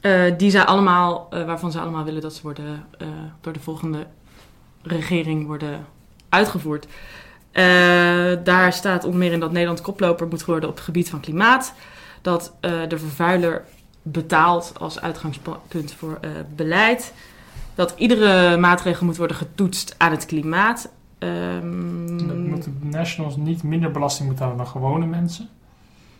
eh, 0.00 0.22
die 0.36 0.50
zij 0.50 0.64
allemaal, 0.64 1.26
eh, 1.30 1.44
waarvan 1.44 1.72
ze 1.72 1.80
allemaal 1.80 2.04
willen 2.04 2.20
dat 2.20 2.34
ze 2.34 2.42
worden 2.42 2.84
eh, 2.98 3.06
door 3.40 3.52
de 3.52 3.60
volgende 3.60 4.06
regering 4.82 5.46
worden 5.46 5.86
uitgevoerd. 6.28 6.86
Daar 8.44 8.72
staat 8.72 9.04
onder 9.04 9.18
meer 9.18 9.32
in 9.32 9.40
dat 9.40 9.52
Nederland 9.52 9.80
koploper 9.80 10.26
moet 10.28 10.44
worden 10.44 10.68
op 10.68 10.74
het 10.74 10.84
gebied 10.84 11.10
van 11.10 11.20
klimaat. 11.20 11.74
Dat 12.22 12.52
de 12.60 12.98
vervuiler 12.98 13.64
betaalt 14.02 14.72
als 14.78 15.00
uitgangspunt 15.00 15.92
voor 15.98 16.20
beleid. 16.54 17.12
Dat 17.74 17.94
iedere 17.96 18.56
maatregel 18.56 19.06
moet 19.06 19.16
worden 19.16 19.36
getoetst 19.36 19.94
aan 19.98 20.10
het 20.10 20.26
klimaat. 20.26 20.88
Ehm, 21.18 22.26
Dat 22.26 22.36
moeten 22.36 22.78
nationals 22.82 23.36
niet 23.36 23.62
minder 23.62 23.90
belasting 23.90 24.28
betalen 24.28 24.56
dan 24.56 24.66
gewone 24.66 25.06
mensen. 25.06 25.48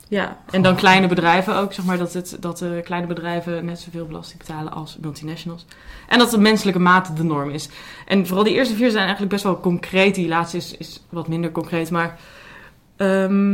Ja, 0.08 0.36
en 0.50 0.62
dan 0.62 0.76
kleine 0.76 1.06
bedrijven 1.06 1.56
ook, 1.56 1.72
zeg 1.72 1.84
maar, 1.84 1.98
dat, 1.98 2.12
het, 2.12 2.36
dat 2.40 2.58
de 2.58 2.80
kleine 2.84 3.06
bedrijven 3.06 3.64
net 3.64 3.80
zoveel 3.80 4.06
belasting 4.06 4.38
betalen 4.38 4.72
als 4.72 4.96
multinationals. 5.00 5.66
En 6.08 6.18
dat 6.18 6.30
de 6.30 6.38
menselijke 6.38 6.80
maat 6.80 7.16
de 7.16 7.24
norm 7.24 7.50
is. 7.50 7.68
En 8.06 8.26
vooral 8.26 8.44
die 8.44 8.54
eerste 8.54 8.74
vier 8.74 8.90
zijn 8.90 9.02
eigenlijk 9.02 9.32
best 9.32 9.44
wel 9.44 9.60
concreet. 9.60 10.14
Die 10.14 10.28
laatste 10.28 10.56
is, 10.56 10.76
is 10.76 11.02
wat 11.08 11.28
minder 11.28 11.52
concreet, 11.52 11.90
maar... 11.90 12.18
ehm, 12.96 13.50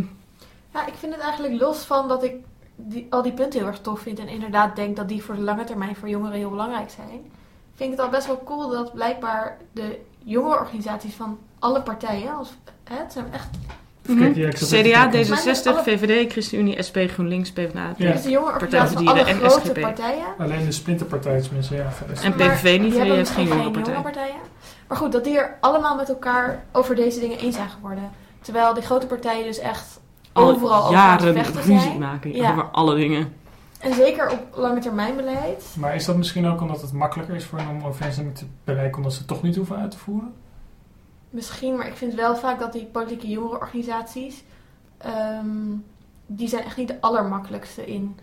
Ja, 0.72 0.86
ik 0.86 0.94
vind 0.94 1.14
het 1.14 1.22
eigenlijk 1.22 1.60
los 1.60 1.78
van 1.84 2.08
dat 2.08 2.24
ik 2.24 2.34
die, 2.76 3.06
al 3.10 3.22
die 3.22 3.32
punten 3.32 3.58
heel 3.60 3.68
erg 3.68 3.80
tof 3.80 4.00
vind. 4.00 4.18
En 4.18 4.28
inderdaad 4.28 4.76
denk 4.76 4.96
dat 4.96 5.08
die 5.08 5.22
voor 5.22 5.34
de 5.34 5.40
lange 5.42 5.64
termijn 5.64 5.96
voor 5.96 6.08
jongeren 6.08 6.38
heel 6.38 6.50
belangrijk 6.50 6.90
zijn. 6.90 7.08
Vind 7.74 7.92
ik 7.92 7.96
het 7.96 8.06
al 8.06 8.12
best 8.12 8.26
wel 8.26 8.42
cool 8.44 8.68
dat 8.70 8.92
blijkbaar 8.94 9.58
de 9.72 9.98
jongerenorganisaties 10.24 11.14
van 11.14 11.38
alle 11.58 11.82
partijen, 11.82 12.34
als, 12.34 12.48
hè, 12.84 12.96
het 12.96 13.12
zijn 13.12 13.32
echt 13.32 13.48
Kijken, 14.06 14.36
ja, 14.40 14.48
CDA, 14.50 15.06
kijken. 15.06 15.36
D66, 15.38 15.66
Alle- 15.66 15.82
VVD, 15.82 16.32
ChristenUnie, 16.32 16.82
SP, 16.88 16.96
GroenLinks, 17.08 17.50
PvdA. 17.52 17.92
Ja. 17.96 18.12
dus 18.12 18.22
de 18.22 18.30
jongerenorganisaties 18.30 18.94
Partij 18.94 19.04
voor 19.04 19.14
Dieren 19.14 19.26
en 19.42 19.48
grote 19.50 19.66
SGP. 19.66 19.80
partijen. 19.80 20.24
Alleen 20.38 20.64
de 20.64 20.72
splinterpartij 20.72 21.36
is 21.36 21.50
mensen, 21.50 21.76
ja. 21.76 21.88
En 22.22 22.34
Maar 22.36 22.48
PVV 22.48 22.80
niet, 22.80 22.92
die 22.92 23.00
heeft 23.02 23.30
geen 23.30 23.46
jongerenpartij. 23.46 23.94
jongerenpartijen. 23.94 24.40
Maar 24.88 24.96
goed, 24.96 25.12
dat 25.12 25.24
die 25.24 25.38
er 25.38 25.56
allemaal 25.60 25.96
met 25.96 26.08
elkaar 26.08 26.64
over 26.72 26.94
deze 26.94 27.20
dingen 27.20 27.38
eens 27.38 27.56
zijn 27.56 27.68
geworden. 27.70 28.10
Terwijl 28.40 28.74
die 28.74 28.82
grote 28.82 29.06
partijen 29.06 29.44
dus 29.44 29.58
echt 29.58 30.00
Al 30.32 30.48
overal 30.50 30.82
het 30.82 30.92
jaren 30.92 31.42
ruzie 31.64 31.98
maken 31.98 32.34
Ja. 32.34 32.50
over 32.50 32.64
alle 32.64 32.94
dingen. 32.96 33.32
En 33.80 33.94
zeker 33.94 34.30
op 34.30 34.38
lange 34.54 34.80
termijn 34.80 35.16
beleid. 35.16 35.64
Maar 35.78 35.94
is 35.94 36.04
dat 36.04 36.16
misschien 36.16 36.46
ook 36.46 36.60
omdat 36.60 36.80
het 36.80 36.92
makkelijker 36.92 37.34
is 37.34 37.44
voor 37.44 37.58
hen 37.58 37.68
om 37.68 37.84
overeenstemming 37.84 38.36
te 38.36 38.44
bereiken, 38.64 38.96
omdat 38.96 39.12
ze 39.12 39.18
het 39.18 39.28
toch 39.28 39.42
niet 39.42 39.56
hoeven 39.56 39.76
uit 39.76 39.90
te 39.90 39.98
voeren? 39.98 40.32
Misschien, 41.32 41.76
maar 41.76 41.86
ik 41.86 41.96
vind 41.96 42.14
wel 42.14 42.36
vaak 42.36 42.58
dat 42.58 42.72
die 42.72 42.84
politieke 42.84 43.28
jongerenorganisaties... 43.28 44.44
ehm, 44.98 45.76
die 46.26 46.48
zijn 46.48 46.64
echt 46.64 46.76
niet 46.76 46.88
de 46.88 47.00
allermakkelijkste 47.00 47.86
in 47.86 48.18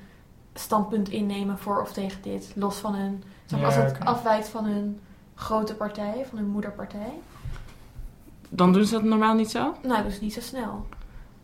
standpunt 0.54 1.10
innemen 1.10 1.58
voor 1.58 1.82
of 1.82 1.94
tegen 1.94 2.22
dit. 2.22 2.52
Los 2.56 2.78
van 2.78 2.96
hun... 2.96 3.24
Zeg 3.46 3.60
Ja, 3.60 3.66
als 3.66 3.76
het 3.76 4.00
afwijkt 4.00 4.48
van 4.48 4.66
hun 4.66 5.00
grote 5.36 5.76
partij, 5.76 6.26
van 6.30 6.38
hun 6.38 6.48
moederpartij. 6.48 7.14
Dan 8.50 8.74
doen 8.74 8.86
ze 8.86 8.94
dat 8.94 9.04
normaal 9.04 9.34
niet 9.34 9.52
zo? 9.52 9.76
Nou, 9.82 10.04
dus 10.04 10.20
niet 10.20 10.34
zo 10.34 10.42
snel. 10.42 10.86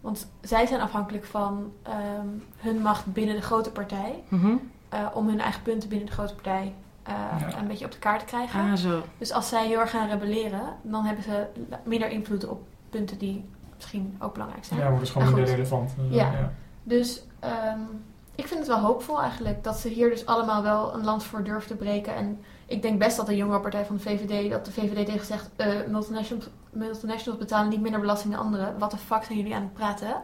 Want 0.01 0.27
zij 0.41 0.65
zijn 0.65 0.81
afhankelijk 0.81 1.25
van 1.25 1.71
ehm, 1.81 2.27
hun 2.57 2.81
macht 2.81 3.13
binnen 3.13 3.35
de 3.35 3.41
grote 3.41 3.71
partij. 3.71 4.23
Mhm. 4.27 4.55
eh, 4.89 5.07
om 5.13 5.27
hun 5.27 5.39
eigen 5.39 5.61
punten 5.61 5.89
binnen 5.89 6.07
de 6.07 6.13
grote 6.13 6.33
partij 6.33 6.73
Ja. 7.07 7.57
een 7.57 7.67
beetje 7.67 7.85
op 7.85 7.91
de 7.91 7.97
kaart 7.99 8.19
te 8.19 8.25
krijgen. 8.25 8.59
Ah, 8.59 8.73
zo. 8.75 9.01
Dus 9.17 9.31
als 9.31 9.49
zij 9.49 9.67
heel 9.67 9.79
erg 9.79 9.89
gaan 9.89 10.09
rebelleren, 10.09 10.75
dan 10.81 11.03
hebben 11.05 11.23
ze 11.23 11.45
minder 11.83 12.09
invloed 12.09 12.47
op 12.47 12.61
punten 12.89 13.17
die 13.17 13.45
misschien 13.75 14.15
ook 14.19 14.33
belangrijk 14.33 14.65
zijn. 14.65 14.79
Ja, 14.79 14.85
wordt 14.85 15.01
dus 15.01 15.09
gewoon 15.11 15.27
Maar 15.27 15.35
minder 15.35 15.53
relevant. 15.53 15.93
Eh, 15.97 16.15
Ja. 16.15 16.51
Dus 16.83 17.23
ehm, 17.39 17.79
ik 18.35 18.47
vind 18.47 18.59
het 18.59 18.69
wel 18.69 18.79
hoopvol 18.79 19.21
eigenlijk 19.21 19.63
dat 19.63 19.77
ze 19.77 19.87
hier 19.87 20.09
dus 20.09 20.25
allemaal 20.25 20.63
wel 20.63 20.93
een 20.93 21.03
land 21.03 21.23
voor 21.23 21.43
durven 21.43 21.67
te 21.67 21.75
breken. 21.75 22.15
En 22.15 22.39
ik 22.65 22.81
denk 22.81 22.99
best 22.99 23.17
dat 23.17 23.25
de 23.25 23.35
jongere 23.35 23.59
partij 23.59 23.85
van 23.85 23.95
de 23.95 24.01
VVD, 24.01 24.51
dat 24.51 24.65
de 24.65 24.71
VVD 24.71 25.05
tegen 25.05 25.25
zegt, 25.25 25.49
eh, 25.55 25.67
multinationals, 25.87 26.49
multinationals 26.69 27.39
betalen 27.39 27.69
niet 27.69 27.81
minder 27.81 27.99
belasting 27.99 28.33
dan 28.33 28.43
anderen. 28.43 28.77
Wat 28.79 28.91
de 28.91 28.97
fuck 28.97 29.23
zijn 29.23 29.37
jullie 29.37 29.55
aan 29.55 29.61
het 29.61 29.73
praten? 29.73 30.21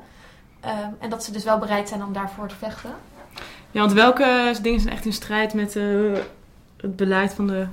Ehm, 0.60 0.90
en 1.00 1.10
dat 1.10 1.24
ze 1.24 1.32
dus 1.32 1.44
wel 1.44 1.58
bereid 1.58 1.90
zijn 1.90 2.04
om 2.04 2.14
daarvoor 2.14 2.48
te 2.48 2.56
vechten. 2.56 2.92
Ja, 3.72 3.80
want 3.80 3.94
welke 3.94 4.56
dingen 4.62 4.80
zijn 4.80 4.94
echt 4.94 5.06
in 5.06 5.14
strijd 5.14 5.54
met 5.54 5.76
eh, 5.76 5.84
het 6.82 6.96
beleid 6.96 7.34
van 7.34 7.48
de... 7.48 7.68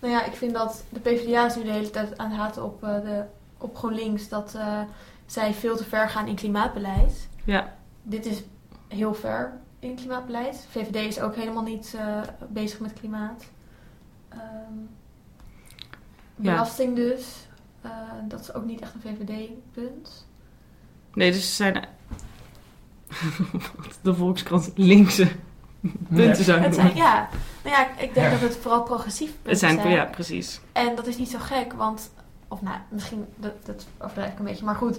Nou 0.00 0.12
ja, 0.12 0.24
ik 0.24 0.32
vind 0.34 0.52
dat 0.54 0.84
de 0.88 1.00
PvdA 1.00 1.46
is 1.46 1.56
nu 1.56 1.62
de 1.62 1.70
hele 1.70 1.90
tijd 1.90 2.18
aan 2.18 2.30
het 2.30 2.38
haten 2.38 2.64
op, 2.64 2.82
eh, 2.84 2.94
de, 2.94 3.24
op 3.58 3.76
GroenLinks. 3.76 4.28
Dat 4.28 4.54
eh, 4.54 4.80
zij 5.26 5.54
veel 5.54 5.76
te 5.76 5.84
ver 5.84 6.08
gaan 6.08 6.26
in 6.26 6.34
klimaatbeleid. 6.34 7.28
Ja, 7.44 7.74
Dit 8.02 8.26
is 8.26 8.42
heel 8.88 9.14
ver 9.14 9.52
in 9.78 9.94
klimaatbeleid. 9.94 10.66
VVD 10.70 10.94
is 10.96 11.20
ook 11.20 11.34
helemaal 11.34 11.62
niet 11.62 11.94
eh, 11.98 12.20
bezig 12.48 12.80
met 12.80 12.92
klimaat. 12.92 13.44
Ehm, 14.28 14.40
Ja. 16.38 16.52
belasting 16.52 16.96
dus. 16.96 17.44
Dat 18.28 18.40
is 18.40 18.54
ook 18.54 18.64
niet 18.64 18.80
echt 18.80 18.94
een 18.94 19.00
VVD-punt. 19.00 20.26
nee, 21.14 21.32
dus 21.32 21.48
ze 21.48 21.54
zijn... 21.54 21.84
de 24.02 24.14
Volkskrant 24.14 24.72
linkse 24.74 25.28
punten 26.08 26.38
Ja. 26.38 26.42
zijn. 26.42 26.62
Het 26.62 26.74
zijn, 26.74 26.94
ja, 26.96 27.28
nou 27.64 27.76
ja, 27.76 27.86
ik 27.96 28.14
denk 28.14 28.26
Ja. 28.26 28.30
dat 28.32 28.40
het 28.40 28.58
vooral 28.62 28.82
progressief 28.82 29.30
punten 29.30 29.50
Het 29.50 29.58
zijn, 29.58 29.76
zijn. 29.80 29.88
ja, 29.90 30.04
precies. 30.04 30.60
En 30.72 30.94
dat 30.94 31.06
is 31.06 31.16
niet 31.16 31.30
zo 31.30 31.38
gek, 31.40 31.72
want... 31.72 32.10
Of 32.48 32.62
nou, 32.62 32.76
misschien, 32.88 33.24
dat, 33.36 33.52
dat 33.64 33.86
overdrijf 33.98 34.32
ik 34.32 34.38
een 34.38 34.44
beetje. 34.44 34.64
Maar 34.64 34.74
goed, 34.74 34.98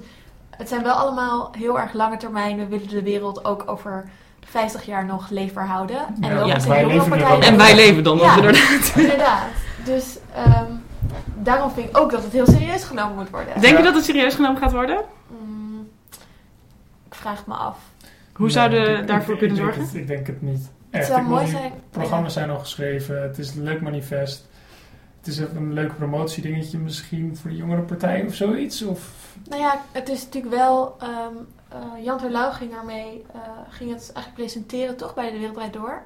het 0.49 0.69
zijn 0.69 0.83
wel 0.83 0.93
allemaal 0.93 1.51
heel 1.57 1.79
erg 1.79 1.93
lange 1.93 2.17
termijn. 2.17 2.57
We 2.57 2.67
willen 2.67 2.87
de 2.87 3.03
wereld 3.03 3.45
ook 3.45 3.63
over 3.65 4.09
50 4.45 4.85
jaar 4.85 5.05
nog 5.05 5.29
leefbaar 5.29 5.67
houden. 5.67 5.97
En 6.21 6.29
Ja, 6.35 6.45
ja, 6.45 6.59
wij 6.67 6.85
leven 6.85 7.19
er 7.19 7.31
ook. 7.31 7.41
En 7.43 7.57
wij 7.57 7.75
leven 7.75 8.03
dan 8.03 8.17
Ja. 8.17 8.35
inderdaad. 8.35 8.91
Inderdaad. 8.95 9.43
Dus 9.85 10.17
ehm, 10.35 10.71
daarom 11.35 11.71
vind 11.71 11.89
ik 11.89 11.97
ook 11.97 12.11
dat 12.11 12.23
het 12.23 12.31
heel 12.33 12.45
serieus 12.45 12.83
genomen 12.83 13.15
moet 13.15 13.29
worden. 13.29 13.61
Denk 13.61 13.77
je 13.77 13.83
dat 13.83 13.95
het 13.95 14.03
serieus 14.05 14.35
genomen 14.35 14.61
gaat 14.61 14.71
worden? 14.71 15.01
Mm, 15.41 15.87
ik 17.07 17.15
vraag 17.15 17.37
het 17.37 17.47
me 17.47 17.53
af. 17.53 17.77
Hoe 18.33 18.45
Nee, 18.45 18.49
zouden 18.55 19.05
daarvoor 19.07 19.33
ik- 19.33 19.39
kunnen 19.39 19.57
ik 19.57 19.63
zorgen? 19.63 19.81
het- 19.81 19.93
ik 19.95 20.07
denk 20.07 20.27
het 20.27 20.41
niet. 20.41 20.69
Het 20.89 20.99
Echt, 21.01 21.07
zou 21.07 21.21
ik 21.21 21.27
mooi 21.27 21.47
zijn. 21.47 21.71
Programma's 21.89 22.33
zijn 22.33 22.49
al 22.49 22.59
geschreven. 22.59 23.21
Het 23.21 23.37
is 23.37 23.55
een 23.55 23.63
leuk 23.63 23.81
manifest. 23.81 24.47
Het 25.17 25.27
is 25.27 25.37
een 25.37 25.73
leuk 25.73 25.95
promotiedingetje 25.95 26.77
misschien 26.77 27.37
voor 27.37 27.49
de 27.49 27.55
jongere 27.55 27.81
partij 27.81 28.25
of 28.25 28.33
zoiets. 28.33 28.81
Of, 28.81 29.11
Nou 29.49 29.61
ja, 29.61 29.81
het 29.91 30.09
is 30.09 30.23
natuurlijk 30.23 30.55
wel. 30.55 30.95
ehm 30.99 31.35
eh, 31.69 32.03
Jan 32.03 32.17
Terlouw 32.17 32.51
ging 32.51 32.73
ermee. 32.73 33.25
eh, 33.33 33.39
ging 33.69 33.89
het 33.89 34.11
eigenlijk 34.13 34.33
presenteren, 34.33 34.97
toch 34.97 35.13
bij 35.13 35.31
de 35.31 35.37
Wereldrijd 35.37 35.73
Door. 35.73 36.01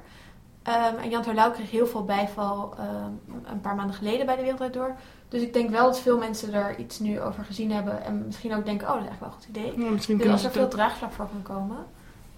Ehm, 0.62 0.96
en 0.96 1.10
Jan 1.10 1.22
Terlouw 1.22 1.50
kreeg 1.50 1.70
heel 1.70 1.86
veel 1.86 2.04
bijval 2.04 2.74
ehm, 2.78 3.44
een 3.52 3.60
paar 3.60 3.74
maanden 3.74 3.96
geleden 3.96 4.26
bij 4.26 4.36
de 4.36 4.42
Wereldrijd 4.42 4.72
Door. 4.72 4.94
Dus 5.28 5.42
ik 5.42 5.52
denk 5.52 5.70
wel 5.70 5.84
dat 5.84 6.00
veel 6.00 6.18
mensen 6.18 6.54
er 6.54 6.78
iets 6.78 6.98
nu 6.98 7.20
over 7.20 7.44
gezien 7.44 7.72
hebben. 7.72 8.04
En 8.04 8.26
misschien 8.26 8.54
ook 8.54 8.64
denken: 8.64 8.86
oh, 8.88 8.94
dat 8.94 9.02
is 9.02 9.08
eigenlijk 9.08 9.20
wel 9.20 9.28
een 9.28 9.64
goed 9.64 9.72
idee. 9.74 9.84
Ja, 9.86 9.92
misschien 9.92 10.18
Dus 10.18 10.28
als 10.30 10.40
er 10.40 10.46
het 10.46 10.56
veel 10.56 10.68
draagvlak 10.68 11.12
voor 11.12 11.28
kan 11.28 11.56
komen. 11.56 11.76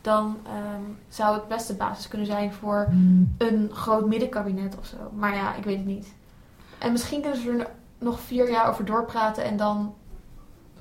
Dan 0.04 0.36
ehm, 0.46 0.80
zou 1.08 1.34
het 1.34 1.48
best 1.48 1.66
de 1.66 1.74
basis 1.74 2.08
kunnen 2.08 2.26
zijn 2.26 2.52
voor 2.52 2.88
een 3.38 3.70
groot 3.72 4.06
middenkabinet 4.06 4.76
of 4.78 4.86
zo. 4.86 4.96
Maar 5.16 5.34
ja, 5.34 5.54
ik 5.54 5.64
weet 5.64 5.76
het 5.76 5.86
niet. 5.86 6.12
En 6.78 6.92
misschien 6.92 7.20
kunnen 7.20 7.40
ze 7.40 7.50
er 7.50 7.66
nog 7.98 8.20
vier 8.20 8.50
jaar 8.50 8.68
over 8.68 8.84
doorpraten 8.84 9.44
en 9.44 9.56
dan 9.56 9.94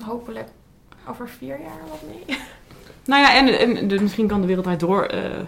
hopelijk 0.03 0.47
over 1.09 1.29
vier 1.29 1.59
jaar 1.59 1.79
wat 1.89 1.99
mee. 2.07 2.37
Nou 3.05 3.21
ja, 3.21 3.35
en, 3.35 3.59
en 3.77 3.87
de- 3.87 4.01
misschien 4.01 4.27
kan 4.27 4.41
de 4.41 4.47
wereldwijd 4.47 4.79
door 4.79 5.03
eh, 5.05 5.39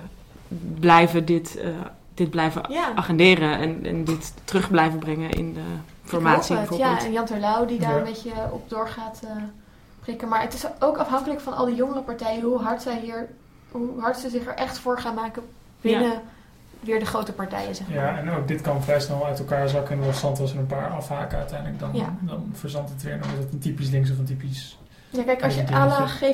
blijven 0.79 1.25
dit, 1.25 1.55
eh, 1.57 1.69
dit 2.13 2.29
blijven 2.29 2.65
Ja. 2.69 2.91
agenderen 2.95 3.57
en, 3.59 3.85
en 3.85 4.03
dit 4.03 4.33
terug 4.43 4.69
blijven 4.69 4.99
brengen 4.99 5.29
in 5.29 5.53
de 5.53 5.61
formatie 6.03 6.41
Ik 6.55 6.59
hoop 6.59 6.69
het, 6.69 6.77
bijvoorbeeld. 6.77 7.01
Ja, 7.01 7.07
en 7.07 7.13
Jan 7.13 7.25
Terlouw 7.25 7.65
die 7.65 7.79
daar 7.79 7.91
Ja. 7.91 7.97
een 7.97 8.03
beetje 8.03 8.31
op 8.51 8.69
door 8.69 8.87
gaat 8.87 9.21
eh, 9.23 9.31
prikken. 9.99 10.27
Maar 10.27 10.41
het 10.41 10.53
is 10.53 10.65
ook 10.79 10.97
afhankelijk 10.97 11.39
van 11.41 11.53
al 11.55 11.65
die 11.65 11.75
jongere 11.75 12.01
partijen 12.01 12.41
hoe 12.43 12.59
hard 12.61 12.81
zij 12.81 12.99
hier, 12.99 13.29
hoe 13.77 14.01
hard 14.01 14.17
ze 14.17 14.29
zich 14.29 14.45
er 14.45 14.53
echt 14.55 14.77
voor 14.79 14.99
gaan 14.99 15.13
maken 15.15 15.43
binnen 15.81 16.21
weer 16.79 16.99
de 16.99 17.05
grote 17.05 17.33
partijen, 17.33 17.75
zeg 17.75 17.87
maar. 17.87 17.95
Ja, 17.97 18.17
en 18.17 18.29
ook 18.31 18.47
dit 18.47 18.61
kan 18.61 18.83
vrij 18.83 18.99
snel 18.99 19.25
uit 19.25 19.39
elkaar 19.39 19.69
zakken. 19.69 19.99
En 19.99 20.05
los 20.05 20.23
als 20.23 20.51
er 20.53 20.57
een 20.59 20.65
paar 20.65 20.89
afhaken 20.89 21.37
uiteindelijk, 21.37 21.79
dan, 21.79 21.89
Ja. 21.93 22.13
dan 22.21 22.49
verzandt 22.53 22.89
het 22.89 23.03
weer. 23.03 23.19
Dan 23.19 23.29
is 23.31 23.37
het 23.43 23.53
een 23.53 23.59
typisch 23.59 23.89
links 23.89 24.11
of 24.11 24.17
een 24.17 24.25
typisch... 24.25 24.77
Ja, 25.09 25.23
kijk, 25.23 25.43
als 25.43 25.55
je 25.55 25.63
à 25.73 25.85
la 25.87 25.97
dingetje. 26.19 26.33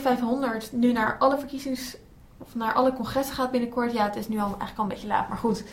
G500 0.70 0.72
nu 0.72 0.92
naar 0.92 1.16
alle 1.20 1.38
verkiezings... 1.38 1.96
of 2.38 2.56
naar 2.56 2.74
alle 2.74 2.94
congressen 2.94 3.36
gaat 3.36 3.52
binnenkort... 3.52 3.94
Ja, 3.94 4.04
het 4.04 4.16
is 4.16 4.28
nu 4.28 4.36
al 4.38 4.44
eigenlijk 4.46 4.78
al 4.78 4.84
een 4.84 4.90
beetje 4.90 5.08
laat, 5.08 5.30
maar 5.30 5.38
goed. 5.38 5.64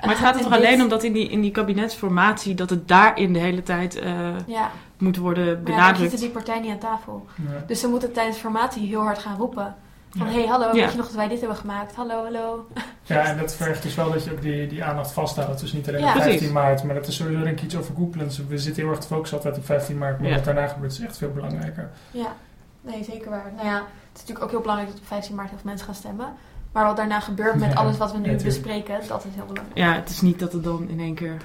Maar 0.00 0.08
het 0.08 0.18
gaat 0.18 0.34
er 0.34 0.40
En 0.40 0.44
toch 0.46 0.54
alleen 0.54 0.74
dit- 0.74 0.82
om 0.82 0.88
dat 0.88 1.02
in 1.02 1.12
die, 1.12 1.28
in 1.28 1.40
die 1.40 1.50
kabinetsformatie, 1.50 2.54
dat 2.54 2.70
het 2.70 2.88
daarin 2.88 3.32
de 3.32 3.38
hele 3.38 3.62
tijd 3.62 3.94
eh, 3.98 4.28
Ja, 4.46 4.70
moet 4.98 5.16
worden 5.16 5.44
maar 5.44 5.54
ja, 5.56 5.62
benadrukt. 5.62 5.98
zitten 6.00 6.18
die 6.20 6.30
partijen 6.30 6.62
niet 6.62 6.70
aan 6.70 6.78
tafel. 6.78 7.26
Ja. 7.34 7.64
Dus 7.66 7.80
ze 7.80 7.88
moeten 7.88 8.12
tijdens 8.12 8.36
formatie 8.38 8.86
heel 8.86 9.00
hard 9.02 9.18
gaan 9.18 9.36
roepen. 9.36 9.74
Van, 10.10 10.26
Ja. 10.26 10.32
hé, 10.32 10.38
hey, 10.38 10.48
hallo, 10.48 10.66
Ja. 10.66 10.72
weet 10.72 10.90
je 10.90 10.96
nog 10.96 11.06
dat 11.06 11.14
wij 11.14 11.28
dit 11.28 11.38
hebben 11.38 11.56
gemaakt? 11.56 11.94
Hallo, 11.94 12.22
hallo. 12.22 12.66
Ja, 13.02 13.24
en 13.24 13.38
dat 13.38 13.54
vergt 13.54 13.82
dus 13.82 13.94
wel 13.94 14.12
dat 14.12 14.24
je 14.24 14.32
ook 14.32 14.42
die, 14.42 14.66
die 14.66 14.84
aandacht 14.84 15.10
vasthoudt. 15.12 15.60
Dus 15.60 15.72
niet 15.72 15.88
alleen 15.88 16.00
Ja. 16.00 16.06
op 16.06 16.12
15 16.12 16.32
Precies. 16.36 16.52
maart, 16.54 16.82
maar 16.84 16.94
dat 16.94 17.06
is 17.06 17.16
sowieso 17.16 17.42
denk 17.42 17.58
ik 17.58 17.64
iets 17.64 17.76
overkoepelends. 17.76 18.46
We 18.48 18.58
zitten 18.58 18.82
heel 18.82 18.90
erg 18.92 19.00
te 19.00 19.06
focussen 19.06 19.36
altijd 19.36 19.56
op 19.56 19.64
15 19.64 19.98
maart, 19.98 20.20
maar 20.20 20.28
Ja. 20.28 20.34
wat 20.34 20.44
daarna 20.44 20.66
gebeurt 20.66 20.92
is 20.92 21.00
echt 21.00 21.16
veel 21.18 21.32
belangrijker. 21.32 21.90
Ja, 22.10 22.34
nee, 22.80 23.04
zeker 23.04 23.30
waar. 23.30 23.52
Nou 23.56 23.66
ja, 23.66 23.74
het 23.74 23.84
is 24.14 24.20
natuurlijk 24.20 24.42
ook 24.44 24.50
heel 24.50 24.60
belangrijk 24.60 24.90
dat 24.90 25.00
op 25.00 25.06
15 25.06 25.34
maart 25.34 25.48
heel 25.48 25.58
veel 25.58 25.68
mensen 25.68 25.86
gaan 25.86 25.94
stemmen. 25.94 26.26
Maar 26.72 26.84
wat 26.84 26.96
daarna 26.96 27.20
gebeurt 27.20 27.54
met 27.54 27.72
Ja, 27.72 27.78
alles 27.78 27.96
wat 27.96 28.12
we 28.12 28.18
nu 28.18 28.30
ja, 28.30 28.42
bespreken, 28.44 28.98
dat 29.08 29.24
is 29.24 29.34
heel 29.34 29.46
belangrijk. 29.46 29.78
Ja, 29.78 29.94
het 29.94 30.08
is 30.10 30.20
niet 30.20 30.38
dat 30.38 30.52
het 30.52 30.64
dan 30.64 30.88
in 30.88 31.00
één 31.00 31.14
keer 31.14 31.36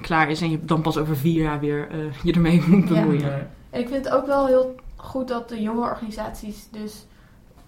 klaar 0.00 0.30
is 0.30 0.40
en 0.40 0.50
je 0.50 0.64
dan 0.64 0.82
pas 0.82 0.96
over 0.96 1.16
vier 1.16 1.42
jaar 1.42 1.60
weer 1.60 1.88
eh, 1.90 1.98
je 2.22 2.32
ermee 2.32 2.62
moet 2.66 2.88
Ja. 2.88 2.94
bemoeien. 2.94 3.22
Nee. 3.30 3.42
En 3.70 3.80
ik 3.80 3.88
vind 3.88 4.04
het 4.04 4.14
ook 4.14 4.26
wel 4.26 4.46
heel 4.46 4.74
goed 4.96 5.28
dat 5.28 5.48
de 5.48 5.62
jonge 5.62 5.80
organisaties 5.80 6.68
dus... 6.70 7.04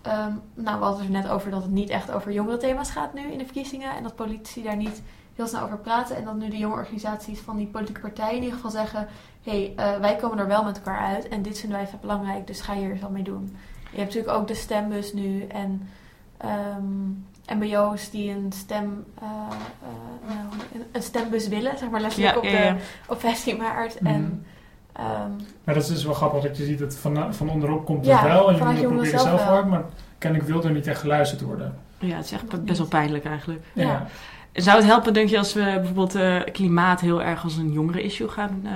ehm, 0.03 0.33
nou, 0.55 0.79
we 0.79 0.85
hadden 0.85 1.05
het 1.07 1.15
er 1.15 1.21
net 1.23 1.31
over 1.31 1.51
dat 1.51 1.63
het 1.63 1.71
niet 1.71 1.91
echt 1.91 2.11
over 2.11 2.33
jongere 2.33 2.57
thema's 2.57 2.91
gaat 2.91 3.15
nu 3.15 3.21
in 3.33 3.39
de 3.39 3.45
verkiezingen. 3.45 3.97
En 3.97 4.03
dat 4.03 4.15
politici 4.17 4.63
daar 4.63 4.77
niet 4.77 5.03
heel 5.35 5.47
snel 5.47 5.63
over 5.63 5.79
praten. 5.79 6.17
En 6.17 6.25
dat 6.25 6.37
nu 6.37 6.49
de 6.49 6.57
jonge 6.59 6.75
organisaties 6.75 7.39
van 7.41 7.57
die 7.57 7.67
politieke 7.67 8.01
partijen 8.01 8.37
in 8.37 8.43
ieder 8.43 8.55
geval 8.55 8.71
zeggen... 8.71 9.09
Hé, 9.43 9.73
hey, 9.77 9.95
eh, 9.95 10.01
wij 10.01 10.17
komen 10.17 10.39
er 10.39 10.47
wel 10.47 10.65
met 10.65 10.77
elkaar 10.77 10.99
uit 10.99 11.29
en 11.29 11.43
dit 11.43 11.59
vinden 11.59 11.79
wij 11.79 11.87
vet 11.89 12.01
belangrijk, 12.01 12.47
dus 12.47 12.61
ga 12.61 12.75
hier 12.75 12.91
eens 12.91 13.01
wat 13.01 13.11
mee 13.11 13.23
doen. 13.23 13.57
Je 13.91 13.99
hebt 13.99 14.15
natuurlijk 14.15 14.39
ook 14.39 14.49
de 14.49 14.55
stembus 14.55 15.13
nu 15.13 15.47
en 15.47 15.89
ehm, 16.37 17.59
mbo's 17.59 18.11
die 18.11 18.31
een 18.31 18.53
stem... 18.53 19.05
eh, 19.21 19.27
eh, 19.83 20.35
nou, 20.35 20.47
een- 20.93 21.03
stembus 21.03 21.49
willen, 21.49 21.79
zeg 21.79 21.91
maar 21.91 22.01
letterlijk 22.01 22.35
Ja, 22.35 22.39
op, 22.41 22.45
ja, 22.45 22.73
de, 22.73 22.81
op 23.07 23.21
15 23.21 23.57
maart. 23.57 24.01
Mhm. 24.01 24.13
En 24.15 24.47
ehm, 24.93 25.31
Maar 25.65 25.75
dat 25.75 25.83
is 25.83 25.89
dus 25.89 26.05
wel 26.05 26.15
grappig 26.15 26.43
dat 26.43 26.57
je 26.57 26.65
ziet 26.65 26.79
dat 26.79 26.97
van, 26.97 27.35
van 27.35 27.51
onderop 27.51 27.85
komt 27.85 28.07
Ja, 28.07 28.19
het 28.19 28.33
wel. 28.33 28.51
En 28.51 28.59
vanuit 28.59 28.81
jongeren 28.81 28.83
jongeren 28.83 29.11
proberen 29.11 29.39
zelf 29.39 29.43
hard, 29.43 29.67
maar 29.67 29.85
kennelijk 30.19 30.49
wil 30.49 30.65
er 30.65 30.73
niet 30.73 30.87
echt 30.87 31.01
geluisterd 31.01 31.41
worden. 31.41 31.75
Ja, 31.99 32.17
het 32.17 32.25
is 32.25 32.33
echt 32.33 32.65
best 32.65 32.79
wel 32.79 32.89
pijnlijk 32.89 33.25
eigenlijk. 33.25 33.65
Ja. 33.73 33.83
Ja. 33.83 34.07
Zou 34.53 34.77
het 34.77 34.87
helpen, 34.87 35.13
denk 35.13 35.29
je, 35.29 35.39
als 35.39 35.53
we 35.53 35.61
bijvoorbeeld 35.61 36.15
eh, 36.15 36.41
klimaat 36.53 37.01
heel 37.01 37.23
erg 37.23 37.45
als 37.45 37.57
een 37.57 37.73
jongeren-issue 37.73 38.29
gaan 38.29 38.61
eh, 38.65 38.73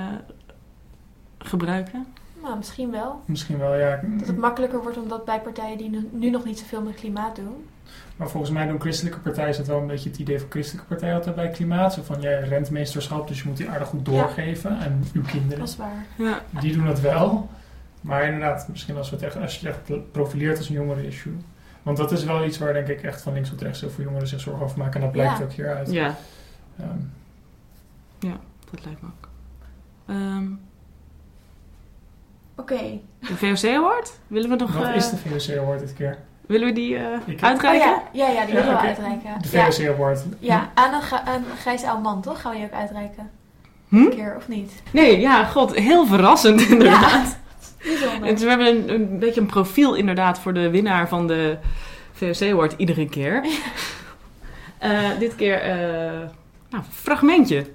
gebruiken? 1.39 2.07
Nou, 2.43 2.57
misschien 2.57 2.91
wel. 2.91 3.21
Misschien 3.25 3.59
wel, 3.59 3.75
ja. 3.75 4.01
Dat 4.19 4.27
het 4.27 4.37
makkelijker 4.37 4.83
wordt 4.83 4.99
omdat 4.99 5.25
bij 5.25 5.41
partijen 5.41 5.79
die 5.79 5.91
nu, 5.91 6.09
nu 6.13 6.31
nog 6.31 6.45
niet 6.45 6.59
zoveel 6.59 6.83
met 6.83 6.95
klimaat 6.95 7.37
doen. 7.37 7.67
Maar 8.17 8.29
volgens 8.29 8.53
mij 8.53 8.67
doen 8.67 8.81
christelijke 8.81 9.19
partijen, 9.19 9.49
is 9.51 9.57
dat 9.57 9.67
wel 9.67 9.79
een 9.81 9.87
beetje 9.87 10.09
het 10.11 10.19
idee 10.19 10.39
van 10.41 10.51
christelijke 10.51 10.89
partijen 10.89 11.15
altijd 11.15 11.35
bij 11.35 11.49
klimaat. 11.51 11.93
Zo 11.95 12.03
van, 12.03 12.21
jij 12.21 12.41
rentmeesterschap, 12.41 13.29
dus 13.29 13.43
je 13.43 13.49
moet 13.49 13.57
die 13.57 13.69
aardig 13.69 13.89
goed 13.89 14.05
doorgeven 14.05 14.71
aan 14.79 15.05
uw 15.13 15.23
kinderen. 15.23 15.59
Dat 15.59 15.69
is 15.69 15.77
waar. 15.77 16.07
Ja. 16.19 16.41
Die 16.61 16.73
doen 16.73 16.87
dat 16.87 17.01
wel. 17.01 17.49
Maar 18.01 18.25
inderdaad, 18.25 18.69
misschien 18.69 18.97
als, 18.97 19.11
we 19.11 19.17
het 19.17 19.25
echt, 19.25 19.37
als 19.37 19.59
je 19.61 19.67
het 19.67 19.77
echt 19.91 20.11
profileert 20.13 20.59
als 20.59 20.69
een 20.69 20.75
jongeren-issue. 20.75 21.37
Want 21.83 21.97
dat 21.97 22.13
is 22.13 22.25
wel 22.25 22.45
iets 22.45 22.59
waar 22.59 22.73
denk 22.73 22.89
ik 22.89 23.03
echt 23.03 23.23
van 23.23 23.33
links 23.33 23.49
tot 23.49 23.61
rechts 23.61 23.81
heel 23.81 23.91
veel 23.91 24.05
jongeren 24.05 24.29
zich 24.29 24.41
zorgen 24.41 24.65
over 24.65 24.79
maken. 24.79 24.95
En 24.95 25.01
dat 25.01 25.13
blijkt 25.13 25.39
Ja. 25.39 25.45
ook 25.45 25.53
hieruit. 25.53 25.91
ja, 25.93 26.17
Ehm, 26.79 26.99
dat 28.71 28.85
lijkt 28.85 29.03
me 29.03 29.09
ook. 29.09 29.29
Ehm, 30.07 30.47
Oké. 32.57 32.99
de 33.21 33.37
VOC 33.37 33.71
Award? 33.71 34.19
Willen 34.27 34.51
we 34.51 34.57
nog... 34.57 34.73
wat 34.73 34.85
eh, 34.87 34.97
is 34.97 35.11
de 35.11 35.17
VOC 35.17 35.59
Award 35.59 35.79
dit 35.81 35.93
keer? 35.93 36.19
Willen 36.47 36.67
we 36.67 36.73
die 36.73 36.97
eh, 36.97 37.03
Ik- 37.25 37.39
Oh 37.43 37.49
uitreiken? 37.49 37.89
ja, 37.89 38.03
ja, 38.13 38.27
ja, 38.29 38.45
die 38.45 38.55
Ja, 38.55 38.61
willen 38.61 38.77
we 38.81 38.87
uitreiken. 38.87 39.31
De 39.41 39.49
Ja, 39.57 39.71
VOC 39.73 39.89
Award. 39.89 40.25
ja 40.39 40.71
aan, 40.75 40.95
een, 40.95 41.01
een 41.35 41.45
grijs 41.61 41.85
oude 41.85 42.03
man, 42.03 42.23
toch? 42.23 42.41
Gaan 42.41 42.51
we 42.53 42.57
die 42.57 42.67
ook 42.67 42.73
uitreiken? 42.73 43.31
Hm? 43.89 43.97
Een 43.97 44.11
keer, 44.11 44.35
of 44.37 44.49
niet? 44.49 44.73
Nee, 44.91 45.21
ja, 45.21 45.45
god, 45.45 45.75
heel 45.75 46.07
verrassend 46.07 46.61
inderdaad. 46.69 47.37
Bijzonder. 47.83 48.29
En 48.29 48.37
we 48.37 48.49
hebben 48.49 48.67
een, 48.67 48.95
een 48.95 49.19
beetje 49.19 49.41
een 49.41 49.47
profiel 49.47 49.95
inderdaad 49.95 50.39
voor 50.39 50.55
de 50.55 50.71
winnaar 50.71 51.09
van 51.09 51.27
de 51.27 51.57
VOC 52.13 52.43
Award 52.51 52.75
iedere 52.77 53.09
keer. 53.09 53.45
Eh, 54.79 54.91
dit 55.19 55.35
keer, 55.35 55.61
eh 55.61 56.21
nou, 56.71 56.85
fragmentje. 56.93 57.67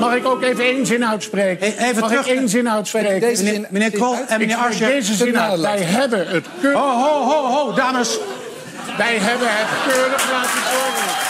Mag 0.00 0.14
ik 0.14 0.26
ook 0.26 0.42
even 0.42 0.64
één 0.64 0.86
zin 0.86 1.06
uitspreken? 1.06 1.66
Even 1.66 2.00
Mag 2.00 2.08
terug- 2.10 2.26
ik 2.26 2.36
één 2.38 2.48
zin 2.48 2.70
uitspreken? 2.70 3.20
Deze 3.20 3.42
Meneer- 3.44 3.60
zin- 3.60 3.66
meneer 3.70 3.90
Krol 3.90 4.14
en 4.28 4.38
meneer 4.38 4.56
Asscher 4.56 4.88
Deze 4.88 5.14
zin 5.14 5.38
uit. 5.38 5.60
Wij 5.60 5.78
hebben 5.82 6.28
het 6.28 6.46
keurig... 6.60 6.78
Ho, 6.80 6.90
ho, 6.90 7.22
ho, 7.24 7.46
ho, 7.46 7.72
dames. 7.74 8.18
Wij 8.96 9.18
hebben 9.18 9.48
het 9.50 9.92
keurig 9.94 10.30
laten 10.30 10.60
zorgen. 10.72 11.24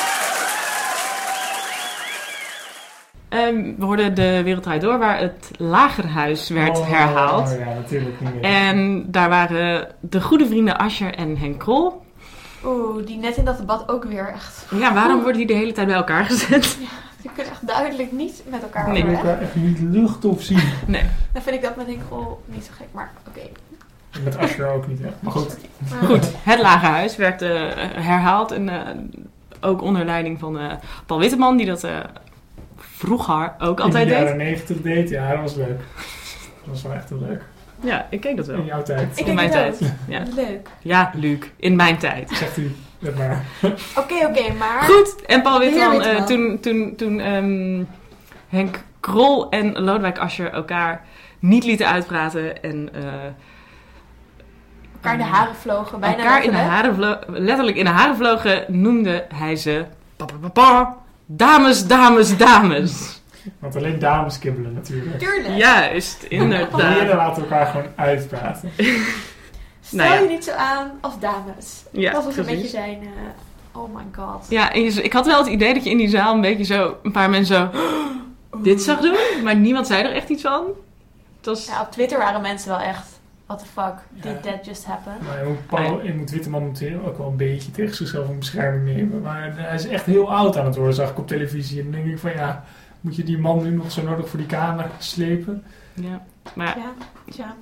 Ehm, 3.29 3.75
we 3.79 3.85
hoorden 3.85 4.15
de 4.15 4.43
Wereld 4.43 4.81
Door, 4.81 4.99
waar 4.99 5.19
het 5.19 5.51
Lagerhuis 5.59 6.49
werd 6.49 6.79
Oh, 6.79 6.89
herhaald. 6.91 7.57
ja, 7.59 7.75
natuurlijk. 7.75 8.15
En 8.43 9.05
daar 9.11 9.29
waren 9.29 9.89
de 10.01 10.21
goede 10.21 10.47
vrienden 10.47 10.79
Ascher 10.79 11.15
en 11.15 11.37
Henk 11.39 11.59
Krol. 11.59 12.05
Oeh, 12.65 13.07
die 13.07 13.19
net 13.19 13.37
in 13.37 13.45
dat 13.45 13.57
debat 13.59 13.89
ook 13.89 14.05
weer 14.05 14.29
echt... 14.29 14.67
Ja, 14.71 14.95
waarom 14.95 15.17
worden 15.23 15.37
die 15.37 15.47
de 15.47 15.53
hele 15.55 15.73
tijd 15.73 15.87
bij 15.87 15.97
elkaar 15.97 16.25
gezet? 16.25 16.77
Die 17.21 17.31
kunnen 17.35 17.53
echt 17.53 17.67
duidelijk 17.67 18.13
niet 18.13 18.43
met 18.49 18.63
elkaar 18.63 18.89
Nee, 18.93 19.03
Ik 19.03 19.09
overweg. 19.09 19.35
kan 19.35 19.43
echt 19.43 19.55
niet 19.55 19.79
lucht 19.81 20.25
of 20.25 20.43
zien. 20.43 20.61
Nee. 20.87 21.03
Dan 21.33 21.43
vind 21.43 21.57
ik 21.57 21.63
dat 21.63 21.77
met 21.77 21.87
Henk 21.87 22.01
Grol 22.07 22.43
niet 22.47 22.65
zo 22.65 22.71
gek, 22.77 22.87
maar 22.93 23.11
oké. 23.29 23.41
En 24.11 24.23
Met 24.23 24.37
Asher 24.37 24.69
ook 24.69 24.87
niet, 24.87 24.99
hè. 24.99 25.09
Maar 25.21 25.33
goed. 25.33 25.57
Maar- 25.91 26.03
Goed, 26.09 26.25
het 26.43 26.61
Lagerhuis 26.61 27.17
werd 27.17 27.43
eh, 27.43 27.51
herhaald. 27.95 28.51
En 28.53 28.69
eh, 28.69 28.81
ook 29.61 29.83
onder 29.83 30.05
leiding 30.05 30.39
van 30.39 30.59
eh, 30.59 30.73
Paul 31.07 31.21
Witteman, 31.21 31.57
die 31.57 31.67
dat 31.67 31.85
eh, 31.85 31.99
vroeger 32.77 33.53
ook 33.59 33.81
altijd 33.81 34.03
In 34.07 34.09
de 34.13 34.15
deed. 34.15 34.23
jaren 34.25 34.37
90 34.37 34.81
deed, 34.83 35.09
ja, 35.09 35.31
dat 35.31 35.41
was 35.41 35.55
leuk. 35.55 35.79
Dat 35.79 36.67
was 36.75 36.83
wel 36.83 36.93
echt 36.93 37.09
heel 37.09 37.19
leuk. 37.21 37.43
Ja, 37.81 38.07
ik 38.11 38.21
keek 38.21 38.37
dat 38.37 38.49
In 38.49 38.57
wel. 38.57 38.65
jouw 38.65 38.83
tijd. 38.83 39.19
Ik 39.19 39.27
In 39.27 39.35
mijn 39.35 39.51
tijd. 39.51 39.93
Ja. 40.09 40.23
Leuk. 40.35 40.69
ja, 40.83 41.11
Luc, 41.15 41.39
in 41.57 41.77
mijn 41.77 41.99
tijd. 41.99 42.31
Zegt 42.31 42.57
u 42.57 42.75
maar. 43.17 43.45
Oké, 43.99 44.27
oké, 44.27 44.53
maar... 44.59 44.83
Goed, 44.83 45.25
en 45.27 45.43
Paul 45.43 45.59
Witteman, 45.59 46.03
eh, 46.03 46.25
toen, 46.25 46.59
toen, 46.61 46.95
toen 46.97 47.21
ehm, 47.21 47.83
Henk 48.49 48.79
Krol 49.01 49.49
en 49.51 49.73
Lodewijk 49.83 50.19
Asscher 50.19 50.53
elkaar 50.53 51.05
niet 51.39 51.65
lieten 51.65 51.87
uitpraten 51.89 52.63
en 52.63 52.89
eh, 52.95 53.03
elkaar 54.95 55.13
in 55.13 55.19
de 55.19 55.25
haren 55.25 55.55
vlogen. 55.55 56.01
Bijna 56.01 56.17
elkaar 56.17 56.45
in 56.45 56.51
de 56.51 56.57
letterlijk. 56.57 56.75
haren 56.75 56.95
vlo- 56.95 57.39
letterlijk 57.41 57.77
in 57.77 57.85
de 57.85 57.91
haren 57.91 58.17
vlogen, 58.17 58.65
noemde 58.69 59.27
hij 59.35 59.57
ze 59.57 59.85
pa, 60.17 60.25
pa, 60.25 60.35
pa, 60.41 60.49
pa, 60.49 60.97
dames, 61.27 61.87
dames, 61.87 62.37
dames. 62.37 63.23
Want 63.59 63.77
alleen 63.77 63.99
dames 63.99 64.39
kibbelen 64.39 64.73
natuurlijk. 64.73 65.19
Tuurlijk. 65.19 65.57
Juist, 65.57 66.23
Heren 66.29 66.45
inderdaad. 66.45 67.09
laten 67.17 67.43
elkaar 67.43 67.67
gewoon 67.67 67.87
uitpraten. 67.97 68.71
Stel 69.81 69.99
Nou 69.99 70.11
ja. 70.15 70.21
je 70.21 70.29
niet 70.29 70.45
zo 70.45 70.53
aan 70.53 70.91
als 71.01 71.19
dames. 71.19 71.85
Ja, 71.93 72.13
dat 72.13 72.25
was 72.25 72.37
een 72.37 72.45
beetje 72.45 72.69
zijn... 72.69 72.99
eh, 73.03 73.81
oh 73.81 73.95
my 73.95 74.03
god. 74.13 74.47
Ja, 74.49 74.73
en 74.73 74.83
je- 74.83 75.03
ik 75.03 75.13
had 75.13 75.27
wel 75.27 75.39
het 75.39 75.47
idee 75.47 75.75
dat 75.75 75.85
je 75.85 75.91
in 75.91 75.97
die 75.97 76.09
zaal 76.09 76.35
een 76.35 76.41
beetje 76.41 76.65
zo, 76.65 76.97
een 77.03 77.13
paar 77.13 77.31
mensen 77.31 77.71
zo 77.73 77.81
dit 78.63 78.83
zag 78.83 79.01
doen, 79.01 79.17
maar 79.45 79.57
niemand 79.57 79.87
zei 79.87 80.03
er 80.03 80.13
echt 80.13 80.29
iets 80.29 80.43
van. 80.43 80.65
Het 81.37 81.47
was, 81.47 81.67
Ja, 81.67 81.81
op 81.81 81.91
Twitter 81.91 82.19
waren 82.19 82.41
mensen 82.41 82.69
wel 82.69 82.81
echt... 82.81 83.15
What 83.47 83.59
the 83.59 83.65
fuck, 83.65 83.95
Ja. 84.15 84.23
did 84.33 84.43
that 84.43 84.67
just 84.67 84.85
happen? 84.85 85.13
Maar 85.27 85.39
je 85.43 85.49
moet, 85.49 85.67
Paul, 85.67 86.05
je 86.05 86.15
moet 86.15 86.31
Witteman 86.31 86.67
natuurlijk 86.67 87.07
ook 87.07 87.19
wel 87.19 87.27
een 87.27 87.37
beetje 87.37 87.71
tegen 87.71 87.95
zichzelf 87.95 88.29
een 88.29 88.39
bescherming 88.39 88.97
nemen. 88.97 89.21
Maar 89.23 89.53
hij 89.57 89.75
is 89.75 89.87
echt 89.89 90.05
heel 90.07 90.33
oud 90.35 90.57
aan 90.57 90.65
het 90.67 90.77
worden, 90.77 90.95
zag 90.95 91.11
ik 91.11 91.19
op 91.19 91.27
televisie. 91.29 91.79
En 91.81 91.91
dan 91.91 92.01
denk 92.01 92.13
ik 92.13 92.19
van 92.19 92.31
ja, 92.33 92.65
moet 93.07 93.17
je 93.17 93.25
die 93.25 93.39
man 93.39 93.63
nu 93.63 93.71
nog 93.71 93.91
zo 93.93 94.03
nodig 94.03 94.29
voor 94.29 94.39
die 94.39 94.49
kamer 94.49 94.87
slepen? 94.99 95.63
ja. 95.95 96.23
Maar 96.55 96.67
ja, 96.67 96.75
Ja, 97.25 97.35
ja. 97.37 97.55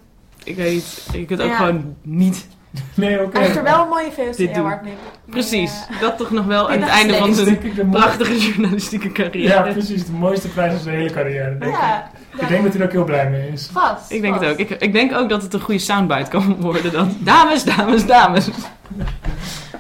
ik 0.45 0.57
weet 0.57 0.73
niet, 0.75 1.07
je 1.13 1.25
kunt 1.25 1.41
ook 1.41 1.49
Ja. 1.49 1.57
gewoon 1.57 1.95
niet 2.03 2.47
Nee, 2.95 3.23
oké. 3.23 3.37
Hij 3.37 3.43
heeft 3.47 3.57
er 3.57 3.63
wel 3.63 3.83
een 3.83 3.89
mooie 3.89 4.11
VOC 4.13 4.37
Dit 4.37 4.55
doen. 4.55 4.65
award 4.65 4.83
mee. 4.83 4.93
Precies, 5.31 5.73
eh, 5.91 6.01
dat 6.01 6.17
toch 6.17 6.31
nog 6.31 6.45
wel 6.47 6.71
aan 6.71 6.81
het 6.81 6.89
einde 6.91 7.15
van 7.17 7.35
zijn 7.35 7.63
ik 7.65 7.91
prachtige 7.91 8.39
journalistieke 8.39 9.13
carrière. 9.13 9.55
Ja, 9.55 9.73
precies. 9.73 10.07
De 10.07 10.13
mooiste 10.13 10.49
prijs 10.49 10.73
van 10.73 10.81
zijn 10.83 10.97
hele 10.97 11.11
carrière, 11.11 11.59
denk 11.59 11.73
ik. 11.75 11.81
ja, 11.81 12.11
Ik 12.41 12.49
denk 12.49 12.63
dat 12.63 12.73
hij 12.73 12.81
er 12.81 12.87
ook 12.87 12.93
heel 12.93 13.05
blij 13.05 13.31
mee 13.31 13.49
is. 13.49 13.69
vast. 13.73 14.11
Ik 14.11 14.21
denk 14.23 14.41
het 14.41 14.51
ook. 14.51 14.57
Ik, 14.59 14.71
ik 14.71 14.93
denk 14.93 15.13
ook 15.13 15.29
dat 15.29 15.43
het 15.43 15.55
een 15.55 15.61
goede 15.61 15.81
soundbite 15.81 16.31
kan 16.31 16.57
worden. 16.61 16.93
Dan. 16.93 17.17
Dames, 17.33 17.65
dames, 17.65 18.07
dames. 18.07 18.49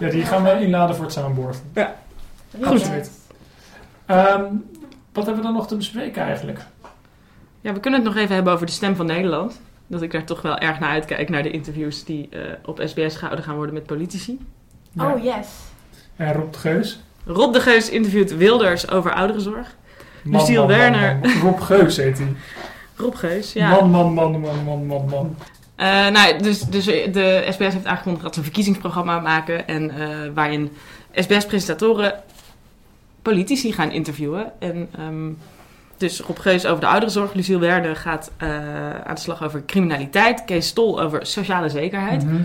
Ja, 0.00 0.08
die 0.10 0.24
gaan 0.24 0.42
we 0.42 0.60
inladen 0.60 0.94
voor 0.96 1.04
het 1.04 1.14
soundboard. 1.14 1.56
Goed. 1.74 2.66
Absoluut. 2.66 3.10
Ehm, 4.06 4.42
wat 5.14 5.24
hebben 5.24 5.42
we 5.42 5.48
dan 5.48 5.58
nog 5.58 5.66
te 5.66 5.76
bespreken 5.76 6.22
eigenlijk? 6.22 6.60
Ja, 7.60 7.72
we 7.72 7.80
kunnen 7.80 8.00
het 8.00 8.08
nog 8.08 8.18
even 8.22 8.34
hebben 8.34 8.52
over 8.52 8.66
de 8.66 8.72
stem 8.72 8.96
van 8.96 9.06
Nederland. 9.06 9.60
Dat 9.86 10.02
ik 10.02 10.12
daar 10.12 10.24
toch 10.24 10.42
wel 10.42 10.58
erg 10.58 10.78
naar 10.78 10.90
uitkijk, 10.90 11.28
naar 11.28 11.42
de 11.42 11.50
interviews 11.50 12.04
die 12.04 12.28
eh, 12.30 12.40
op 12.64 12.82
SBS 12.84 13.16
gehouden 13.16 13.44
gaan 13.44 13.56
worden 13.56 13.74
met 13.74 13.86
politici. 13.86 14.38
Ja. 14.92 15.12
Oh 15.12 15.24
yes. 15.24 15.48
En 16.16 16.32
Rob 16.32 16.52
de 16.52 16.58
Geus. 16.58 17.00
Rob 17.26 17.52
de 17.52 17.60
Geus 17.60 17.90
interviewt 17.90 18.36
Wilders 18.36 18.90
over 18.90 19.14
ouderenzorg. 19.14 19.76
Man, 20.22 20.40
Luciel 20.40 20.66
man, 20.66 20.70
man, 20.70 20.78
Werner. 20.78 21.18
man. 21.22 21.40
Rob 21.40 21.60
Geus 21.60 21.96
heet 21.96 22.18
hij. 22.18 22.34
Rob 22.96 23.14
Geus, 23.14 23.52
ja. 23.52 23.70
Man, 23.70 23.90
man, 23.90 24.12
man, 24.12 24.40
man, 24.40 24.64
man, 24.64 24.86
man, 24.86 25.08
man. 25.08 25.36
Eh, 25.76 26.08
nou, 26.08 26.42
dus, 26.42 26.60
dus 26.60 26.84
de 26.84 27.46
SBS 27.50 27.72
heeft 27.72 27.86
aangekondigd 27.86 28.24
dat 28.24 28.32
ze 28.32 28.38
een 28.38 28.44
verkiezingsprogramma 28.44 29.20
maken. 29.20 29.66
En 29.66 29.90
eh, 29.90 30.08
waarin 30.34 30.70
SBS-presentatoren 31.14 32.14
politici 33.24 33.72
gaan 33.72 33.90
interviewen. 33.90 34.52
En 34.58 34.88
ehm, 34.98 35.30
dus 35.96 36.20
Rob 36.20 36.38
Geus 36.38 36.66
over 36.66 36.80
de 36.80 36.86
ouderenzorg. 36.86 37.34
Luciel 37.34 37.58
Werner 37.60 37.96
gaat 37.96 38.30
eh, 38.36 38.48
aan 39.04 39.14
de 39.14 39.20
slag 39.20 39.44
over 39.44 39.62
criminaliteit. 39.66 40.44
Kees 40.44 40.66
Stol 40.66 41.00
over 41.00 41.26
sociale 41.26 41.68
zekerheid. 41.68 42.24
Mhm. 42.24 42.36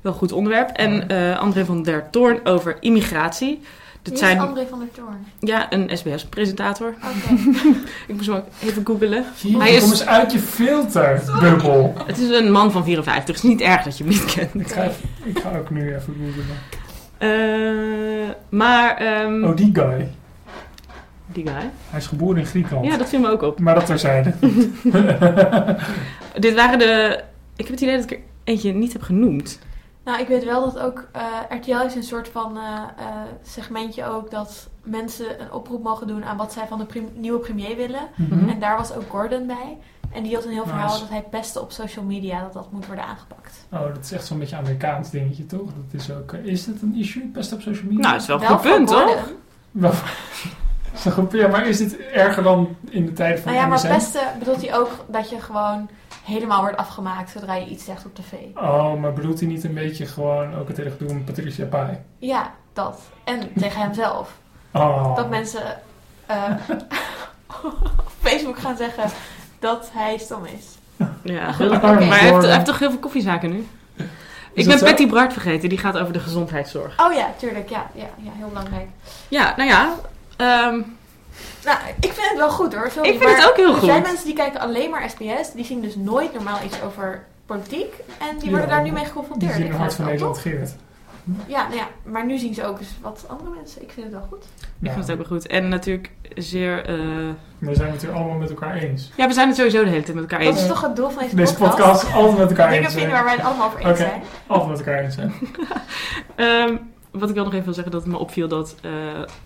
Wel 0.00 0.12
goed 0.12 0.32
onderwerp. 0.32 0.70
En 0.70 1.08
eh, 1.08 1.38
André 1.38 1.64
van 1.64 1.82
der 1.82 2.10
Toorn 2.10 2.40
over 2.44 2.76
immigratie. 2.80 3.48
Wie 3.48 4.14
Dit 4.14 4.22
is 4.22 4.28
zijn 4.28 4.38
André 4.40 4.66
van 4.70 4.78
der 4.78 4.88
Toorn? 4.92 5.26
ja, 5.40 5.72
een 5.72 5.90
SBS-presentator. 5.96 6.94
Oké. 6.96 7.34
Ik 8.08 8.14
moest 8.14 8.26
hem 8.26 8.36
ook 8.36 8.44
even 8.62 8.86
googelen. 8.86 9.24
Hij 9.42 9.50
Kom 9.52 9.62
is- 9.62 9.82
eens 9.82 10.06
uit 10.06 10.32
je 10.32 10.38
filter, 10.38 11.22
bubbel. 11.40 11.94
Het 12.06 12.18
is 12.18 12.28
een 12.28 12.50
man 12.52 12.72
van 12.72 12.84
54. 12.84 13.34
Het 13.34 13.44
is 13.44 13.50
niet 13.50 13.60
erg 13.60 13.82
dat 13.82 13.98
je 13.98 14.04
hem 14.04 14.12
niet 14.12 14.24
kent. 14.34 14.54
Ik 14.54 14.68
ga, 14.72 14.82
ik 15.24 15.38
ga 15.38 15.58
ook 15.58 15.70
nu 15.70 15.94
even 15.94 16.14
googlen. 16.24 16.44
Eh, 17.18 18.30
maar, 18.48 18.96
ehm, 18.96 19.44
Oh, 19.44 19.56
die 19.56 19.70
guy. 19.74 20.08
die 21.26 21.46
guy. 21.46 21.70
Hij 21.90 21.98
is 21.98 22.06
geboren 22.06 22.38
in 22.38 22.46
Griekenland. 22.46 22.86
Ja, 22.86 22.96
dat 22.96 23.08
viel 23.08 23.20
me 23.20 23.28
ook 23.30 23.42
op. 23.42 23.58
Maar 23.60 23.74
dat 23.74 23.86
terzijde. 23.86 24.34
Dit 26.38 26.54
waren 26.54 26.78
de... 26.78 27.20
Ik 27.56 27.64
heb 27.64 27.72
het 27.74 27.80
idee 27.80 27.96
dat 27.96 28.04
ik 28.04 28.10
er 28.10 28.18
eentje 28.44 28.72
niet 28.72 28.92
heb 28.92 29.02
genoemd. 29.02 29.58
Nou, 30.04 30.20
ik 30.20 30.28
weet 30.28 30.44
wel 30.44 30.64
dat 30.64 30.78
ook 30.78 31.08
eh, 31.12 31.22
RTL 31.48 31.86
is 31.86 31.94
een 31.94 32.02
soort 32.02 32.28
van 32.28 32.56
eh, 32.56 32.62
eh, 32.98 33.06
segmentje 33.42 34.04
ook 34.04 34.30
dat 34.30 34.68
mensen 34.82 35.40
een 35.40 35.52
oproep 35.52 35.82
mogen 35.82 36.06
doen 36.06 36.24
aan 36.24 36.36
wat 36.36 36.52
zij 36.52 36.66
van 36.66 36.78
de 36.78 36.84
prim- 36.84 37.10
nieuwe 37.14 37.38
premier 37.38 37.76
willen. 37.76 38.08
Mhm. 38.16 38.48
En 38.48 38.58
daar 38.60 38.76
was 38.76 38.92
ook 38.94 39.04
Gordon 39.08 39.46
bij. 39.46 39.76
En 40.16 40.22
die 40.22 40.34
had 40.34 40.44
een 40.44 40.50
heel 40.50 40.64
Nice. 40.64 40.74
verhaal 40.76 40.98
dat 40.98 41.08
hij 41.08 41.22
pesten 41.22 41.60
op 41.62 41.72
social 41.72 42.04
media, 42.04 42.40
dat 42.40 42.52
dat 42.52 42.72
moet 42.72 42.86
worden 42.86 43.04
aangepakt. 43.04 43.66
Oh, 43.72 43.80
dat 43.80 44.04
is 44.04 44.12
echt 44.12 44.26
zo'n 44.26 44.38
beetje 44.38 44.56
Amerikaans 44.56 45.10
dingetje, 45.10 45.46
toch? 45.46 45.66
Dat 45.66 46.00
is 46.00 46.10
ook... 46.10 46.32
eh, 46.32 46.44
Is 46.44 46.64
dit 46.64 46.82
een 46.82 46.94
issue, 46.96 47.26
best 47.26 47.52
op 47.52 47.60
social 47.60 47.84
media? 47.86 48.00
Nou, 48.00 48.12
dat 48.12 48.20
is 48.20 48.26
wel 48.26 48.40
een 48.40 48.46
goed 48.46 48.60
punt, 48.60 48.88
toch? 48.88 49.30
Wel- 49.70 49.92
ja, 51.40 51.48
maar 51.48 51.66
is 51.66 51.78
dit 51.78 51.96
erger 51.98 52.42
dan 52.42 52.76
in 52.90 53.06
de 53.06 53.12
tijd 53.12 53.40
van 53.40 53.52
Nou 53.52 53.62
ja, 53.64 53.68
maar 53.68 53.78
MSN? 53.78 53.88
pesten 53.88 54.22
bedoelt 54.38 54.66
hij 54.66 54.76
ook 54.78 54.90
dat 55.08 55.30
je 55.30 55.40
gewoon 55.40 55.88
helemaal 56.24 56.60
wordt 56.60 56.76
afgemaakt 56.76 57.30
zodra 57.30 57.54
je 57.54 57.66
iets 57.66 57.84
zegt 57.84 58.04
op 58.06 58.14
tv. 58.14 58.32
Oh, 58.54 58.94
maar 59.00 59.12
bedoelt 59.12 59.40
hij 59.40 59.48
niet 59.48 59.64
een 59.64 59.74
beetje 59.74 60.06
gewoon 60.06 60.54
ook 60.54 60.68
het 60.68 60.76
hele 60.76 60.90
gedoe 60.90 61.14
met 61.14 61.24
Patricia 61.24 61.64
Pai? 61.66 61.98
Ja, 62.18 62.50
dat. 62.72 63.00
En 63.24 63.52
tegen 63.56 63.80
hemzelf. 63.80 64.38
Oh. 64.72 65.16
Dat 65.16 65.28
mensen 65.28 65.80
eh, 66.26 66.50
op 67.98 68.10
Facebook 68.20 68.58
gaan 68.58 68.76
zeggen 68.76 69.04
dat 69.66 69.88
hij 69.92 70.18
stom 70.18 70.44
is. 70.44 70.64
Ja, 71.22 71.54
maar 71.58 71.98
hij 71.98 72.18
heeft, 72.18 72.42
hij 72.42 72.52
heeft 72.52 72.64
toch 72.66 72.78
heel 72.78 72.90
veel 72.90 72.98
koffiezaken 72.98 73.50
nu? 73.50 73.66
Ik 74.52 74.66
ben 74.66 74.78
zo? 74.78 74.84
Patty 74.84 75.08
Bart 75.08 75.32
vergeten, 75.32 75.68
die 75.68 75.78
gaat 75.78 75.98
over 75.98 76.12
de 76.12 76.20
gezondheidszorg. 76.20 77.00
Oh 77.06 77.12
ja, 77.12 77.26
tuurlijk. 77.38 77.68
Ja, 77.68 77.86
ja, 77.94 78.06
ja 78.22 78.30
heel 78.36 78.48
belangrijk. 78.48 78.86
Ja, 79.28 79.54
nou 79.56 79.68
ja. 79.68 79.94
ehm, 80.36 80.80
Nou, 81.64 81.78
ik 82.00 82.12
vind 82.12 82.28
het 82.28 82.36
wel 82.36 82.50
goed 82.50 82.74
hoor. 82.74 82.90
Sorry, 82.90 83.08
Ik 83.10 83.18
vind 83.22 83.36
het 83.36 83.48
ook 83.48 83.56
heel 83.56 83.68
Er 83.72 83.74
goed. 83.78 83.88
zijn 83.88 84.02
mensen 84.02 84.24
die 84.26 84.34
kijken 84.34 84.60
alleen 84.60 84.90
maar 84.90 85.10
SBS. 85.10 85.52
Die 85.54 85.64
zien 85.64 85.80
dus 85.80 85.96
nooit 85.96 86.32
normaal 86.34 86.58
iets 86.64 86.82
over 86.82 87.24
politiek. 87.46 87.94
En 88.18 88.38
die 88.38 88.50
worden 88.50 88.68
Ja, 88.68 88.74
daar 88.74 88.82
nu 88.84 88.90
mee 88.90 88.98
Die 89.02 89.08
geconfronteerd. 89.12 89.52
zien 89.52 89.62
Ik 89.64 89.66
de 89.70 89.72
vind 89.76 89.82
hart 89.82 89.94
van 89.94 90.04
het 90.04 90.12
Nederland 90.12 90.38
geert. 90.38 90.74
Ja, 91.46 91.62
nou 91.62 91.74
ja, 91.76 91.88
maar 92.02 92.26
nu 92.26 92.38
zien 92.38 92.54
ze 92.54 92.64
ook 92.66 92.78
dus 92.78 92.88
wat 93.02 93.24
andere 93.28 93.50
mensen. 93.50 93.82
Ik 93.82 93.90
vind 93.90 94.06
het 94.06 94.14
wel 94.14 94.26
goed. 94.30 94.44
ik 94.82 94.90
vind 94.92 94.96
het 94.96 95.10
ook 95.10 95.16
wel 95.28 95.38
goed. 95.38 95.46
En 95.46 95.68
natuurlijk 95.68 96.10
zeer... 96.34 96.84
eh, 96.84 96.94
We 97.58 97.74
zijn 97.74 97.92
het 97.92 98.02
hier 98.02 98.12
allemaal 98.12 98.36
met 98.36 98.48
elkaar 98.50 98.74
eens. 98.74 99.10
Ja, 99.16 99.26
we 99.26 99.32
zijn 99.32 99.46
het 99.48 99.56
sowieso 99.56 99.84
de 99.84 99.90
hele 99.90 100.02
tijd 100.02 100.14
met 100.14 100.24
elkaar 100.30 100.44
Dat 100.44 100.52
eens. 100.54 100.62
is 100.62 100.68
toch 100.68 100.80
het 100.82 100.96
doel 100.96 101.08
van 101.10 101.22
deze, 101.22 101.36
Deze 101.36 101.54
podcast 101.54 102.12
altijd 102.12 102.38
met 102.38 102.48
elkaar 102.48 102.68
Dingen 102.68 102.84
eens 102.84 102.92
vinden 102.94 103.12
waar 103.12 103.24
wij 103.24 103.34
het 103.34 103.44
allemaal 103.44 103.66
over 103.66 103.78
eens 103.78 103.88
Oké. 103.88 103.96
zijn. 103.96 104.22
Altijd 104.46 104.70
met 104.70 104.78
elkaar 104.78 105.04
eens 105.04 105.14
zijn. 105.14 105.32
Ehm, 106.36 106.76
wat 107.10 107.28
ik 107.28 107.34
wil 107.34 107.44
nog 107.44 107.52
even 107.52 107.64
wil 107.64 107.74
zeggen, 107.74 107.92
dat 107.92 108.02
het 108.02 108.12
me 108.12 108.18
opviel 108.18 108.48
dat... 108.48 108.74
eh, 108.82 108.90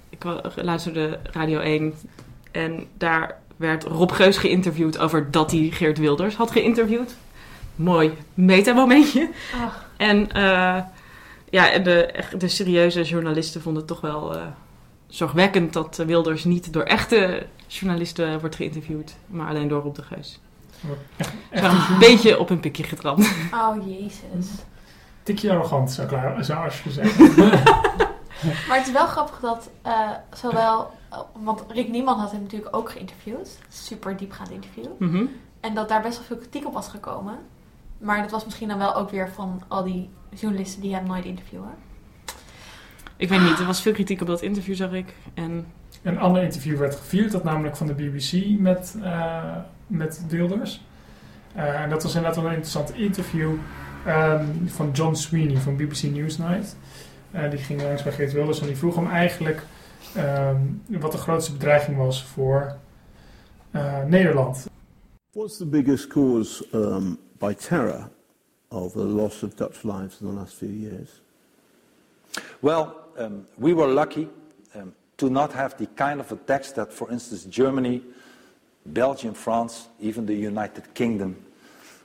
ik 0.09 0.25
luisterde 0.57 1.19
Radio 1.23 1.59
1 1.61 1.95
en 2.51 2.87
daar 2.99 3.39
werd 3.57 3.85
Rob 3.85 4.11
Geus 4.13 4.37
geïnterviewd 4.39 4.99
over 4.99 5.31
dat 5.31 5.51
hij 5.51 5.69
Geert 5.73 5.99
Wilders 5.99 6.37
had 6.37 6.51
geïnterviewd. 6.51 7.15
Mooi 7.77 8.13
meta-momentje. 8.35 9.29
Ach, 9.65 9.85
En 9.97 10.33
eh, 10.33 10.77
ja, 11.51 11.71
en 11.71 11.83
de, 11.83 12.25
de 12.39 12.49
serieuze 12.49 13.03
journalisten 13.03 13.63
vonden 13.63 13.83
het 13.83 13.91
toch 13.91 14.01
wel 14.01 14.37
eh, 14.37 14.43
zorgwekkend 15.07 15.73
dat 15.73 15.99
eh, 15.99 16.07
Wilders 16.07 16.45
niet 16.45 16.73
door 16.73 16.83
echte 16.83 17.47
journalisten 17.67 18.41
wordt 18.41 18.57
geïnterviewd, 18.57 19.17
maar 19.27 19.49
alleen 19.49 19.69
door 19.69 19.83
Rob 19.83 19.95
de 19.95 20.03
Geus. 20.03 20.41
Echt 21.51 21.65
Zo 21.65 21.71
een 21.71 21.93
een 21.93 21.99
beetje 21.99 22.39
op 22.39 22.49
hun 22.49 22.61
pikje 22.61 22.83
getrapt. 22.83 23.35
oh 23.53 23.87
jezus. 23.87 24.51
tikje 25.23 25.51
arrogant, 25.51 25.91
zou, 25.91 26.09
klaar, 26.09 26.45
zou 26.45 26.67
Asje 26.67 26.91
zeggen. 26.91 27.29
Maar 28.69 28.77
het 28.77 28.87
is 28.87 28.93
wel 28.93 29.07
grappig 29.07 29.41
dat 29.41 29.71
eh, 29.83 30.11
zowel... 30.33 30.91
Want 31.33 31.65
Rick 31.69 31.89
Niemand 31.89 32.21
had 32.21 32.31
hem 32.31 32.43
natuurlijk 32.43 32.77
ook 32.77 32.91
geïnterviewd. 32.91 33.59
Super 33.69 34.17
diepgaand 34.17 34.51
interview. 34.51 34.87
Mhm. 34.99 35.25
En 35.61 35.75
dat 35.75 35.89
daar 35.89 36.03
best 36.03 36.17
wel 36.17 36.27
veel 36.27 36.37
kritiek 36.37 36.67
op 36.67 36.73
was 36.73 36.89
gekomen. 36.89 37.39
Maar 37.99 38.23
dat 38.23 38.31
was 38.31 38.45
misschien 38.45 38.69
dan 38.69 38.79
wel 38.79 38.95
ook 38.95 39.11
weer 39.11 39.31
van 39.31 39.63
al 39.69 39.83
die 39.83 40.11
journalisten 40.35 40.83
die 40.83 40.95
hem 40.95 41.07
nooit 41.07 41.25
interviewen. 41.25 41.71
Ik 43.17 43.29
weet 43.29 43.41
niet, 43.41 43.59
er 43.59 43.67
was 43.67 43.83
veel 43.83 43.93
kritiek 43.93 44.21
op 44.21 44.27
dat 44.27 44.43
interview, 44.43 44.75
zag 44.75 44.93
ik. 44.93 45.15
En 45.35 45.67
Een 46.03 46.19
ander 46.19 46.43
interview 46.43 46.79
werd 46.79 46.95
gevierd, 46.95 47.33
dat 47.33 47.45
namelijk 47.45 47.77
van 47.77 47.87
de 47.87 47.95
BBC 47.95 48.59
met, 48.59 48.97
eh, 49.03 49.57
met 49.87 50.25
Wilders. 50.29 50.81
Eh, 51.55 51.81
en 51.81 51.91
dat 51.91 52.03
was 52.03 52.15
inderdaad 52.15 52.37
wel 52.37 52.47
een 52.47 52.57
interessant 52.57 52.95
interview 52.95 53.53
ehm, 54.07 54.45
van 54.67 54.91
John 54.91 55.15
Sweeney 55.15 55.57
van 55.57 55.77
BBC 55.77 56.03
Newsnight. 56.03 56.77
Eh, 57.31 57.51
die 57.51 57.59
ging 57.59 57.83
langs 57.83 58.03
bij 58.03 58.13
Geert 58.13 58.33
Wilders 58.33 58.61
en 58.61 58.67
die 58.67 58.77
vroeg 58.77 58.95
hem 58.95 59.11
eigenlijk 59.11 59.63
ehm, 60.15 60.57
wat 60.87 61.13
de 61.13 61.19
grootste 61.19 61.53
bedreiging 61.53 61.97
was 61.97 62.25
voor 62.25 62.77
eh, 63.71 64.05
Nederland. 64.05 64.67
What's 65.33 65.57
the 65.57 65.67
biggest 65.67 66.07
cause 66.07 66.67
um, 66.73 67.19
by 67.39 67.55
terror 67.55 68.09
of 68.71 68.93
the 68.93 69.05
loss 69.05 69.43
of 69.43 69.57
Dutch 69.57 69.85
lives 69.85 70.21
in 70.21 70.29
the 70.29 70.33
last 70.33 70.55
few 70.55 70.69
years? 70.69 71.21
Well, 72.63 73.09
um, 73.19 73.47
we 73.59 73.75
were 73.75 73.89
lucky 73.89 74.29
um, 74.75 74.95
to 75.19 75.29
not 75.29 75.53
have 75.53 75.77
the 75.77 75.87
kind 75.87 76.21
of 76.21 76.31
attacks 76.31 76.73
that, 76.73 76.93
for 76.93 77.11
instance, 77.11 77.45
Germany, 77.45 78.03
Belgium, 78.87 79.35
France, 79.35 79.89
even 80.01 80.27
the 80.27 80.35
United 80.35 80.95
Kingdom 80.95 81.37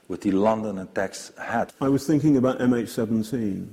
with 0.07 0.21
the 0.21 0.31
London 0.31 0.79
attacks 0.79 1.31
had. 1.37 1.73
I 1.81 1.89
was 1.89 2.05
thinking 2.05 2.37
about 2.37 2.59
MH17. 2.59 3.67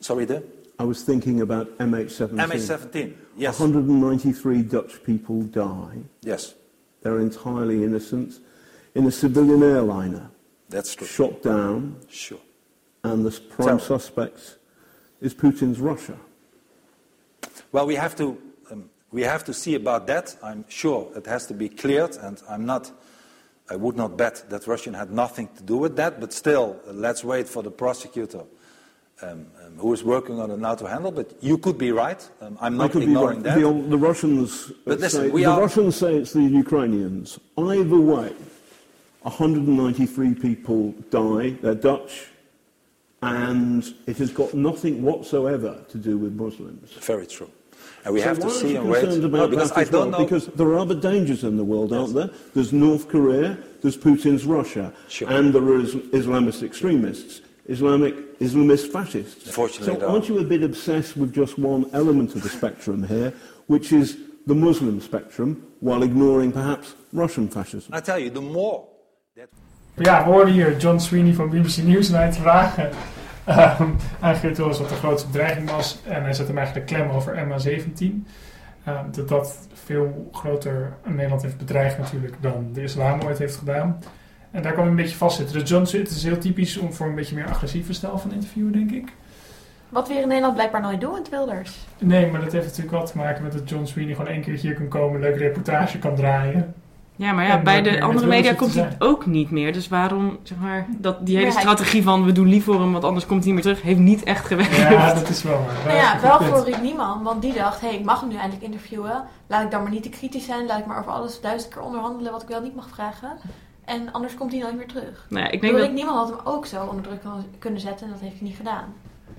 Sorry, 0.00 0.24
the 0.24 0.42
I 0.78 0.84
was 0.84 1.02
thinking 1.02 1.42
about 1.42 1.76
MH17. 1.76 2.36
MH17. 2.36 3.14
Yes. 3.36 3.60
193 3.60 4.62
Dutch 4.62 5.04
people 5.04 5.42
die. 5.42 5.98
Yes, 6.22 6.54
They're 7.02 7.20
entirely 7.20 7.84
innocent. 7.84 8.38
In 8.94 9.06
a 9.06 9.10
civilian 9.10 9.62
airliner, 9.62 10.30
that's 10.70 10.94
true. 10.94 11.06
shot 11.06 11.42
down, 11.42 11.96
Sure. 12.08 12.40
and 13.04 13.24
the 13.26 13.30
prime 13.54 13.78
Terrible. 13.78 13.84
suspect 13.84 14.56
is 15.20 15.34
Putin's 15.34 15.78
Russia. 15.80 16.16
Well, 17.72 17.86
we 17.86 17.94
have 17.96 18.16
to 18.16 18.36
um, 18.70 18.90
we 19.12 19.22
have 19.22 19.44
to 19.44 19.52
see 19.54 19.74
about 19.74 20.06
that. 20.06 20.36
I'm 20.42 20.64
sure 20.68 21.10
it 21.16 21.26
has 21.26 21.46
to 21.46 21.54
be 21.54 21.68
cleared, 21.68 22.16
and 22.16 22.40
I'm 22.48 22.64
not. 22.66 22.90
I 23.72 23.76
would 23.76 23.96
not 23.96 24.16
bet 24.16 24.50
that 24.50 24.66
Russia 24.66 24.90
had 24.96 25.12
nothing 25.12 25.48
to 25.56 25.62
do 25.62 25.76
with 25.76 25.94
that. 25.96 26.18
But 26.20 26.32
still, 26.32 26.80
uh, 26.88 26.92
let's 26.92 27.22
wait 27.22 27.48
for 27.48 27.62
the 27.62 27.70
prosecutor. 27.70 28.42
Um, 29.22 29.46
um, 29.64 29.76
who 29.78 29.92
is 29.92 30.02
working 30.02 30.40
on 30.40 30.50
it 30.50 30.58
now 30.58 30.74
to 30.74 30.86
handle? 30.88 31.12
But 31.12 31.34
you 31.42 31.58
could 31.58 31.76
be 31.76 31.92
right. 31.92 32.20
Um, 32.40 32.56
I'm 32.60 32.74
I 32.80 32.84
not 32.84 32.92
could 32.92 33.00
be 33.00 33.04
ignoring 33.12 33.42
wrong. 33.42 33.42
that. 33.42 33.60
The, 33.60 33.88
the 33.90 33.98
Russians 33.98 34.72
But 34.86 34.92
uh, 34.98 35.00
listen, 35.02 35.20
say, 35.26 35.30
we 35.30 35.44
the 35.44 35.50
are- 35.50 35.60
Russians 35.60 35.94
say 35.96 36.16
it's 36.16 36.32
the 36.32 36.42
Ukrainians. 36.42 37.38
Either 37.58 38.00
way, 38.00 38.32
193 39.22 40.34
people 40.34 40.92
die. 41.10 41.50
They're 41.62 41.74
Dutch. 41.74 42.26
and 43.22 43.94
it 44.06 44.16
has 44.16 44.30
got 44.30 44.54
nothing 44.54 45.02
whatsoever 45.02 45.84
to 45.90 45.98
do 45.98 46.16
with 46.16 46.32
Muslims. 46.32 46.92
Very 47.00 47.26
true. 47.26 47.50
And 48.04 48.14
we 48.14 48.20
so 48.20 48.28
have 48.28 48.38
to 48.40 48.50
see 48.50 48.76
are 48.76 48.80
and 48.80 48.86
you 48.86 48.92
wait. 48.92 49.00
concerned 49.02 49.22
No, 49.22 49.28
about 49.28 49.50
because 49.50 49.68
that 49.70 49.78
I 49.78 49.82
as 49.82 49.90
well? 49.92 50.02
don't 50.02 50.10
know. 50.12 50.24
Because 50.24 50.46
there 50.46 50.66
are 50.68 50.78
other 50.78 50.94
dangers 50.94 51.44
in 51.44 51.58
the 51.58 51.64
world, 51.64 51.92
aren't 51.92 52.14
there? 52.14 52.30
There's 52.54 52.72
North 52.72 53.08
Korea, 53.08 53.58
there's 53.82 53.96
Putin's 53.98 54.46
Russia, 54.46 54.90
Sure. 55.08 55.28
and 55.30 55.52
there 55.52 55.62
are 55.62 55.82
Islamist 55.82 56.62
extremists, 56.62 57.42
Islamic 57.68 58.38
Islamist 58.40 58.86
fascists. 58.90 59.46
Unfortunately, 59.48 60.00
so 60.00 60.08
aren't 60.08 60.28
you 60.30 60.38
a 60.38 60.44
bit 60.44 60.62
obsessed 60.62 61.14
with 61.18 61.34
just 61.34 61.58
one 61.58 61.90
element 61.92 62.34
of 62.34 62.42
the 62.42 62.48
spectrum 62.48 63.02
here, 63.06 63.34
which 63.66 63.92
is 63.92 64.16
the 64.46 64.54
Muslim 64.54 64.98
spectrum, 65.02 65.62
while 65.80 66.02
ignoring 66.02 66.52
perhaps 66.52 66.94
Russian 67.12 67.48
fascism? 67.48 67.92
I 67.92 68.00
tell 68.00 68.18
you, 68.18 68.30
the 68.30 68.40
more 68.40 68.86
Ja, 69.94 70.24
we 70.24 70.30
hoorden 70.30 70.54
hier 70.54 70.76
John 70.76 70.98
Sweeney 70.98 71.32
van 71.32 71.48
BBC 71.48 71.76
Newsnight 71.76 72.36
vragen 72.36 72.90
ehm 73.44 73.88
aan 74.20 74.34
Geert 74.34 74.56
Wilders 74.56 74.78
wat 74.78 74.88
de 74.88 74.94
grootste 74.94 75.26
bedreiging 75.26 75.70
was. 75.70 75.98
En 76.04 76.22
hij 76.22 76.32
zet 76.32 76.46
hem 76.46 76.56
eigenlijk 76.56 76.86
klem 76.86 77.10
over 77.10 77.46
MH17. 77.46 78.26
Ehm, 78.84 79.10
dat 79.10 79.28
dat 79.28 79.68
veel 79.72 80.28
groter 80.32 80.92
Nederland 81.04 81.42
heeft 81.42 81.58
bedreigd 81.58 81.98
natuurlijk 81.98 82.34
dan 82.40 82.72
de 82.72 82.82
islam 82.82 83.20
ooit 83.22 83.38
heeft 83.38 83.56
gedaan. 83.56 83.98
En 84.50 84.62
daar 84.62 84.72
kwam 84.72 84.84
hij 84.84 84.94
een 84.94 85.00
beetje 85.00 85.16
vastzitten. 85.16 85.58
Dus 85.58 85.68
John 85.68 85.84
Sweeney, 85.84 86.08
het 86.08 86.16
is 86.16 86.24
heel 86.24 86.38
typisch 86.38 86.76
om 86.76 86.92
voor 86.92 87.06
een 87.06 87.14
beetje 87.14 87.34
meer 87.34 87.48
agressieve 87.48 87.92
stijl 87.92 88.18
van 88.18 88.32
interviewen, 88.32 88.72
denk 88.72 88.90
ik. 88.90 89.12
Wat 89.88 90.06
we 90.06 90.12
hier 90.12 90.22
in 90.22 90.28
Nederland 90.28 90.54
blijkbaar 90.54 90.80
nooit 90.80 91.00
doen, 91.00 91.14
het 91.14 91.28
Wilders. 91.28 91.78
Nee, 91.98 92.30
maar 92.30 92.40
dat 92.40 92.52
heeft 92.52 92.64
natuurlijk 92.64 92.96
wel 92.96 93.06
te 93.06 93.16
maken 93.16 93.42
met 93.42 93.52
dat 93.52 93.68
John 93.68 93.84
Sweeney 93.84 94.14
gewoon 94.14 94.30
één 94.30 94.42
keer 94.42 94.54
hier 94.54 94.74
kan 94.74 94.88
komen, 94.88 95.14
een 95.14 95.20
leuke 95.20 95.38
reportage 95.38 95.98
kan 95.98 96.14
draaien. 96.14 96.74
Ja, 97.20 97.32
maar 97.32 97.46
ja, 97.46 97.58
En 97.58 97.64
bij 97.64 97.82
de 97.82 98.00
andere 98.00 98.26
media 98.26 98.54
komt 98.54 98.74
hij 98.74 98.96
ook 98.98 99.26
niet 99.26 99.50
meer. 99.50 99.72
Dus 99.72 99.88
waarom, 99.88 100.38
zeg 100.42 100.58
maar, 100.58 100.86
dat, 100.98 101.26
die 101.26 101.34
hele 101.36 101.46
Maar 101.46 101.56
hij- 101.56 101.62
strategie 101.72 102.02
van 102.02 102.24
we 102.24 102.32
doen 102.32 102.46
lief 102.48 102.64
voor 102.64 102.80
hem, 102.80 102.92
want 102.92 103.04
anders 103.04 103.26
komt 103.26 103.44
hij 103.44 103.52
niet 103.52 103.64
meer 103.64 103.72
terug, 103.74 103.86
heeft 103.88 103.98
niet 104.00 104.22
echt 104.22 104.46
gewerkt. 104.46 104.76
Ja, 104.76 105.14
dat 105.20 105.28
is 105.28 105.42
wel 105.42 105.64
waar. 105.64 105.84
Nou 105.84 105.96
ja, 105.96 106.20
wel 106.20 106.40
voor. 106.42 106.64
Riek 106.64 106.80
Nieman, 106.82 107.22
want 107.22 107.42
die 107.42 107.52
dacht, 107.52 107.80
hé, 107.80 107.88
hey, 107.88 107.96
ik 107.96 108.04
mag 108.04 108.20
hem 108.20 108.28
nu 108.28 108.34
eindelijk 108.36 108.62
interviewen. 108.64 109.22
Laat 109.46 109.62
ik 109.64 109.70
dan 109.70 109.82
maar 109.82 109.90
niet 109.90 110.02
te 110.02 110.08
kritisch 110.08 110.44
zijn, 110.44 110.66
laat 110.66 110.78
ik 110.78 110.86
maar 110.86 110.98
over 110.98 111.12
alles 111.12 111.40
duizend 111.40 111.72
keer 111.74 111.82
onderhandelen 111.82 112.32
wat 112.32 112.42
ik 112.42 112.48
wel 112.48 112.60
niet 112.62 112.74
mag 112.74 112.88
vragen. 112.88 113.30
En 113.84 114.12
anders 114.12 114.34
komt 114.34 114.52
hij 114.52 114.60
nooit 114.60 114.76
meer 114.76 114.88
terug. 114.88 115.26
Nou 115.28 115.44
ja, 115.44 115.50
ik 115.50 115.60
denk 115.60 115.72
dat... 115.72 115.82
Riek 115.82 115.92
Nieman 115.92 116.16
had 116.16 116.28
hem 116.28 116.38
ook 116.44 116.66
zo 116.66 116.84
onder 116.86 117.02
druk 117.02 117.20
kan- 117.22 117.44
kunnen 117.58 117.80
zetten 117.80 118.06
en 118.06 118.12
dat 118.12 118.20
heeft 118.20 118.38
hij 118.38 118.48
niet 118.48 118.56
gedaan. 118.56 118.84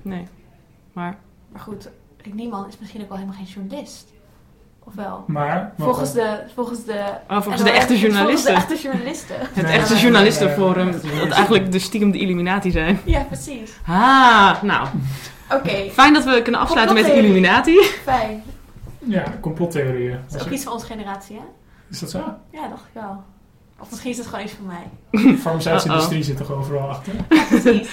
Nee, 0.02 0.28
maar... 0.94 1.18
Maar 1.52 1.62
goed, 1.62 1.90
Riek 2.24 2.34
Nieman 2.34 2.68
is 2.68 2.78
misschien 2.80 3.02
ook 3.02 3.08
wel 3.10 3.18
helemaal 3.18 3.40
geen 3.40 3.48
journalist. 3.54 4.14
Of 4.98 5.04
wel? 5.04 5.24
Maar, 5.28 5.74
Volgens 5.80 6.14
de, 6.14 6.40
volgens 6.56 6.84
de, 6.86 7.04
Oh, 7.30 7.42
volgens 7.42 7.64
de 7.64 7.70
echte 7.72 7.98
journalisten. 8.00 8.52
Volgens 8.54 8.68
de 8.68 8.74
echte 8.76 8.88
journalisten. 8.88 9.36
Het 9.54 9.66
Nee, 9.66 9.78
echte 9.78 9.94
nee, 9.94 10.02
journalistenforum, 10.02 10.86
nee, 10.86 10.94
nee, 10.94 11.04
nee, 11.04 11.14
nee. 11.14 11.24
dat 11.28 11.36
eigenlijk 11.36 11.72
de 11.72 11.80
stiekem 11.80 12.12
de 12.12 12.18
Illuminati 12.20 12.72
zijn. 12.72 13.00
Ja, 13.06 13.20
precies. 13.24 13.72
Ah, 13.88 14.62
nou, 14.62 14.88
Oké, 15.52 15.90
fijn 15.92 16.14
dat 16.14 16.24
we 16.24 16.42
kunnen 16.42 16.62
afsluiten 16.62 16.96
met 16.96 17.06
de. 17.06 17.14
Illuminati. 17.14 17.78
fijn. 18.04 18.44
Ja, 19.00 19.24
complottheorieën. 19.42 20.18
Dat 20.30 20.40
is 20.42 20.48
ook 20.48 20.54
iets 20.54 20.64
van 20.64 20.74
onze 20.74 20.86
generatie, 20.86 21.36
hè? 21.36 21.42
Is 21.90 22.00
dat 22.00 22.10
zo? 22.10 22.18
Ja, 22.52 22.68
dacht 22.68 22.82
ik 22.86 22.94
wel. 22.94 23.24
Of 23.82 23.90
misschien 23.90 24.12
is 24.12 24.18
het 24.18 24.28
gewoon 24.28 24.46
iets 24.46 24.54
van 24.54 24.66
mij. 24.66 24.90
De 25.12 25.38
farmaceutische 25.42 25.90
industrie 25.90 26.24
zit 26.24 26.38
toch 26.38 26.52
overal 26.52 26.90
achter? 26.90 27.14
Precies. 27.28 27.90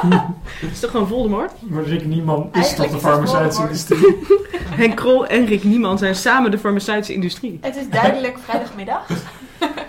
is 0.72 0.80
toch 0.80 0.90
gewoon 0.90 1.08
Voldemort? 1.08 1.52
Maar 1.60 1.82
Rick 1.82 2.04
Nieman 2.04 2.48
is 2.52 2.58
Eigenlijk 2.60 2.90
toch 2.92 3.00
de 3.00 3.08
is 3.08 3.22
het 3.22 3.30
farmaceutische 3.30 3.62
industrie? 3.62 4.16
Henk 4.82 4.96
Krol 4.96 5.26
en 5.26 5.46
Rick 5.46 5.64
Nieman 5.64 5.98
zijn 5.98 6.14
samen 6.14 6.50
de 6.50 6.58
farmaceutische 6.58 7.12
industrie. 7.12 7.58
Het 7.60 7.76
is 7.76 7.88
duidelijk 7.88 8.38
vrijdagmiddag. 8.38 9.06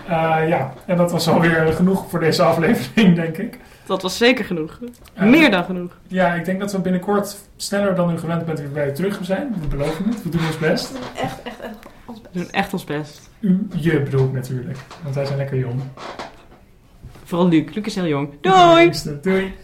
Eh, 0.06 0.48
ja, 0.48 0.72
en 0.86 0.96
dat 0.96 1.10
was 1.12 1.28
alweer 1.28 1.72
genoeg 1.72 2.04
voor 2.08 2.20
deze 2.20 2.42
aflevering, 2.42 3.14
denk 3.14 3.36
ik. 3.36 3.58
Dat 3.86 4.02
was 4.02 4.16
zeker 4.16 4.44
genoeg. 4.44 4.78
Eh, 5.14 5.24
Meer 5.28 5.50
dan 5.50 5.64
genoeg. 5.64 5.90
Ja, 6.06 6.34
ik 6.34 6.44
denk 6.44 6.60
dat 6.60 6.72
we 6.72 6.78
binnenkort 6.80 7.36
sneller 7.56 7.94
dan 7.94 8.12
u 8.12 8.18
gewend 8.18 8.44
bent 8.46 8.58
weer 8.58 8.70
bij 8.72 8.88
u 8.88 8.92
terug 8.92 9.18
zijn. 9.22 9.54
We 9.60 9.66
beloven 9.66 10.08
het, 10.08 10.22
we 10.22 10.28
doen 10.28 10.46
ons 10.46 10.58
best. 10.58 10.92
We 10.92 10.98
doen 10.98 11.08
echt, 11.24 11.42
echt, 11.42 11.60
echt 11.60 11.74
ons 12.06 12.20
best. 12.20 12.34
We 12.34 12.40
doen 12.40 12.50
echt 12.50 12.72
ons 12.72 12.84
best. 12.84 13.27
U, 13.40 13.66
je 13.76 14.00
bedoel 14.02 14.30
natuurlijk, 14.30 14.78
want 15.02 15.14
wij 15.14 15.24
zijn 15.24 15.38
lekker 15.38 15.58
jong. 15.58 15.80
Vooral 17.24 17.48
Luc. 17.48 17.74
Luc 17.74 17.84
is 17.84 17.94
heel 17.94 18.06
jong. 18.06 18.28
Doei! 18.40 18.90
Doei! 19.22 19.54